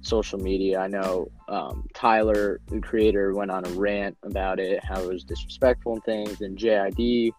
social 0.00 0.38
media, 0.38 0.80
I 0.80 0.88
know 0.88 1.30
um, 1.48 1.86
Tyler, 1.94 2.60
the 2.66 2.80
creator, 2.80 3.34
went 3.34 3.50
on 3.50 3.66
a 3.66 3.70
rant 3.70 4.16
about 4.22 4.58
it, 4.58 4.82
how 4.84 5.00
it 5.00 5.08
was 5.08 5.24
disrespectful 5.24 5.94
and 5.94 6.04
things, 6.04 6.40
and 6.40 6.56
JID 6.56 7.32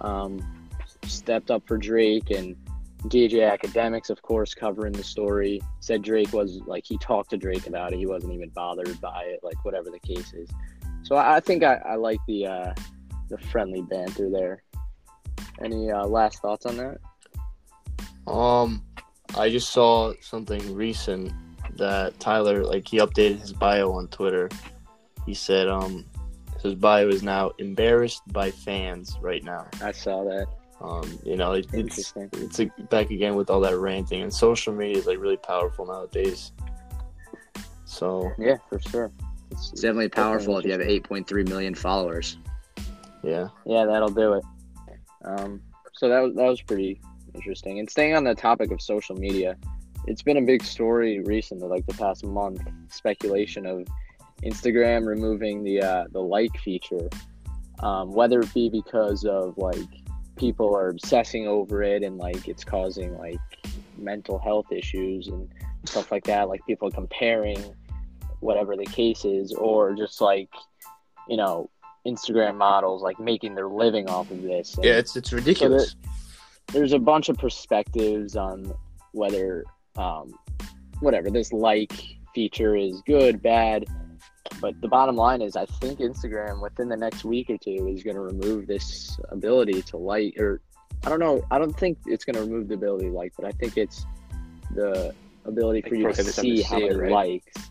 um, 0.00 0.40
stepped 1.04 1.50
up 1.50 1.66
for 1.66 1.76
Drake 1.76 2.30
and. 2.30 2.56
DJ 3.08 3.54
Akademiks, 3.54 4.08
of 4.08 4.22
course, 4.22 4.54
covering 4.54 4.94
the 4.94 5.04
story, 5.04 5.60
said 5.80 6.00
Drake 6.00 6.32
was 6.32 6.60
like 6.64 6.84
he 6.86 6.96
talked 6.96 7.28
to 7.28 7.36
Drake 7.36 7.66
about 7.66 7.92
it. 7.92 7.98
He 7.98 8.06
wasn't 8.06 8.32
even 8.32 8.48
bothered 8.48 8.98
by 8.98 9.24
it, 9.24 9.40
like 9.42 9.62
whatever 9.62 9.90
the 9.90 9.98
case 9.98 10.32
is. 10.32 10.48
So 11.02 11.16
I, 11.16 11.36
I 11.36 11.40
think 11.40 11.62
I, 11.62 11.74
I 11.84 11.96
like 11.96 12.18
the 12.26 12.46
uh, 12.46 12.74
the 13.28 13.36
friendly 13.36 13.82
banter 13.82 14.30
there. 14.30 14.62
Any 15.62 15.90
uh, 15.90 16.06
last 16.06 16.40
thoughts 16.40 16.66
on 16.66 16.76
that? 16.78 16.98
Um, 18.26 18.82
I 19.36 19.50
just 19.50 19.70
saw 19.70 20.12
something 20.20 20.74
recent 20.74 21.32
that 21.76 22.18
Tyler, 22.20 22.64
like, 22.64 22.86
he 22.88 22.98
updated 22.98 23.40
his 23.40 23.52
bio 23.52 23.92
on 23.92 24.08
Twitter. 24.08 24.48
He 25.26 25.34
said, 25.34 25.68
um, 25.68 26.04
his 26.62 26.74
bio 26.74 27.08
is 27.08 27.22
now 27.22 27.52
embarrassed 27.58 28.22
by 28.28 28.50
fans 28.50 29.18
right 29.20 29.44
now. 29.44 29.66
I 29.82 29.92
saw 29.92 30.24
that. 30.24 30.46
Um, 30.80 31.18
you 31.24 31.36
know, 31.36 31.52
it, 31.52 31.66
it's 31.72 32.12
it's 32.16 32.58
like 32.58 32.90
back 32.90 33.10
again 33.10 33.36
with 33.36 33.48
all 33.48 33.60
that 33.60 33.76
ranting 33.78 34.22
and 34.22 34.32
social 34.32 34.74
media 34.74 34.98
is 34.98 35.06
like 35.06 35.18
really 35.18 35.36
powerful 35.36 35.86
nowadays. 35.86 36.52
So 37.84 38.32
Yeah, 38.38 38.56
for 38.68 38.80
sure. 38.80 39.10
It's, 39.50 39.72
It's 39.72 39.80
definitely 39.82 40.08
powerful 40.08 40.58
if 40.58 40.64
you 40.64 40.72
have 40.72 40.80
8.3 40.80 41.48
million 41.48 41.74
followers. 41.74 42.38
yeah, 43.22 43.48
Yeah, 43.64 43.86
that'll 43.86 44.08
do 44.08 44.34
it. 44.34 44.44
Um, 45.24 45.62
so 45.94 46.08
that 46.08 46.20
was 46.20 46.34
that 46.34 46.44
was 46.44 46.60
pretty 46.60 47.00
interesting. 47.34 47.78
And 47.78 47.88
staying 47.90 48.14
on 48.14 48.24
the 48.24 48.34
topic 48.34 48.70
of 48.70 48.80
social 48.80 49.16
media, 49.16 49.56
it's 50.06 50.22
been 50.22 50.36
a 50.36 50.42
big 50.42 50.62
story 50.62 51.20
recently, 51.20 51.68
like 51.68 51.86
the 51.86 51.94
past 51.94 52.24
month. 52.24 52.62
Speculation 52.88 53.66
of 53.66 53.86
Instagram 54.42 55.06
removing 55.06 55.64
the 55.64 55.80
uh, 55.80 56.04
the 56.12 56.20
like 56.20 56.56
feature, 56.58 57.08
um, 57.80 58.12
whether 58.12 58.40
it 58.40 58.52
be 58.52 58.68
because 58.68 59.24
of 59.24 59.56
like 59.56 59.76
people 60.36 60.74
are 60.76 60.88
obsessing 60.88 61.46
over 61.46 61.82
it 61.82 62.02
and 62.02 62.18
like 62.18 62.48
it's 62.48 62.64
causing 62.64 63.16
like 63.18 63.38
mental 63.96 64.38
health 64.38 64.70
issues 64.72 65.28
and 65.28 65.48
stuff 65.84 66.10
like 66.10 66.24
that, 66.24 66.48
like 66.48 66.60
people 66.66 66.90
comparing 66.90 67.62
whatever 68.40 68.76
the 68.76 68.84
case 68.84 69.24
is, 69.24 69.52
or 69.52 69.94
just 69.94 70.20
like 70.20 70.50
you 71.28 71.36
know 71.36 71.70
Instagram 72.06 72.56
models 72.56 73.02
like 73.02 73.18
making 73.18 73.54
their 73.54 73.68
living 73.68 74.08
off 74.08 74.30
of 74.30 74.42
this. 74.42 74.74
And 74.74 74.84
yeah, 74.84 74.98
it's 74.98 75.16
it's 75.16 75.32
ridiculous. 75.32 75.96
There's 76.72 76.92
a 76.92 76.98
bunch 76.98 77.28
of 77.28 77.38
perspectives 77.38 78.36
on 78.36 78.72
whether 79.12 79.64
um, 79.96 80.34
whatever 81.00 81.30
this 81.30 81.52
like 81.52 81.92
feature 82.34 82.76
is 82.76 83.02
good, 83.06 83.42
bad. 83.42 83.86
But 84.60 84.80
the 84.80 84.88
bottom 84.88 85.16
line 85.16 85.40
is, 85.42 85.56
I 85.56 85.66
think 85.66 86.00
Instagram 86.00 86.62
within 86.62 86.88
the 86.88 86.96
next 86.96 87.24
week 87.24 87.50
or 87.50 87.58
two 87.58 87.88
is 87.88 88.02
going 88.02 88.16
to 88.16 88.20
remove 88.20 88.66
this 88.66 89.18
ability 89.30 89.82
to 89.82 89.96
like, 89.96 90.38
or 90.38 90.60
I 91.04 91.08
don't 91.08 91.18
know. 91.18 91.42
I 91.50 91.58
don't 91.58 91.76
think 91.78 91.98
it's 92.06 92.24
going 92.24 92.34
to 92.36 92.42
remove 92.42 92.68
the 92.68 92.74
ability 92.74 93.06
to 93.06 93.12
like, 93.12 93.32
but 93.36 93.46
I 93.46 93.52
think 93.52 93.76
it's 93.76 94.04
the 94.74 95.14
ability 95.44 95.82
for 95.82 95.96
Like 95.96 96.16
you 96.18 96.24
to 96.24 96.24
see 96.24 96.62
how 96.62 96.78
it, 96.78 96.88
many 96.88 96.94
right? 96.96 97.10
likes. 97.12 97.70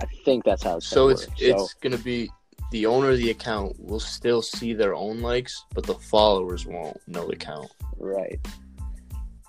I 0.00 0.06
think 0.24 0.44
that's 0.44 0.62
how 0.62 0.78
it's 0.78 0.86
so 0.86 1.08
gonna 1.08 1.12
it's 1.12 1.26
work. 1.26 1.36
it's 1.40 1.74
gonna 1.74 1.98
be 1.98 2.30
the 2.70 2.86
owner 2.86 3.10
of 3.10 3.18
the 3.18 3.30
account 3.30 3.78
will 3.78 4.00
still 4.00 4.42
see 4.42 4.72
their 4.72 4.94
own 4.94 5.20
likes, 5.20 5.64
but 5.74 5.84
the 5.84 5.94
followers 5.94 6.66
won't 6.66 6.96
know 7.08 7.26
the 7.26 7.36
count. 7.36 7.70
Right. 7.98 8.38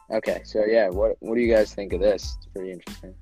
Okay, 0.09 0.41
so 0.43 0.65
yeah, 0.65 0.89
what 0.89 1.15
what 1.19 1.36
do 1.36 1.41
you 1.41 1.53
guys 1.53 1.74
think 1.74 1.93
of 1.93 2.01
this? 2.01 2.36
It's 2.38 2.47
pretty 2.47 2.72
interesting. 2.72 3.13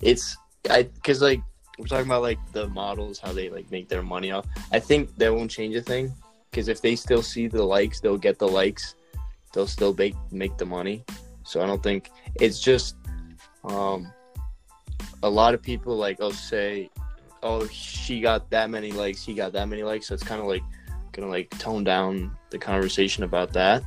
It's 0.00 0.36
I 0.70 0.84
because 0.84 1.20
like 1.20 1.42
we're 1.78 1.86
talking 1.86 2.06
about 2.06 2.22
like 2.22 2.38
the 2.52 2.68
models 2.68 3.18
how 3.18 3.32
they 3.32 3.50
like 3.50 3.70
make 3.70 3.88
their 3.88 4.02
money 4.02 4.30
off. 4.30 4.46
I 4.72 4.78
think 4.78 5.14
that 5.16 5.34
won't 5.34 5.50
change 5.50 5.76
a 5.76 5.82
thing 5.82 6.12
because 6.50 6.68
if 6.68 6.80
they 6.80 6.96
still 6.96 7.22
see 7.22 7.46
the 7.46 7.62
likes, 7.62 8.00
they'll 8.00 8.16
get 8.16 8.38
the 8.38 8.48
likes. 8.48 8.94
They'll 9.52 9.66
still 9.66 9.94
make 9.94 10.14
make 10.30 10.56
the 10.56 10.66
money. 10.66 11.04
So 11.44 11.62
I 11.62 11.66
don't 11.66 11.82
think 11.82 12.10
it's 12.40 12.60
just 12.60 12.96
um 13.64 14.10
a 15.22 15.28
lot 15.28 15.52
of 15.52 15.62
people 15.62 15.96
like 15.96 16.18
oh 16.20 16.32
say 16.32 16.88
oh 17.42 17.66
she 17.68 18.20
got 18.20 18.50
that 18.50 18.70
many 18.70 18.92
likes, 18.92 19.24
he 19.24 19.34
got 19.34 19.52
that 19.52 19.68
many 19.68 19.82
likes. 19.82 20.08
So 20.08 20.14
it's 20.14 20.22
kind 20.22 20.40
of 20.40 20.46
like 20.46 20.62
gonna 21.12 21.28
like 21.28 21.50
tone 21.58 21.84
down 21.84 22.36
the 22.50 22.58
conversation 22.58 23.24
about 23.24 23.52
that. 23.52 23.82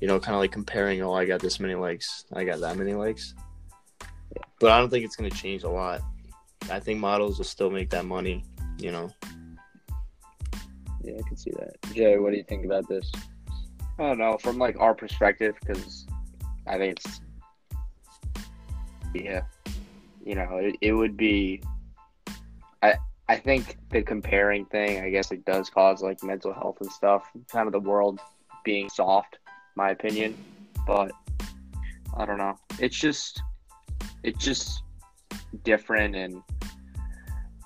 You 0.00 0.08
know, 0.08 0.18
kind 0.20 0.34
of 0.34 0.40
like 0.40 0.52
comparing. 0.52 1.02
Oh, 1.02 1.12
I 1.12 1.24
got 1.24 1.40
this 1.40 1.60
many 1.60 1.74
likes. 1.74 2.24
I 2.32 2.44
got 2.44 2.60
that 2.60 2.76
many 2.76 2.94
likes. 2.94 3.34
But 4.60 4.70
I 4.70 4.78
don't 4.78 4.90
think 4.90 5.04
it's 5.04 5.16
gonna 5.16 5.30
change 5.30 5.62
a 5.62 5.68
lot. 5.68 6.00
I 6.70 6.80
think 6.80 7.00
models 7.00 7.38
will 7.38 7.44
still 7.44 7.70
make 7.70 7.90
that 7.90 8.04
money. 8.04 8.44
You 8.78 8.92
know. 8.92 9.10
Yeah, 11.02 11.14
I 11.18 11.28
can 11.28 11.36
see 11.36 11.50
that. 11.52 11.76
Jay, 11.92 12.18
what 12.18 12.30
do 12.30 12.36
you 12.36 12.44
think 12.44 12.64
about 12.64 12.88
this? 12.88 13.10
I 13.98 14.02
don't 14.08 14.18
know 14.18 14.38
from 14.38 14.58
like 14.58 14.78
our 14.80 14.94
perspective 14.94 15.54
because 15.60 16.06
I 16.66 16.78
think 16.78 16.98
it's 16.98 17.20
yeah, 19.14 19.42
you 20.24 20.34
know, 20.34 20.56
it, 20.56 20.76
it 20.80 20.92
would 20.92 21.16
be. 21.16 21.62
I 23.28 23.36
think 23.36 23.78
the 23.90 24.02
comparing 24.02 24.66
thing, 24.66 25.02
I 25.02 25.10
guess 25.10 25.32
it 25.32 25.44
does 25.44 25.70
cause 25.70 26.02
like 26.02 26.22
mental 26.22 26.52
health 26.52 26.78
and 26.80 26.90
stuff. 26.90 27.24
Kind 27.50 27.66
of 27.66 27.72
the 27.72 27.80
world 27.80 28.20
being 28.64 28.88
soft, 28.90 29.38
my 29.76 29.90
opinion, 29.90 30.36
but 30.86 31.10
I 32.16 32.26
don't 32.26 32.38
know. 32.38 32.58
It's 32.78 32.98
just 32.98 33.42
it's 34.22 34.44
just 34.44 34.82
different 35.62 36.16
and 36.16 36.42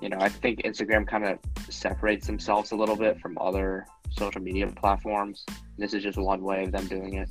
you 0.00 0.08
know, 0.08 0.18
I 0.20 0.28
think 0.28 0.62
Instagram 0.62 1.06
kind 1.06 1.24
of 1.24 1.38
separates 1.68 2.26
themselves 2.26 2.70
a 2.70 2.76
little 2.76 2.94
bit 2.94 3.20
from 3.20 3.36
other 3.40 3.84
social 4.10 4.40
media 4.40 4.68
platforms. 4.68 5.44
This 5.76 5.92
is 5.92 6.02
just 6.04 6.18
one 6.18 6.42
way 6.42 6.64
of 6.64 6.72
them 6.72 6.86
doing 6.86 7.14
it. 7.14 7.28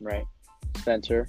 Right. 0.00 0.24
Spencer? 0.76 1.28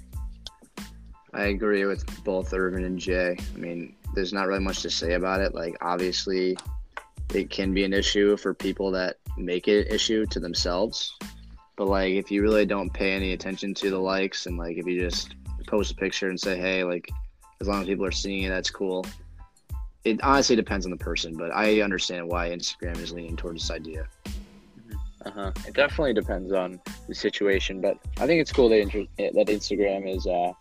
I 1.36 1.48
agree 1.48 1.84
with 1.84 2.24
both 2.24 2.54
Irvin 2.54 2.84
and 2.84 2.98
Jay. 2.98 3.36
I 3.54 3.58
mean, 3.58 3.94
there's 4.14 4.32
not 4.32 4.46
really 4.46 4.60
much 4.60 4.80
to 4.82 4.90
say 4.90 5.12
about 5.12 5.42
it. 5.42 5.54
Like, 5.54 5.76
obviously, 5.82 6.56
it 7.34 7.50
can 7.50 7.74
be 7.74 7.84
an 7.84 7.92
issue 7.92 8.38
for 8.38 8.54
people 8.54 8.90
that 8.92 9.18
make 9.36 9.68
it 9.68 9.86
an 9.86 9.94
issue 9.94 10.24
to 10.26 10.40
themselves. 10.40 11.14
But, 11.76 11.88
like, 11.88 12.14
if 12.14 12.30
you 12.30 12.40
really 12.40 12.64
don't 12.64 12.90
pay 12.90 13.12
any 13.12 13.34
attention 13.34 13.74
to 13.74 13.90
the 13.90 13.98
likes 13.98 14.46
and, 14.46 14.56
like, 14.56 14.78
if 14.78 14.86
you 14.86 14.98
just 14.98 15.34
post 15.66 15.92
a 15.92 15.94
picture 15.94 16.30
and 16.30 16.40
say, 16.40 16.56
hey, 16.56 16.84
like, 16.84 17.10
as 17.60 17.68
long 17.68 17.82
as 17.82 17.86
people 17.86 18.06
are 18.06 18.10
seeing 18.10 18.44
it, 18.44 18.48
that's 18.48 18.70
cool. 18.70 19.04
It 20.04 20.22
honestly 20.22 20.56
depends 20.56 20.86
on 20.86 20.90
the 20.90 20.96
person, 20.96 21.36
but 21.36 21.54
I 21.54 21.82
understand 21.82 22.26
why 22.26 22.48
Instagram 22.48 22.98
is 22.98 23.12
leaning 23.12 23.36
towards 23.36 23.62
this 23.62 23.70
idea. 23.70 24.08
Uh 25.24 25.30
huh. 25.30 25.52
It 25.66 25.74
definitely 25.74 26.14
depends 26.14 26.52
on 26.52 26.80
the 27.08 27.14
situation, 27.14 27.80
but 27.80 27.98
I 28.20 28.26
think 28.26 28.40
it's 28.40 28.52
cool 28.52 28.68
that 28.68 29.08
that 29.18 29.46
Instagram 29.48 30.08
is 30.08 30.26
uh, 30.26 30.52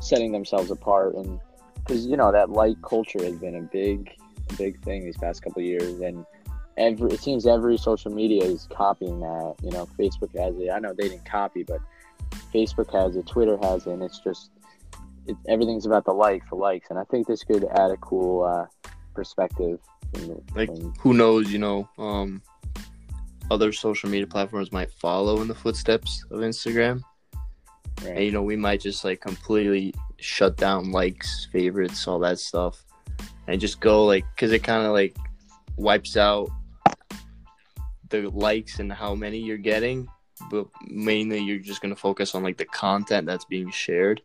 setting 0.00 0.32
themselves 0.32 0.70
apart, 0.70 1.14
and 1.14 1.40
because 1.76 2.06
you 2.06 2.16
know 2.16 2.32
that 2.32 2.50
like 2.50 2.80
culture 2.82 3.22
has 3.22 3.36
been 3.36 3.56
a 3.56 3.62
big, 3.62 4.10
big 4.56 4.80
thing 4.82 5.04
these 5.04 5.16
past 5.16 5.42
couple 5.42 5.60
of 5.60 5.66
years, 5.66 6.00
and 6.00 6.24
every 6.76 7.12
it 7.12 7.20
seems 7.20 7.46
every 7.46 7.76
social 7.76 8.12
media 8.12 8.44
is 8.44 8.68
copying 8.70 9.20
that. 9.20 9.54
You 9.62 9.70
know, 9.70 9.86
Facebook 9.98 10.36
has 10.38 10.56
it. 10.58 10.70
I 10.70 10.78
know 10.78 10.92
they 10.92 11.08
didn't 11.08 11.24
copy, 11.24 11.62
but 11.62 11.80
Facebook 12.52 12.92
has 12.92 13.16
it, 13.16 13.26
Twitter 13.26 13.58
has 13.62 13.86
it, 13.86 13.92
and 13.92 14.02
it's 14.02 14.18
just 14.18 14.50
it, 15.26 15.36
everything's 15.48 15.86
about 15.86 16.04
the 16.04 16.12
like 16.12 16.46
for 16.46 16.56
likes, 16.56 16.90
and 16.90 16.98
I 16.98 17.04
think 17.04 17.26
this 17.26 17.42
could 17.44 17.64
add 17.64 17.90
a 17.90 17.96
cool 17.98 18.44
uh, 18.44 18.66
perspective. 19.14 19.80
From 20.14 20.28
the, 20.28 20.42
Like 20.54 20.68
from, 20.68 20.94
who 21.00 21.14
knows? 21.14 21.52
You 21.52 21.58
know, 21.58 21.88
um, 21.98 22.42
other 23.50 23.72
social 23.72 24.08
media 24.08 24.26
platforms 24.26 24.72
might 24.72 24.92
follow 24.92 25.40
in 25.40 25.48
the 25.48 25.54
footsteps 25.54 26.24
of 26.30 26.40
Instagram, 26.40 27.02
and 28.04 28.18
you 28.22 28.32
know, 28.32 28.42
we 28.42 28.56
might 28.56 28.80
just 28.80 29.04
like 29.04 29.20
completely 29.20 29.94
shut 30.18 30.56
down 30.56 30.90
likes, 30.90 31.48
favorites, 31.52 32.06
all 32.06 32.18
that 32.20 32.38
stuff, 32.38 32.84
and 33.46 33.60
just 33.60 33.80
go 33.80 34.04
like 34.04 34.24
because 34.34 34.52
it 34.52 34.62
kind 34.62 34.86
of 34.86 34.92
like 34.92 35.16
wipes 35.76 36.16
out 36.16 36.48
the 38.08 38.28
likes 38.30 38.78
and 38.78 38.92
how 38.92 39.14
many 39.14 39.38
you're 39.38 39.56
getting, 39.56 40.08
but 40.50 40.66
mainly 40.86 41.38
you're 41.38 41.58
just 41.58 41.80
gonna 41.80 41.96
focus 41.96 42.34
on 42.34 42.42
like 42.42 42.56
the 42.56 42.64
content 42.66 43.26
that's 43.26 43.44
being 43.44 43.70
shared. 43.70 44.22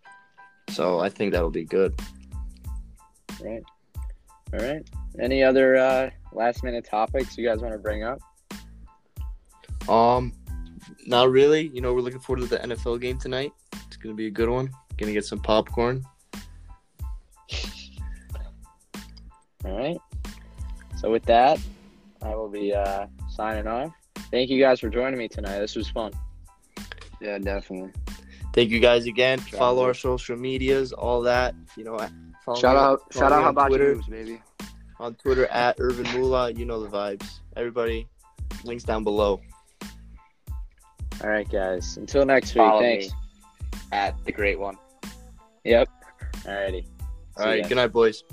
So 0.70 1.00
I 1.00 1.10
think 1.10 1.34
that'll 1.34 1.50
be 1.50 1.66
good. 1.66 2.00
Right. 3.42 3.64
All 4.54 4.60
right. 4.60 4.88
Any 5.20 5.44
other 5.44 5.78
uh, 5.78 6.10
last 6.32 6.64
minute 6.64 6.86
topics 6.86 7.38
you 7.38 7.48
guys 7.48 7.60
want 7.60 7.74
to 7.74 7.80
bring 7.80 8.04
up? 8.04 8.20
Um, 9.90 10.34
not 11.08 11.30
really. 11.30 11.68
You 11.74 11.82
know, 11.82 11.94
we're 11.94 12.02
looking 12.02 12.20
forward 12.20 12.42
to 12.42 12.48
the 12.48 12.58
NFL 12.60 13.00
game 13.02 13.18
tonight. 13.18 13.52
It's 13.88 13.98
gonna 13.98 14.16
be 14.16 14.28
a 14.28 14.32
good 14.32 14.50
one. 14.50 14.70
Gonna 14.98 15.14
get 15.14 15.26
some 15.26 15.40
popcorn. 15.40 16.04
All 19.66 19.78
right. 19.78 19.98
So 20.98 21.12
with 21.12 21.24
that, 21.24 21.60
I 22.22 22.36
will 22.36 22.50
be 22.50 22.74
uh, 22.74 23.08
signing 23.30 23.68
off. 23.68 23.92
Thank 24.32 24.50
you 24.50 24.60
guys 24.60 24.80
for 24.80 24.90
joining 24.90 25.18
me 25.18 25.28
tonight. 25.28 25.60
This 25.60 25.76
was 25.76 25.90
fun. 25.90 26.14
Yeah, 27.20 27.38
definitely. 27.38 27.92
Thank 28.54 28.70
you 28.70 28.80
guys 28.80 29.06
again. 29.06 29.40
Follow 29.40 29.84
our 29.84 29.94
social 29.94 30.36
medias, 30.38 30.92
all 30.94 31.22
that. 31.22 31.56
You 31.78 31.84
know, 31.84 31.98
follow 32.44 32.60
Shout 32.60 32.76
me- 32.76 32.82
out, 32.82 33.14
follow 33.14 33.30
shout 33.30 33.32
out, 33.32 33.38
on 33.38 33.44
how 33.44 33.50
about 33.50 33.68
Twitter, 33.70 33.94
you, 33.94 34.04
baby? 34.10 34.42
on 35.00 35.16
Twitter 35.16 35.48
at 35.48 35.76
Irvin 35.80 36.08
Mula. 36.14 36.52
You 36.52 36.66
know 36.66 36.82
the 36.82 36.90
vibes. 36.90 37.40
Everybody, 37.56 38.08
links 38.64 38.84
down 38.84 39.04
below. 39.04 39.42
All 41.24 41.30
right, 41.30 41.50
guys. 41.50 41.98
Until 41.98 42.26
next 42.26 42.50
week. 42.50 42.58
Follow 42.58 42.82
Thanks. 42.82 43.08
me 43.08 43.14
at 43.92 44.16
the 44.26 44.32
great 44.32 44.60
one. 44.60 44.78
Yep. 45.64 45.90
All 46.48 46.54
righty. 46.54 46.88
All 47.38 47.46
right, 47.46 47.68
good 47.68 47.76
night, 47.76 47.92
boys. 47.92 48.24